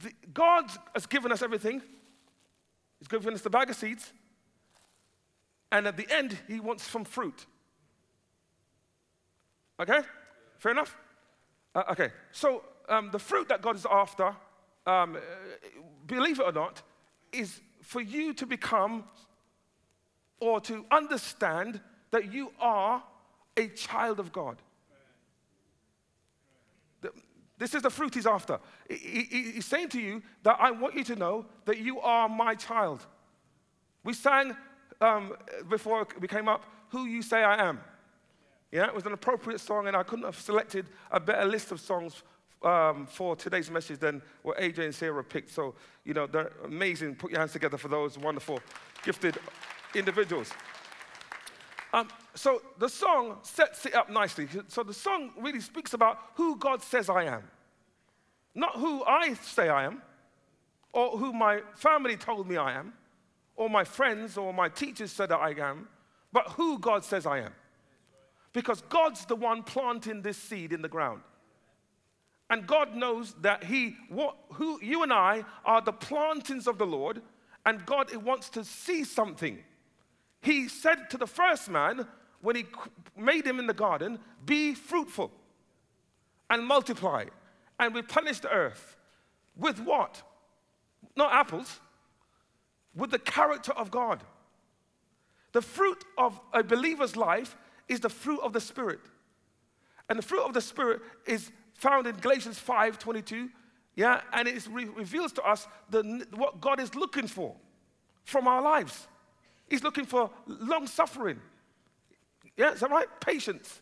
The, 0.00 0.12
God 0.32 0.70
has 0.94 1.06
given 1.06 1.32
us 1.32 1.42
everything. 1.42 1.82
He's 3.04 3.08
given 3.08 3.34
us 3.34 3.42
the 3.42 3.50
bag 3.50 3.68
of 3.68 3.76
seeds. 3.76 4.14
And 5.70 5.86
at 5.86 5.98
the 5.98 6.10
end, 6.10 6.38
He 6.48 6.58
wants 6.58 6.84
some 6.84 7.04
fruit. 7.04 7.44
Okay? 9.78 10.00
Fair 10.56 10.72
enough? 10.72 10.96
Uh, 11.74 11.82
okay. 11.90 12.08
So 12.32 12.62
um, 12.88 13.10
the 13.12 13.18
fruit 13.18 13.48
that 13.50 13.60
God 13.60 13.76
is 13.76 13.86
after, 13.90 14.34
um, 14.86 15.18
believe 16.06 16.40
it 16.40 16.46
or 16.46 16.52
not, 16.52 16.80
is 17.30 17.60
for 17.82 18.00
you 18.00 18.32
to 18.32 18.46
become 18.46 19.04
or 20.40 20.58
to 20.62 20.86
understand 20.90 21.82
that 22.10 22.32
you 22.32 22.52
are 22.58 23.02
a 23.58 23.68
child 23.68 24.18
of 24.18 24.32
God. 24.32 24.56
This 27.58 27.74
is 27.74 27.82
the 27.82 27.90
fruit 27.90 28.14
he's 28.14 28.26
after. 28.26 28.58
He's 28.88 29.64
saying 29.64 29.90
to 29.90 30.00
you 30.00 30.22
that 30.42 30.56
I 30.58 30.70
want 30.72 30.94
you 30.94 31.04
to 31.04 31.16
know 31.16 31.46
that 31.66 31.78
you 31.78 32.00
are 32.00 32.28
my 32.28 32.54
child. 32.54 33.06
We 34.02 34.12
sang 34.12 34.56
um, 35.00 35.34
before 35.68 36.06
we 36.20 36.28
came 36.28 36.48
up, 36.48 36.64
Who 36.90 37.04
You 37.04 37.22
Say 37.22 37.42
I 37.42 37.68
Am. 37.68 37.80
Yeah, 38.72 38.86
it 38.86 38.94
was 38.94 39.06
an 39.06 39.12
appropriate 39.12 39.60
song, 39.60 39.86
and 39.86 39.96
I 39.96 40.02
couldn't 40.02 40.24
have 40.24 40.38
selected 40.38 40.86
a 41.12 41.20
better 41.20 41.44
list 41.44 41.70
of 41.70 41.80
songs 41.80 42.22
um, 42.64 43.06
for 43.06 43.36
today's 43.36 43.70
message 43.70 44.00
than 44.00 44.20
what 44.42 44.58
AJ 44.58 44.78
and 44.78 44.94
Sarah 44.94 45.22
picked. 45.22 45.50
So, 45.50 45.74
you 46.04 46.12
know, 46.12 46.26
they're 46.26 46.52
amazing. 46.64 47.14
Put 47.14 47.30
your 47.30 47.40
hands 47.40 47.52
together 47.52 47.76
for 47.76 47.88
those 47.88 48.18
wonderful, 48.18 48.58
gifted 49.04 49.38
individuals. 49.94 50.50
Um, 51.92 52.08
so 52.34 52.60
the 52.78 52.88
song 52.88 53.38
sets 53.42 53.86
it 53.86 53.94
up 53.94 54.10
nicely. 54.10 54.48
So 54.68 54.82
the 54.82 54.94
song 54.94 55.30
really 55.38 55.60
speaks 55.60 55.94
about 55.94 56.18
who 56.34 56.56
God 56.56 56.82
says 56.82 57.08
I 57.08 57.24
am, 57.24 57.44
not 58.54 58.76
who 58.76 59.04
I 59.04 59.34
say 59.34 59.68
I 59.68 59.84
am 59.84 60.02
or 60.94 61.18
who 61.18 61.32
my 61.32 61.60
family 61.74 62.16
told 62.16 62.48
me 62.48 62.56
I 62.56 62.72
am, 62.78 62.94
or 63.56 63.68
my 63.68 63.84
friends 63.84 64.38
or 64.38 64.54
my 64.54 64.68
teachers 64.68 65.10
said 65.10 65.28
that 65.28 65.40
I 65.40 65.50
am, 65.50 65.88
but 66.32 66.48
who 66.52 66.78
God 66.78 67.04
says 67.04 67.26
I 67.26 67.40
am. 67.40 67.52
Because 68.52 68.80
God's 68.82 69.26
the 69.26 69.34
one 69.34 69.64
planting 69.64 70.22
this 70.22 70.38
seed 70.38 70.72
in 70.72 70.82
the 70.82 70.88
ground. 70.88 71.20
And 72.48 72.66
God 72.66 72.94
knows 72.94 73.34
that 73.40 73.64
He, 73.64 73.96
what, 74.08 74.36
who, 74.52 74.78
you 74.80 75.02
and 75.02 75.12
I 75.12 75.44
are 75.64 75.80
the 75.80 75.92
plantings 75.92 76.68
of 76.68 76.78
the 76.78 76.86
Lord, 76.86 77.22
and 77.66 77.84
God 77.84 78.14
wants 78.16 78.48
to 78.50 78.64
see 78.64 79.02
something. 79.02 79.58
He 80.42 80.68
said 80.68 81.10
to 81.10 81.16
the 81.16 81.26
first 81.26 81.68
man, 81.68 82.06
when 82.44 82.56
He 82.56 82.66
made 83.16 83.46
him 83.46 83.58
in 83.58 83.66
the 83.66 83.74
garden, 83.74 84.18
Be 84.44 84.74
fruitful 84.74 85.32
and 86.50 86.64
multiply 86.64 87.24
and 87.80 87.94
replenish 87.94 88.40
the 88.40 88.50
earth. 88.50 88.96
With 89.56 89.80
what? 89.80 90.22
Not 91.16 91.32
apples, 91.32 91.80
with 92.94 93.10
the 93.10 93.18
character 93.18 93.72
of 93.72 93.90
God. 93.90 94.22
The 95.52 95.62
fruit 95.62 96.04
of 96.18 96.40
a 96.52 96.62
believer's 96.62 97.16
life 97.16 97.56
is 97.88 98.00
the 98.00 98.08
fruit 98.08 98.40
of 98.40 98.52
the 98.52 98.60
Spirit. 98.60 99.00
And 100.08 100.18
the 100.18 100.22
fruit 100.22 100.42
of 100.42 100.52
the 100.52 100.60
Spirit 100.60 101.00
is 101.26 101.50
found 101.74 102.06
in 102.06 102.16
Galatians 102.16 102.58
5 102.58 102.98
22. 102.98 103.48
Yeah, 103.96 104.20
and 104.32 104.48
it 104.48 104.66
re- 104.70 104.86
reveals 104.86 105.32
to 105.34 105.42
us 105.42 105.68
the, 105.88 106.26
what 106.34 106.60
God 106.60 106.80
is 106.80 106.94
looking 106.94 107.28
for 107.28 107.54
from 108.24 108.48
our 108.48 108.60
lives. 108.60 109.06
He's 109.68 109.84
looking 109.84 110.04
for 110.04 110.30
long 110.46 110.86
suffering. 110.86 111.40
Yeah, 112.56 112.72
is 112.72 112.80
that 112.80 112.90
right? 112.90 113.08
Patience. 113.20 113.80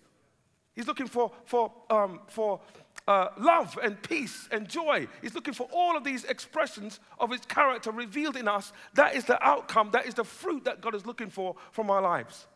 He's 0.75 0.87
looking 0.87 1.07
for, 1.07 1.31
for, 1.45 1.73
um, 1.91 2.21
for 2.29 2.61
uh, 3.07 3.29
love 3.39 3.79
and 3.83 4.01
peace 4.03 4.49
and 4.51 4.69
joy. 4.69 5.07
He's 5.21 5.35
looking 5.35 5.55
for 5.55 5.69
all 5.73 5.97
of 5.97 6.05
these 6.05 6.25
expressions 6.25 7.01
of 7.19 7.31
his 7.31 7.41
character 7.43 7.91
revealed 7.91 8.37
in 8.37 8.49
us. 8.49 8.73
That 8.95 9.15
is 9.15 9.25
the 9.25 9.43
outcome, 9.45 9.91
that 9.93 10.07
is 10.07 10.15
the 10.15 10.25
fruit 10.25 10.65
that 10.65 10.81
God 10.81 10.95
is 10.95 11.05
looking 11.05 11.29
for 11.29 11.57
from 11.73 11.91
our 11.91 12.01
lives. 12.01 12.47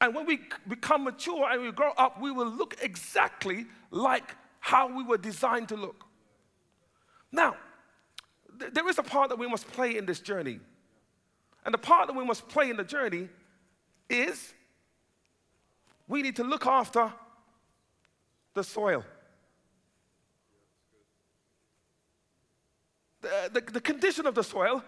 And 0.00 0.14
when 0.14 0.26
we 0.26 0.40
become 0.66 1.04
mature 1.04 1.50
and 1.50 1.62
we 1.62 1.70
grow 1.72 1.92
up, 1.96 2.20
we 2.20 2.32
will 2.32 2.48
look 2.48 2.76
exactly 2.82 3.66
like 3.90 4.34
how 4.58 4.94
we 4.94 5.04
were 5.04 5.18
designed 5.18 5.68
to 5.68 5.76
look. 5.76 6.04
Now, 7.30 7.56
th- 8.58 8.72
there 8.72 8.88
is 8.88 8.98
a 8.98 9.02
part 9.02 9.28
that 9.28 9.38
we 9.38 9.46
must 9.46 9.68
play 9.68 9.96
in 9.96 10.06
this 10.06 10.20
journey. 10.20 10.58
And 11.64 11.74
the 11.74 11.78
part 11.78 12.06
that 12.06 12.16
we 12.16 12.24
must 12.24 12.48
play 12.48 12.70
in 12.70 12.76
the 12.76 12.84
journey 12.84 13.28
is 14.10 14.52
we 16.08 16.22
need 16.22 16.36
to 16.36 16.44
look 16.44 16.66
after 16.66 17.12
the 18.54 18.64
soil. 18.64 19.04
The, 23.20 23.50
the, 23.52 23.72
the, 23.72 23.80
condition 23.80 24.26
of 24.26 24.34
the 24.34 24.42
soil 24.42 24.82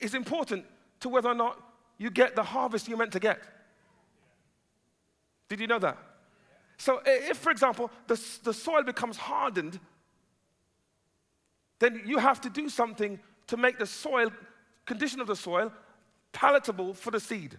is 0.00 0.14
important 0.14 0.64
to 1.00 1.08
whether 1.08 1.28
or 1.28 1.34
not 1.34 1.60
you 1.98 2.10
get 2.10 2.36
the 2.36 2.42
harvest 2.42 2.88
you're 2.88 2.96
meant 2.96 3.12
to 3.12 3.20
get. 3.20 3.40
Did 5.48 5.60
you 5.60 5.66
know 5.66 5.78
that? 5.80 5.98
So, 6.78 7.00
if, 7.04 7.38
for 7.38 7.50
example, 7.50 7.90
the, 8.06 8.20
the 8.42 8.54
soil 8.54 8.82
becomes 8.82 9.16
hardened, 9.16 9.78
then 11.78 12.02
you 12.04 12.18
have 12.18 12.40
to 12.42 12.50
do 12.50 12.68
something 12.68 13.20
to 13.48 13.56
make 13.56 13.78
the 13.78 13.86
soil, 13.86 14.30
condition 14.86 15.20
of 15.20 15.26
the 15.26 15.36
soil, 15.36 15.72
palatable 16.32 16.94
for 16.94 17.10
the 17.10 17.20
seed. 17.20 17.58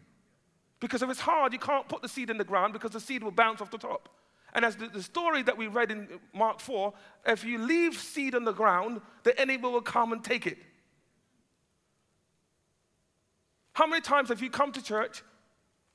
Because 0.79 1.01
if 1.01 1.09
it's 1.09 1.19
hard, 1.19 1.53
you 1.53 1.59
can't 1.59 1.87
put 1.87 2.01
the 2.01 2.09
seed 2.09 2.29
in 2.29 2.37
the 2.37 2.43
ground 2.43 2.73
because 2.73 2.91
the 2.91 2.99
seed 2.99 3.23
will 3.23 3.31
bounce 3.31 3.61
off 3.61 3.71
the 3.71 3.77
top. 3.77 4.09
And 4.53 4.63
as 4.63 4.75
the, 4.77 4.87
the, 4.87 5.03
story 5.03 5.43
that 5.43 5.57
we 5.57 5.67
read 5.67 5.91
in 5.91 6.07
Mark 6.33 6.61
4, 6.61 6.93
if 7.27 7.43
you 7.43 7.57
leave 7.57 7.95
seed 7.95 8.35
on 8.35 8.45
the 8.45 8.53
ground, 8.53 9.01
the 9.23 9.37
enemy 9.39 9.57
will 9.61 9.81
come 9.81 10.13
and 10.13 10.23
take 10.23 10.47
it. 10.47 10.57
How 13.73 13.85
many 13.85 14.01
times 14.01 14.29
have 14.29 14.41
you 14.41 14.49
come 14.49 14.71
to 14.71 14.81
church 14.81 15.23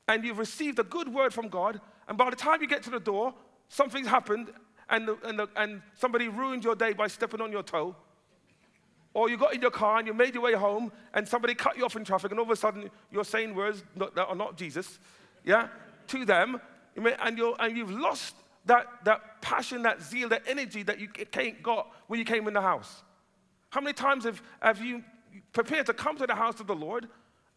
and 0.06 0.22
you've 0.22 0.38
received 0.38 0.78
a 0.78 0.84
good 0.84 1.08
word 1.08 1.32
from 1.32 1.48
God, 1.48 1.80
and 2.06 2.18
by 2.18 2.28
the 2.28 2.36
time 2.36 2.60
you 2.60 2.68
get 2.68 2.82
to 2.82 2.90
the 2.90 3.00
door, 3.00 3.32
something's 3.68 4.08
happened 4.08 4.50
and, 4.90 5.08
the, 5.08 5.16
and, 5.24 5.38
the, 5.38 5.48
and 5.56 5.80
somebody 5.94 6.28
ruined 6.28 6.62
your 6.62 6.74
day 6.74 6.92
by 6.92 7.06
stepping 7.06 7.40
on 7.40 7.50
your 7.50 7.62
toe? 7.62 7.96
Or 9.12 9.28
you 9.28 9.36
got 9.36 9.54
in 9.54 9.60
your 9.60 9.70
car 9.70 9.98
and 9.98 10.06
you 10.06 10.14
made 10.14 10.34
your 10.34 10.42
way 10.42 10.54
home 10.54 10.92
and 11.14 11.26
somebody 11.26 11.54
cut 11.54 11.76
you 11.76 11.84
off 11.84 11.96
in 11.96 12.04
traffic 12.04 12.30
and 12.30 12.38
all 12.38 12.46
of 12.46 12.50
a 12.50 12.56
sudden 12.56 12.90
you're 13.10 13.24
saying 13.24 13.54
words 13.54 13.82
that 13.96 14.26
are 14.26 14.36
not 14.36 14.56
Jesus, 14.56 14.98
yeah, 15.44 15.68
to 16.08 16.24
them, 16.24 16.60
and, 16.96 17.36
you're, 17.36 17.56
and 17.58 17.76
you've 17.76 17.90
lost 17.90 18.34
that, 18.66 18.86
that 19.04 19.40
passion, 19.40 19.82
that 19.82 20.02
zeal, 20.02 20.28
that 20.28 20.42
energy 20.46 20.82
that 20.82 21.00
you 21.00 21.08
got 21.62 21.90
when 22.06 22.18
you 22.18 22.24
came 22.24 22.46
in 22.46 22.54
the 22.54 22.60
house? 22.60 23.02
How 23.70 23.80
many 23.80 23.94
times 23.94 24.24
have, 24.24 24.42
have 24.60 24.82
you 24.82 25.02
prepared 25.52 25.86
to 25.86 25.94
come 25.94 26.16
to 26.18 26.26
the 26.26 26.34
house 26.34 26.60
of 26.60 26.66
the 26.66 26.74
Lord, 26.74 27.08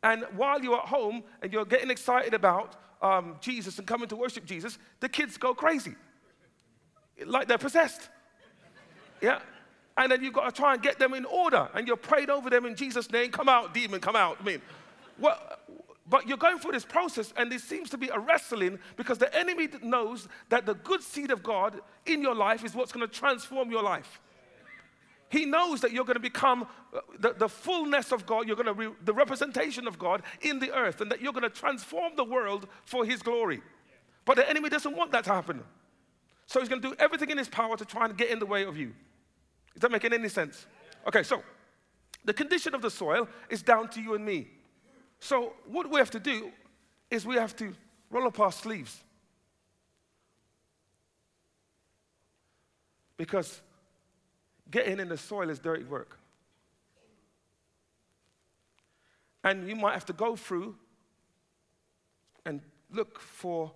and 0.02 0.24
while 0.36 0.62
you're 0.62 0.78
at 0.78 0.86
home 0.86 1.24
and 1.42 1.52
you're 1.52 1.66
getting 1.66 1.90
excited 1.90 2.34
about 2.34 2.76
um, 3.02 3.36
Jesus 3.42 3.80
and 3.80 3.88
coming 3.88 4.08
to 4.10 4.16
worship 4.16 4.46
Jesus, 4.46 4.78
the 5.00 5.10
kids 5.10 5.38
go 5.38 5.54
crazy, 5.54 5.96
like 7.26 7.48
they're 7.48 7.58
possessed. 7.58 8.10
Yeah? 9.22 9.40
And 9.98 10.12
then 10.12 10.24
you've 10.24 10.34
got 10.34 10.46
to 10.46 10.52
try 10.52 10.74
and 10.74 10.82
get 10.82 10.98
them 10.98 11.14
in 11.14 11.26
order, 11.26 11.70
and 11.74 11.88
you're 11.88 11.98
praying 11.98 12.30
over 12.30 12.50
them 12.50 12.66
in 12.66 12.76
Jesus' 12.76 13.12
name. 13.12 13.32
Come 13.32 13.48
out, 13.48 13.74
demon, 13.74 14.00
come 14.00 14.16
out. 14.16 14.38
I 14.42 14.44
mean, 14.44 14.62
what, 15.18 15.60
but 16.10 16.28
you're 16.28 16.38
going 16.38 16.58
through 16.58 16.72
this 16.72 16.86
process, 16.86 17.32
and 17.38 17.54
it 17.54 17.62
seems 17.62 17.90
to 17.92 17.98
be 17.98 18.10
a 18.10 18.18
wrestling 18.18 18.80
because 18.96 19.20
the 19.20 19.34
enemy 19.38 19.70
knows 19.84 20.28
that 20.50 20.66
the 20.66 20.74
good 20.74 21.04
seed 21.04 21.30
of 21.30 21.44
God 21.44 21.80
in 22.06 22.22
your 22.22 22.34
life 22.34 22.66
is 22.66 22.74
what's 22.74 22.92
going 22.92 23.08
to 23.08 23.14
transform 23.14 23.70
your 23.70 23.84
life. 23.84 24.20
He 25.30 25.46
knows 25.46 25.82
that 25.82 25.92
you're 25.92 26.06
going 26.06 26.16
to 26.16 26.20
become 26.20 26.68
uh, 26.94 27.00
the, 27.20 27.34
the 27.34 27.50
fullness 27.50 28.12
of 28.12 28.26
God, 28.26 28.48
you're 28.48 28.56
going 28.56 28.68
to 28.68 28.74
be 28.74 28.96
the 29.04 29.14
representation 29.14 29.88
of 29.88 29.98
God 29.98 30.24
in 30.42 30.60
the 30.60 30.72
earth, 30.76 31.02
and 31.02 31.12
that 31.12 31.22
you're 31.22 31.34
going 31.34 31.44
to 31.44 31.50
transform 31.50 32.16
the 32.16 32.24
world 32.24 32.68
for 32.86 33.06
His 33.06 33.22
glory. 33.22 33.62
But 34.26 34.38
the 34.38 34.50
enemy 34.50 34.70
doesn't 34.70 34.96
want 34.96 35.12
that 35.12 35.26
to 35.26 35.32
happen. 35.32 35.64
So 36.48 36.60
he's 36.60 36.70
going 36.70 36.82
to 36.82 36.90
do 36.90 36.96
everything 37.00 37.30
in 37.30 37.38
his 37.38 37.48
power 37.48 37.76
to 37.78 37.86
try 37.86 38.06
and 38.06 38.18
get 38.18 38.30
in 38.30 38.40
the 38.40 38.46
way 38.46 38.64
of 38.64 38.78
you. 38.78 38.94
Is 39.76 39.82
that 39.82 39.92
making 39.92 40.14
any 40.14 40.30
sense? 40.30 40.66
Okay, 41.08 41.24
so 41.24 41.44
the 42.26 42.34
condition 42.34 42.74
of 42.76 42.82
the 42.82 42.90
soil 42.90 43.28
is 43.50 43.62
down 43.62 43.90
to 43.90 44.02
you 44.02 44.16
and 44.16 44.26
me. 44.26 44.48
So, 45.20 45.54
what 45.68 45.90
we 45.90 46.00
have 46.00 46.12
to 46.12 46.20
do 46.20 46.52
is 47.10 47.26
we 47.26 47.36
have 47.36 47.56
to 47.58 47.74
roll 48.10 48.28
up 48.28 48.40
our 48.40 48.52
sleeves. 48.52 49.02
Because 53.18 53.62
getting 54.70 55.00
in 55.00 55.10
the 55.10 55.18
soil 55.18 55.50
is 55.50 55.60
dirty 55.60 55.84
work. 55.84 56.18
And 59.44 59.68
you 59.68 59.76
might 59.76 59.94
have 59.94 60.06
to 60.06 60.14
go 60.14 60.36
through 60.36 60.76
and 62.46 62.62
look 62.92 63.20
for 63.20 63.72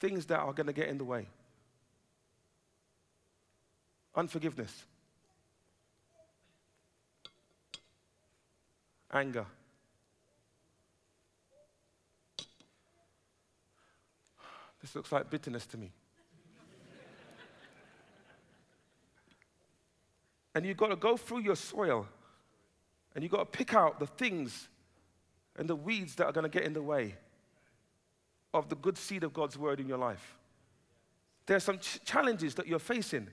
things 0.00 0.26
that 0.26 0.38
are 0.38 0.52
going 0.52 0.66
to 0.66 0.72
get 0.72 0.88
in 0.88 0.98
the 0.98 1.04
way. 1.04 1.26
Unforgiveness, 4.14 4.84
anger 9.12 9.46
This 14.80 14.94
looks 14.94 15.12
like 15.12 15.28
bitterness 15.30 15.66
to 15.66 15.76
me. 15.76 15.92
and 20.54 20.66
you've 20.66 20.76
got 20.76 20.88
to 20.88 20.96
go 20.96 21.16
through 21.16 21.40
your 21.40 21.54
soil 21.54 22.06
and 23.14 23.22
you've 23.22 23.30
got 23.30 23.52
to 23.52 23.58
pick 23.58 23.74
out 23.74 24.00
the 24.00 24.06
things 24.06 24.68
and 25.56 25.68
the 25.68 25.76
weeds 25.76 26.14
that 26.16 26.26
are 26.26 26.32
going 26.32 26.44
to 26.44 26.50
get 26.50 26.64
in 26.64 26.72
the 26.72 26.82
way 26.82 27.14
of 28.52 28.68
the 28.68 28.74
good 28.74 28.96
seed 28.96 29.22
of 29.22 29.32
God's 29.32 29.56
word 29.56 29.78
in 29.80 29.86
your 29.86 29.98
life. 29.98 30.36
There 31.46 31.56
are 31.56 31.60
some 31.60 31.78
ch- 31.78 32.02
challenges 32.04 32.54
that 32.56 32.66
you're 32.66 32.78
facing. 32.78 33.28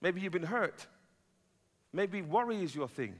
Maybe 0.00 0.20
you've 0.20 0.32
been 0.32 0.42
hurt. 0.42 0.86
Maybe 1.92 2.22
worry 2.22 2.62
is 2.62 2.74
your 2.74 2.88
thing. 2.88 3.14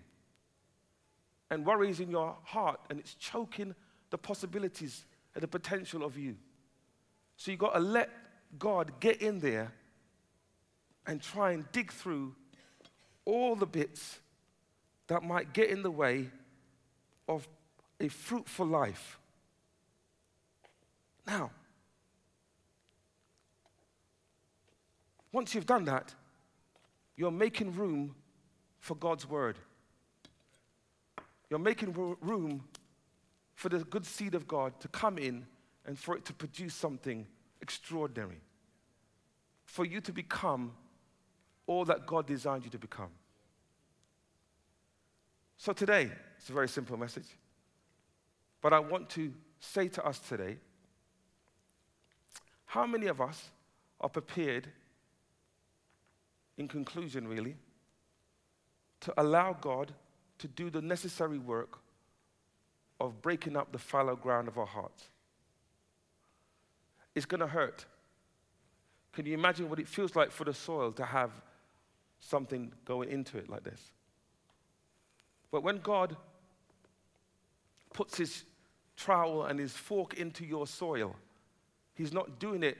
And 1.50 1.64
worry 1.64 1.90
is 1.90 2.00
in 2.00 2.10
your 2.10 2.36
heart 2.44 2.80
and 2.90 2.98
it's 2.98 3.14
choking 3.14 3.74
the 4.10 4.18
possibilities 4.18 5.04
and 5.34 5.42
the 5.42 5.48
potential 5.48 6.04
of 6.04 6.18
you. 6.18 6.36
So 7.36 7.50
you've 7.50 7.60
got 7.60 7.74
to 7.74 7.80
let 7.80 8.10
God 8.58 8.92
get 9.00 9.22
in 9.22 9.40
there 9.40 9.72
and 11.06 11.22
try 11.22 11.52
and 11.52 11.70
dig 11.72 11.92
through 11.92 12.34
all 13.24 13.56
the 13.56 13.66
bits 13.66 14.18
that 15.06 15.22
might 15.22 15.52
get 15.52 15.70
in 15.70 15.82
the 15.82 15.90
way 15.90 16.30
of 17.28 17.48
a 18.00 18.08
fruitful 18.08 18.66
life. 18.66 19.18
Now, 21.26 21.50
once 25.32 25.54
you've 25.54 25.66
done 25.66 25.84
that, 25.86 26.14
you're 27.16 27.30
making 27.30 27.74
room 27.74 28.14
for 28.80 28.94
God's 28.94 29.28
word. 29.28 29.58
You're 31.50 31.58
making 31.58 31.92
room 32.20 32.64
for 33.54 33.68
the 33.68 33.78
good 33.78 34.06
seed 34.06 34.34
of 34.34 34.46
God 34.46 34.78
to 34.80 34.88
come 34.88 35.18
in 35.18 35.46
and 35.86 35.98
for 35.98 36.16
it 36.16 36.24
to 36.26 36.32
produce 36.32 36.74
something 36.74 37.26
extraordinary. 37.60 38.40
For 39.64 39.84
you 39.84 40.00
to 40.02 40.12
become 40.12 40.72
all 41.66 41.84
that 41.86 42.06
God 42.06 42.26
designed 42.26 42.64
you 42.64 42.70
to 42.70 42.78
become. 42.78 43.10
So 45.56 45.72
today, 45.72 46.10
it's 46.38 46.48
a 46.48 46.52
very 46.52 46.68
simple 46.68 46.96
message. 46.96 47.26
But 48.60 48.72
I 48.72 48.78
want 48.78 49.10
to 49.10 49.32
say 49.60 49.88
to 49.88 50.04
us 50.06 50.18
today 50.18 50.58
how 52.64 52.86
many 52.86 53.06
of 53.06 53.20
us 53.20 53.50
are 54.00 54.08
prepared, 54.08 54.68
in 56.56 56.68
conclusion, 56.68 57.26
really, 57.26 57.56
to 59.00 59.14
allow 59.16 59.52
God 59.52 59.92
to 60.38 60.48
do 60.48 60.70
the 60.70 60.82
necessary 60.82 61.38
work 61.38 61.78
of 63.00 63.22
breaking 63.22 63.56
up 63.56 63.72
the 63.72 63.78
fallow 63.78 64.16
ground 64.16 64.48
of 64.48 64.58
our 64.58 64.66
hearts? 64.66 65.08
It's 67.14 67.26
going 67.26 67.40
to 67.40 67.46
hurt. 67.46 67.84
Can 69.12 69.26
you 69.26 69.34
imagine 69.34 69.68
what 69.68 69.80
it 69.80 69.88
feels 69.88 70.14
like 70.14 70.30
for 70.30 70.44
the 70.44 70.54
soil 70.54 70.92
to 70.92 71.04
have 71.04 71.30
something 72.20 72.72
going 72.84 73.08
into 73.10 73.38
it 73.38 73.48
like 73.48 73.64
this? 73.64 73.92
But 75.50 75.62
when 75.62 75.78
God 75.78 76.16
puts 77.92 78.18
his 78.18 78.44
trowel 78.96 79.46
and 79.46 79.58
his 79.58 79.72
fork 79.72 80.14
into 80.14 80.44
your 80.44 80.66
soil, 80.66 81.16
he's 81.94 82.12
not 82.12 82.38
doing 82.38 82.62
it 82.62 82.78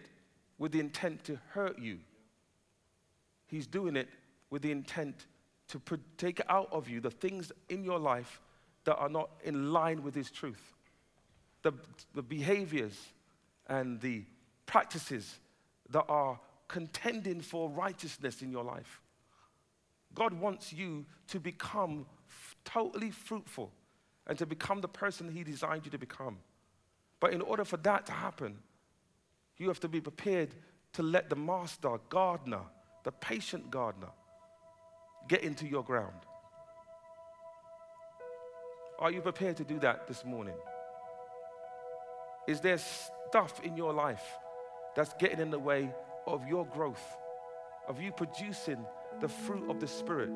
with 0.58 0.72
the 0.72 0.80
intent 0.80 1.24
to 1.24 1.38
hurt 1.50 1.78
you. 1.78 1.98
He's 3.46 3.66
doing 3.66 3.96
it 3.96 4.08
with 4.50 4.62
the 4.62 4.70
intent 4.70 5.26
to 5.68 5.80
take 6.16 6.40
out 6.48 6.68
of 6.72 6.88
you 6.88 7.00
the 7.00 7.10
things 7.10 7.52
in 7.68 7.84
your 7.84 7.98
life 7.98 8.40
that 8.84 8.96
are 8.96 9.08
not 9.08 9.30
in 9.44 9.72
line 9.72 10.02
with 10.02 10.14
his 10.14 10.30
truth. 10.30 10.72
The, 11.62 11.72
the 12.14 12.22
behaviors 12.22 12.98
and 13.66 14.00
the 14.00 14.24
practices 14.66 15.38
that 15.90 16.04
are 16.08 16.38
contending 16.68 17.40
for 17.40 17.68
righteousness 17.68 18.42
in 18.42 18.50
your 18.50 18.64
life. 18.64 19.00
God 20.14 20.34
wants 20.34 20.72
you 20.72 21.06
to 21.28 21.40
become 21.40 22.06
f- 22.28 22.56
totally 22.64 23.10
fruitful 23.10 23.72
and 24.26 24.38
to 24.38 24.46
become 24.46 24.80
the 24.80 24.88
person 24.88 25.30
He 25.30 25.42
designed 25.42 25.84
you 25.84 25.90
to 25.90 25.98
become. 25.98 26.38
But 27.20 27.32
in 27.32 27.40
order 27.40 27.64
for 27.64 27.78
that 27.78 28.06
to 28.06 28.12
happen, 28.12 28.58
you 29.56 29.68
have 29.68 29.80
to 29.80 29.88
be 29.88 30.00
prepared 30.00 30.50
to 30.92 31.02
let 31.02 31.28
the 31.28 31.36
master 31.36 31.98
gardener, 32.08 32.60
the 33.04 33.12
patient 33.12 33.70
gardener, 33.70 34.10
get 35.26 35.42
into 35.42 35.66
your 35.66 35.82
ground. 35.82 36.12
Are 38.98 39.10
you 39.10 39.20
prepared 39.20 39.56
to 39.58 39.64
do 39.64 39.78
that 39.80 40.08
this 40.08 40.24
morning? 40.24 40.56
Is 42.48 42.60
there 42.60 42.78
stuff 42.78 43.60
in 43.62 43.76
your 43.76 43.92
life 43.92 44.24
that's 44.96 45.12
getting 45.20 45.38
in 45.38 45.50
the 45.50 45.58
way 45.58 45.92
of 46.26 46.46
your 46.48 46.66
growth, 46.66 47.16
of 47.86 48.00
you 48.00 48.10
producing 48.10 48.84
the 49.20 49.28
fruit 49.28 49.70
of 49.70 49.80
the 49.80 49.86
Spirit? 49.86 50.30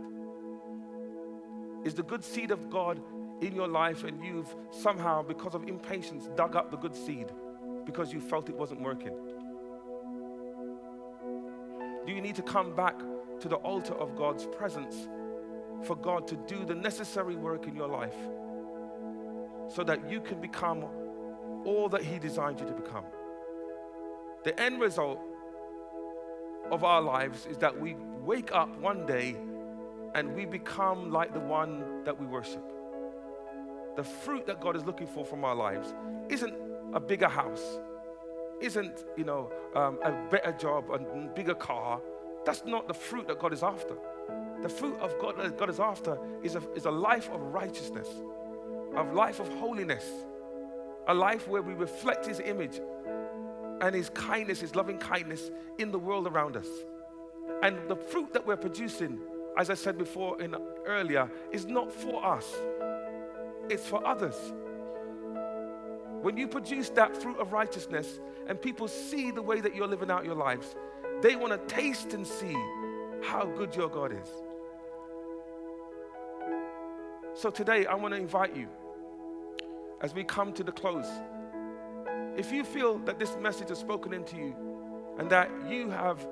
Is 1.85 1.95
the 1.95 2.03
good 2.03 2.23
seed 2.23 2.51
of 2.51 2.71
God 2.71 3.01
in 3.41 3.57
your 3.57 3.67
life 3.67 4.05
and 4.05 4.25
you've 4.25 4.55
somehow, 4.71 5.23
because 5.23 5.55
of 5.55 5.65
impatience, 5.69 6.29
dug 6.37 6.55
up 6.55 6.71
the 6.71 6.77
good 6.77 6.95
seed 6.95 7.27
because 7.85 8.13
you 8.13 8.21
felt 8.21 8.49
it 8.49 8.55
wasn't 8.55 8.81
working? 8.81 9.17
Do 12.07 12.13
you 12.13 12.21
need 12.21 12.37
to 12.37 12.43
come 12.43 12.77
back 12.77 13.01
to 13.43 13.49
the 13.49 13.57
altar 13.57 13.95
of 13.95 14.17
God's 14.17 14.47
presence 14.47 15.09
for 15.83 15.97
God 15.97 16.29
to 16.29 16.37
do 16.47 16.65
the 16.65 16.75
necessary 16.75 17.35
work 17.35 17.67
in 17.67 17.75
your 17.75 17.89
life 17.89 18.15
so 19.69 19.83
that 19.83 20.09
you 20.09 20.21
can 20.21 20.41
become 20.41 20.85
all 21.65 21.89
that 21.89 22.03
He 22.03 22.19
designed 22.19 22.61
you 22.61 22.67
to 22.67 22.73
become? 22.73 23.05
The 24.45 24.59
end 24.61 24.81
result 24.81 25.21
of 26.71 26.85
our 26.85 27.03
lives 27.03 27.47
is 27.47 27.59
that 27.59 27.79
we 27.81 27.97
wake 28.25 28.53
up 28.53 28.79
one 28.81 29.07
day 29.07 29.37
and 30.15 30.35
we 30.35 30.45
become 30.45 31.11
like 31.11 31.35
the 31.35 31.41
one 31.41 32.05
that 32.05 32.19
we 32.19 32.27
worship. 32.27 32.63
The 33.97 34.05
fruit 34.05 34.47
that 34.47 34.61
God 34.61 34.77
is 34.77 34.85
looking 34.85 35.09
for 35.09 35.25
from 35.25 35.45
our 35.45 35.55
lives 35.55 35.95
isn't 36.29 36.55
a 36.95 37.01
bigger 37.01 37.29
house, 37.29 37.79
isn't, 38.61 39.05
you 39.17 39.25
know, 39.25 39.51
um, 39.75 39.99
a 40.05 40.13
better 40.31 40.53
job, 40.53 40.91
a 40.91 40.99
bigger 41.35 41.55
car. 41.55 42.01
That's 42.45 42.65
not 42.65 42.89
the 42.89 42.95
fruit 42.95 43.29
that 43.29 43.39
God 43.39 43.53
is 43.53 43.63
after. 43.63 43.97
The 44.63 44.69
fruit 44.69 44.99
of 45.01 45.19
God 45.21 45.37
that 45.39 45.59
God 45.59 45.71
is 45.71 45.81
after 45.81 46.19
is 46.43 46.55
a, 46.55 46.63
is 46.75 46.85
a 46.85 46.91
life 46.91 47.29
of 47.31 47.41
righteousness, 47.41 48.09
a 48.97 49.03
life 49.03 49.41
of 49.41 49.49
holiness, 49.55 50.09
a 51.09 51.15
life 51.15 51.49
where 51.49 51.63
we 51.63 51.75
reflect 51.75 52.27
His 52.27 52.41
image 52.41 52.81
and 53.81 53.95
His 53.95 54.09
kindness, 54.11 54.61
His 54.61 54.75
loving 54.75 54.99
kindness 54.99 55.51
in 55.79 55.91
the 55.91 55.99
world 55.99 56.27
around 56.27 56.57
us. 56.57 56.69
And 57.63 57.77
the 57.89 57.97
fruit 57.97 58.33
that 58.33 58.47
we're 58.47 58.57
producing, 58.57 59.19
as 59.59 59.71
I 59.71 59.75
said 59.75 59.99
before 59.99 60.41
in 60.41 60.55
earlier, 60.87 61.31
is 61.51 61.67
not 61.67 61.93
for 61.93 62.25
us, 62.25 62.49
it's 63.69 63.87
for 63.87 64.07
others. 64.07 64.37
When 66.23 66.37
you 66.37 66.47
produce 66.47 66.89
that 66.91 67.21
fruit 67.21 67.39
of 67.39 67.53
righteousness 67.53 68.21
and 68.47 68.61
people 68.61 68.87
see 68.87 69.33
the 69.33 69.43
way 69.43 69.61
that 69.61 69.75
you're 69.75 69.89
living 69.89 70.11
out 70.11 70.25
your 70.25 70.37
lives, 70.37 70.77
they 71.23 71.37
want 71.37 71.53
to 71.53 71.75
taste 71.75 72.13
and 72.15 72.27
see 72.27 72.57
how 73.23 73.47
good 73.57 73.75
your 73.75 73.89
God 73.89 74.13
is. 74.13 74.29
So 77.35 77.51
today, 77.51 77.87
I 77.87 77.95
want 77.95 78.13
to 78.13 78.21
invite 78.21 78.55
you 78.55 78.69
as 80.03 80.15
we 80.15 80.25
come 80.25 80.53
to 80.55 80.65
the 80.65 80.73
close 80.73 81.09
if 82.37 82.51
you 82.51 82.65
feel 82.65 82.99
that 83.01 83.19
this 83.19 83.37
message 83.41 83.69
has 83.69 83.79
spoken 83.79 84.15
into 84.15 84.37
you 84.37 84.55
and 85.19 85.29
that 85.31 85.51
you 85.69 85.91
have 85.91 86.27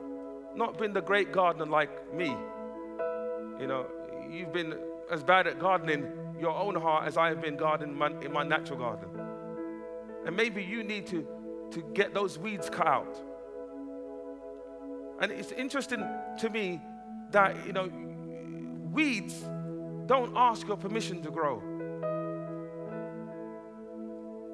not 0.54 0.78
been 0.78 0.92
the 0.92 1.02
great 1.02 1.30
gardener 1.30 1.66
like 1.66 1.90
me, 2.14 2.34
you 3.60 3.66
know, 3.66 3.86
you've 4.30 4.52
been 4.52 4.74
as 5.10 5.22
bad 5.22 5.46
at 5.46 5.58
gardening 5.58 6.10
your 6.40 6.56
own 6.56 6.74
heart 6.74 7.06
as 7.06 7.18
I 7.18 7.28
have 7.28 7.42
been 7.42 7.56
gardening 7.56 7.94
my, 7.94 8.08
in 8.22 8.32
my 8.32 8.42
natural 8.42 8.78
garden. 8.78 9.08
And 10.26 10.34
maybe 10.34 10.62
you 10.62 10.82
need 10.82 11.06
to, 11.08 11.26
to 11.72 11.82
get 11.92 12.14
those 12.14 12.38
weeds 12.38 12.70
cut 12.70 12.86
out. 12.86 13.20
And 15.20 15.30
it's 15.30 15.52
interesting 15.52 16.04
to 16.38 16.50
me 16.50 16.80
that, 17.30 17.54
you 17.66 17.72
know, 17.72 17.90
weeds 18.92 19.44
don't 20.06 20.32
ask 20.36 20.66
your 20.66 20.76
permission 20.76 21.22
to 21.22 21.30
grow. 21.30 21.62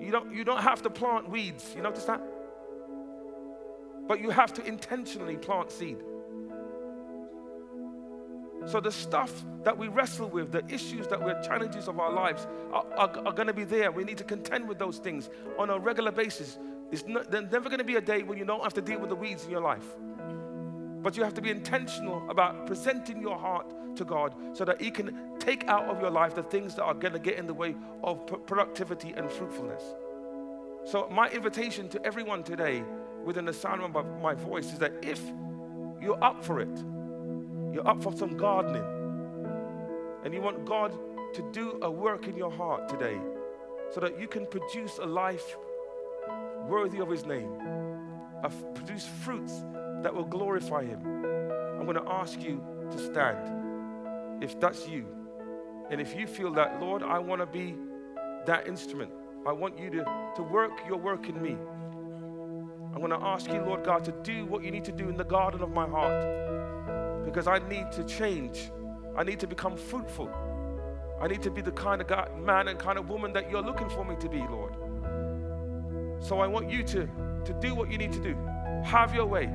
You 0.00 0.10
don't, 0.12 0.32
you 0.32 0.44
don't 0.44 0.62
have 0.62 0.82
to 0.82 0.90
plant 0.90 1.30
weeds. 1.30 1.72
You 1.74 1.82
notice 1.82 2.04
that? 2.04 2.20
But 4.06 4.20
you 4.20 4.30
have 4.30 4.52
to 4.54 4.64
intentionally 4.64 5.36
plant 5.36 5.70
seed. 5.70 5.98
So 8.66 8.80
the 8.80 8.90
stuff 8.90 9.44
that 9.62 9.78
we 9.78 9.88
wrestle 9.88 10.28
with, 10.28 10.50
the 10.50 10.64
issues 10.68 11.06
that 11.08 11.22
we're 11.22 11.40
challenges 11.42 11.86
of 11.86 12.00
our 12.00 12.12
lives 12.12 12.46
are, 12.72 12.84
are, 12.96 13.26
are 13.26 13.32
going 13.32 13.46
to 13.46 13.52
be 13.52 13.64
there. 13.64 13.92
We 13.92 14.02
need 14.02 14.18
to 14.18 14.24
contend 14.24 14.68
with 14.68 14.78
those 14.78 14.98
things 14.98 15.30
on 15.58 15.70
a 15.70 15.78
regular 15.78 16.10
basis. 16.10 16.58
Not, 17.06 17.30
there's 17.30 17.50
never 17.50 17.68
going 17.68 17.78
to 17.78 17.84
be 17.84 17.96
a 17.96 18.00
day 18.00 18.22
when 18.22 18.38
you 18.38 18.44
don't 18.44 18.62
have 18.62 18.74
to 18.74 18.82
deal 18.82 18.98
with 18.98 19.10
the 19.10 19.16
weeds 19.16 19.44
in 19.44 19.50
your 19.50 19.60
life. 19.60 19.86
But 21.07 21.16
you 21.16 21.22
have 21.22 21.34
to 21.34 21.40
be 21.40 21.50
intentional 21.50 22.28
about 22.28 22.66
presenting 22.66 23.22
your 23.22 23.38
heart 23.38 23.72
to 23.94 24.04
God 24.04 24.34
so 24.54 24.64
that 24.64 24.82
He 24.82 24.90
can 24.90 25.38
take 25.38 25.62
out 25.68 25.84
of 25.84 26.00
your 26.00 26.11
life 26.11 26.34
the 26.34 26.42
things 26.42 26.74
that 26.74 26.82
are 26.82 26.94
going 26.94 27.12
to 27.12 27.20
get 27.20 27.38
in 27.38 27.46
the 27.46 27.54
way 27.54 27.76
of 28.02 28.26
productivity 28.46 29.14
and 29.16 29.30
fruitfulness. 29.30 29.84
So, 30.84 31.09
my 31.09 31.30
invitation 31.30 31.88
to 31.90 32.04
everyone 32.04 32.42
today, 32.42 32.82
within 33.24 33.44
the 33.44 33.52
sound 33.52 33.82
of 33.82 34.20
my 34.20 34.34
voice, 34.34 34.72
is 34.72 34.80
that 34.80 34.94
if 35.00 35.20
you're 36.02 36.18
up 36.24 36.44
for 36.44 36.59
it, 36.59 36.76
you're 37.72 37.86
up 37.86 38.02
for 38.02 38.12
some 38.12 38.36
gardening, 38.36 38.82
and 40.24 40.34
you 40.34 40.40
want 40.40 40.64
God 40.64 40.92
to 41.34 41.52
do 41.52 41.78
a 41.82 41.88
work 41.88 42.26
in 42.26 42.36
your 42.36 42.50
heart 42.50 42.88
today 42.88 43.20
so 43.94 44.00
that 44.00 44.18
you 44.18 44.26
can 44.26 44.44
produce 44.44 44.98
a 44.98 45.07
life 45.07 45.57
worthy 46.66 46.98
of 46.98 47.09
His 47.09 47.24
name, 47.24 47.52
produce 48.74 49.07
fruits 49.22 49.62
that 50.03 50.14
will 50.14 50.24
glorify 50.24 50.84
Him, 50.84 51.01
I'm 51.78 51.84
going 51.84 51.97
to 51.97 52.11
ask 52.11 52.42
you 52.42 52.62
to 52.90 52.99
stand 52.99 54.42
if 54.42 54.59
that's 54.61 54.88
you. 54.88 55.07
And 55.90 56.01
if 56.01 56.16
you 56.16 56.26
feel 56.26 56.53
that, 56.55 56.80
Lord, 56.80 57.03
I 57.03 57.18
want 57.18 57.40
to 57.40 57.47
be 57.47 57.76
that 58.47 58.66
instrument, 58.66 59.11
I 59.47 59.53
want 59.53 59.78
you 59.78 59.90
to, 59.90 60.32
to 60.36 60.42
work 60.42 60.72
your 60.86 60.99
work 60.99 61.28
in 61.28 61.40
me. 61.40 61.57
I'm 62.92 63.03
going 63.03 63.11
to 63.11 63.26
ask 63.26 63.47
you, 63.47 63.61
Lord 63.61 63.84
God, 63.84 64.05
to 64.05 64.12
do 64.22 64.47
what 64.47 64.64
you 64.64 64.70
need 64.70 64.84
to 64.86 64.92
do 64.92 65.09
in 65.09 65.16
the 65.16 65.24
garden 65.24 65.62
of 65.62 65.70
my 65.70 65.86
heart 65.86 67.24
because 67.24 67.47
I 67.47 67.59
need 67.68 67.92
to 67.92 68.05
change. 68.05 68.70
I 69.16 69.22
need 69.22 69.38
to 69.40 69.47
become 69.47 69.76
fruitful. 69.76 70.30
I 71.20 71.28
need 71.28 71.42
to 71.42 71.51
be 71.51 71.61
the 71.61 71.72
kind 71.72 72.01
of 72.01 72.07
God, 72.07 72.30
man 72.38 72.68
and 72.68 72.78
kind 72.78 72.99
of 72.99 73.09
woman 73.09 73.32
that 73.34 73.51
you're 73.51 73.62
looking 73.62 73.88
for 73.88 74.05
me 74.05 74.16
to 74.16 74.28
be, 74.28 74.38
Lord. 74.38 74.74
So 76.20 76.40
I 76.40 76.47
want 76.47 76.70
you 76.70 76.82
to, 76.82 77.09
to 77.44 77.57
do 77.61 77.74
what 77.74 77.90
you 77.90 77.99
need 77.99 78.12
to 78.12 78.20
do. 78.20 78.36
Have 78.84 79.14
your 79.14 79.26
way. 79.26 79.51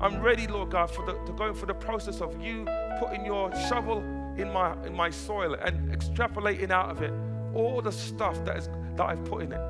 I'm 0.00 0.20
ready, 0.20 0.46
Lord 0.46 0.70
God, 0.70 0.90
for 0.90 1.06
the, 1.06 1.14
to 1.24 1.32
go 1.32 1.54
for 1.54 1.66
the 1.66 1.74
process 1.74 2.20
of 2.20 2.40
you 2.40 2.66
putting 2.98 3.24
your 3.24 3.54
shovel 3.68 3.98
in 4.36 4.52
my, 4.52 4.74
in 4.84 4.94
my 4.94 5.10
soil 5.10 5.54
and 5.54 5.90
extrapolating 5.90 6.70
out 6.70 6.90
of 6.90 7.02
it 7.02 7.12
all 7.54 7.80
the 7.80 7.92
stuff 7.92 8.44
that, 8.44 8.58
is, 8.58 8.68
that 8.96 9.04
I've 9.06 9.24
put 9.24 9.42
in 9.42 9.52
it 9.52 9.60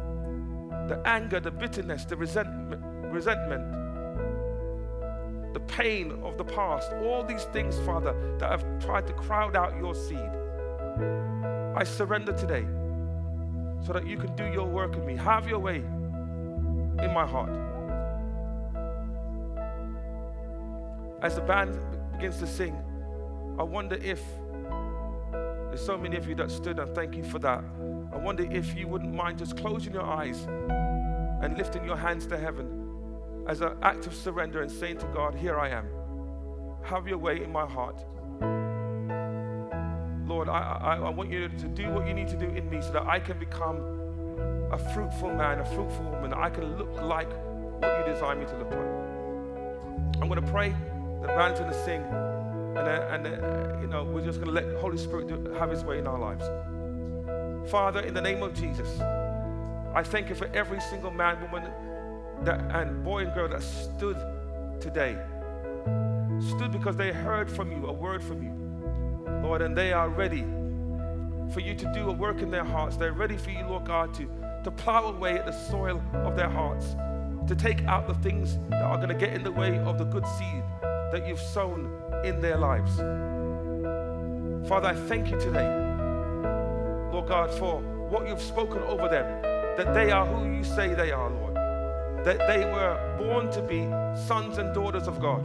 the 0.89 1.01
anger, 1.05 1.41
the 1.41 1.51
bitterness, 1.51 2.05
the 2.05 2.16
resentment, 2.16 2.81
resentment, 3.12 3.72
the 5.53 5.61
pain 5.61 6.12
of 6.22 6.39
the 6.39 6.45
past, 6.45 6.93
all 7.03 7.24
these 7.24 7.45
things, 7.45 7.77
Father, 7.81 8.14
that 8.39 8.51
have 8.51 8.64
tried 8.85 9.07
to 9.07 9.12
crowd 9.12 9.57
out 9.57 9.77
your 9.79 9.95
seed. 9.95 10.31
I 11.77 11.83
surrender 11.85 12.33
today 12.33 12.64
so 13.85 13.93
that 13.93 14.07
you 14.07 14.16
can 14.16 14.35
do 14.37 14.47
your 14.53 14.66
work 14.66 14.95
in 14.95 15.05
me. 15.05 15.16
Have 15.16 15.49
your 15.49 15.59
way 15.59 15.77
in 15.77 17.12
my 17.12 17.27
heart. 17.27 17.66
As 21.23 21.35
the 21.35 21.41
band 21.41 21.79
begins 22.12 22.39
to 22.39 22.47
sing, 22.47 22.77
I 23.59 23.62
wonder 23.62 23.97
if 23.97 24.23
there's 25.69 25.85
so 25.85 25.97
many 25.97 26.17
of 26.17 26.29
you 26.29 26.35
that 26.37 26.51
stood 26.51 26.79
and 26.79 26.95
thank 26.95 27.17
you 27.17 27.25
for 27.25 27.39
that. 27.39 27.64
I 28.12 28.17
wonder 28.17 28.51
if 28.51 28.77
you 28.77 28.87
wouldn't 28.89 29.14
mind 29.14 29.39
just 29.39 29.57
closing 29.57 29.93
your 29.93 30.05
eyes 30.05 30.47
and 31.43 31.57
lifting 31.57 31.85
your 31.85 31.97
hands 31.97 32.27
to 32.29 32.39
heaven 32.39 33.45
as 33.49 33.61
an 33.61 33.77
act 33.83 34.07
of 34.07 34.14
surrender 34.14 34.62
and 34.62 34.71
saying 34.71 34.99
to 34.99 35.07
God, 35.07 35.35
Here 35.35 35.59
I 35.59 35.71
am. 35.71 35.89
Have 36.83 37.09
your 37.09 37.19
way 37.19 37.43
in 37.43 37.51
my 37.51 37.67
heart. 37.67 38.05
Lord, 40.27 40.49
I, 40.49 40.79
I, 40.81 40.97
I 40.97 41.09
want 41.11 41.31
you 41.31 41.49
to 41.49 41.69
do 41.69 41.91
what 41.91 42.07
you 42.07 42.14
need 42.14 42.29
to 42.29 42.37
do 42.37 42.47
in 42.47 42.69
me 42.69 42.81
so 42.81 42.93
that 42.93 43.07
I 43.07 43.21
can 43.21 43.39
become 43.39 43.77
a 44.73 44.79
fruitful 44.93 45.33
man, 45.35 45.61
a 45.61 45.64
fruitful 45.64 46.05
woman. 46.11 46.35
I 46.35 46.51
can 46.51 46.77
look 46.77 47.01
like 47.01 47.31
what 47.81 48.07
you 48.07 48.12
design 48.12 48.41
me 48.41 48.47
to 48.47 48.57
look 48.59 48.71
like. 48.71 50.21
I'm 50.21 50.29
going 50.29 50.45
to 50.45 50.51
pray. 50.51 50.75
The 51.27 51.33
band's 51.33 51.59
going 51.59 51.72
to 51.72 51.85
sing. 51.85 52.03
And, 52.77 52.79
uh, 52.79 53.09
and 53.11 53.27
uh, 53.27 53.81
you 53.81 53.89
know, 53.89 54.05
we're 54.05 54.24
just 54.24 54.39
going 54.39 54.47
to 54.47 54.53
let 54.53 54.70
the 54.70 54.79
Holy 54.79 54.97
Spirit 54.97 55.27
do, 55.27 55.53
have 55.55 55.70
his 55.70 55.83
way 55.83 55.99
in 55.99 56.07
our 56.07 56.18
lives. 56.18 56.45
Father, 57.68 58.01
in 58.01 58.14
the 58.14 58.20
name 58.20 58.45
of 58.45 58.55
Jesus, 58.55 59.01
I 59.93 60.05
thank 60.05 60.29
you 60.29 60.37
for 60.37 60.47
every 60.55 60.81
single 60.81 61.11
man, 61.11 61.41
woman, 61.43 61.68
that, 62.45 62.61
and 62.77 63.03
boy 63.03 63.24
and 63.24 63.35
girl 63.35 63.49
that 63.49 63.62
stood 63.62 64.16
today. 64.81 65.18
Stood 66.39 66.70
because 66.70 66.97
they 66.97 67.11
heard 67.11 67.51
from 67.51 67.72
you, 67.72 67.87
a 67.87 67.93
word 67.93 68.22
from 68.22 68.43
you. 68.43 68.53
Lord, 69.43 69.62
and 69.62 69.77
they 69.77 69.93
are 69.93 70.09
ready 70.09 70.45
for 71.53 71.61
you 71.61 71.74
to 71.74 71.93
do 71.93 72.09
a 72.09 72.12
work 72.12 72.41
in 72.41 72.53
their 72.53 72.64
hearts. 72.64 72.97
They're 72.97 73.12
ready 73.12 73.37
for 73.37 73.51
you, 73.51 73.66
Lord 73.66 73.85
God, 73.85 74.14
to, 74.14 74.29
to 74.62 74.70
plow 74.70 75.07
away 75.07 75.39
at 75.39 75.47
the 75.47 75.53
soil 75.53 76.01
of 76.12 76.37
their 76.37 76.51
hearts, 76.51 76.95
to 77.49 77.57
take 77.57 77.83
out 77.85 78.07
the 78.07 78.14
things 78.14 78.59
that 78.68 78.83
are 78.83 78.97
going 78.97 79.09
to 79.09 79.14
get 79.14 79.33
in 79.33 79.43
the 79.43 79.53
way 79.53 79.79
of 79.79 79.99
the 79.99 80.05
good 80.05 80.27
seed 80.39 80.62
that 81.13 81.27
you've 81.27 81.41
sown 81.41 81.91
in 82.25 82.41
their 82.41 82.57
lives. 82.57 82.97
Father, 84.69 84.89
I 84.89 84.95
thank 84.95 85.31
you 85.31 85.39
today, 85.39 85.69
Lord 87.13 87.29
God, 87.29 87.51
for 87.59 87.81
what 87.81 88.29
you've 88.29 88.43
spoken 88.43 88.79
over 88.83 89.09
them, 89.09 89.43
that 89.77 89.95
they 89.95 90.11
are 90.11 90.27
who 90.27 90.57
you 90.57 90.65
say 90.65 90.95
they 90.95 91.13
are, 91.13 91.31
Lord. 91.31 91.55
That 92.25 92.39
they 92.49 92.65
were 92.65 93.17
born 93.19 93.51
to 93.53 93.63
be 93.63 93.83
sons 94.27 94.59
and 94.59 94.75
daughters 94.75 95.07
of 95.07 95.21
God. 95.21 95.45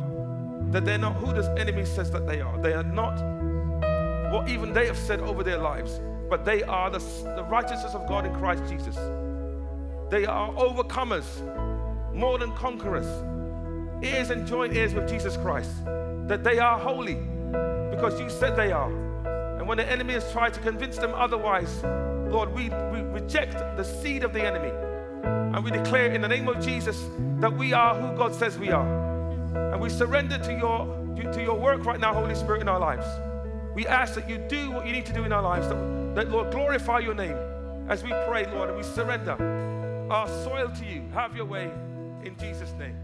That 0.72 0.86
they're 0.86 0.98
not 0.98 1.16
who 1.18 1.34
the 1.34 1.56
enemy 1.60 1.86
says 1.86 2.10
that 2.12 2.26
they 2.26 2.42
are. 2.42 2.58
They 2.60 2.74
are 2.74 2.84
not 2.84 3.22
what 4.32 4.50
even 4.50 4.74
they 4.74 4.88
have 4.88 4.98
said 4.98 5.20
over 5.20 5.44
their 5.44 5.58
lives, 5.58 6.00
but 6.30 6.46
they 6.46 6.64
are 6.64 6.90
the, 6.90 7.00
the 7.36 7.44
righteousness 7.50 7.94
of 7.94 8.08
God 8.08 8.26
in 8.26 8.34
Christ 8.34 8.64
Jesus. 8.68 8.96
They 10.10 10.26
are 10.26 10.52
overcomers, 10.54 11.26
more 12.14 12.40
than 12.40 12.52
conquerors, 12.54 13.08
ears 14.02 14.30
and 14.30 14.46
joint 14.48 14.74
ears 14.74 14.94
with 14.94 15.08
Jesus 15.10 15.38
Christ. 15.38 15.72
That 16.28 16.44
they 16.44 16.60
are 16.60 16.80
holy 16.80 17.16
because 17.92 18.20
you 18.20 18.30
said 18.30 18.56
they 18.56 18.72
are. 18.72 18.92
And 19.58 19.68
when 19.68 19.78
the 19.78 19.86
enemy 19.86 20.14
has 20.14 20.32
tried 20.32 20.54
to 20.56 20.60
convince 20.60 20.98
them 20.98 21.14
otherwise, 21.14 21.84
Lord, 21.84 22.54
we, 22.54 22.70
we 22.70 23.02
reject 23.02 23.54
the 23.78 23.84
seed 23.84 24.24
of 24.24 24.34
the 24.34 24.42
enemy. 24.42 24.72
And 25.24 25.64
we 25.64 25.72
declare 25.72 26.12
in 26.12 26.22
the 26.22 26.28
name 26.28 26.48
of 26.48 26.64
Jesus 26.64 26.98
that 27.40 27.52
we 27.52 27.74
are 27.74 27.94
who 27.94 28.16
God 28.18 28.34
says 28.34 28.58
we 28.58 28.72
are. 28.72 28.88
And 29.74 29.82
we 29.82 29.90
surrender 29.90 30.38
to 30.38 30.54
your, 30.54 31.34
to 31.34 31.44
your 31.44 31.60
work 31.60 31.86
right 31.86 32.00
now, 32.00 32.14
Holy 32.14 32.36
Spirit, 32.36 32.62
in 32.62 32.70
our 32.70 32.80
lives. 32.80 33.06
We 33.76 33.86
ask 33.86 34.16
that 34.16 34.30
you 34.30 34.38
do 34.38 34.72
what 34.72 34.86
you 34.86 34.94
need 34.94 35.06
to 35.06 35.14
do 35.14 35.24
in 35.24 35.32
our 35.32 35.44
lives, 35.44 35.68
that, 35.68 36.16
that 36.16 36.30
Lord, 36.30 36.52
glorify 36.52 37.00
your 37.00 37.14
name 37.14 37.38
as 37.88 38.04
we 38.04 38.10
pray, 38.28 38.46
Lord, 38.48 38.70
and 38.70 38.78
we 38.78 38.84
surrender 38.84 39.34
our 40.10 40.28
soil 40.44 40.70
to 40.70 40.86
you. 40.86 41.04
Have 41.14 41.36
your 41.36 41.46
way 41.46 41.70
in 42.24 42.36
Jesus' 42.38 42.74
name. 42.80 42.96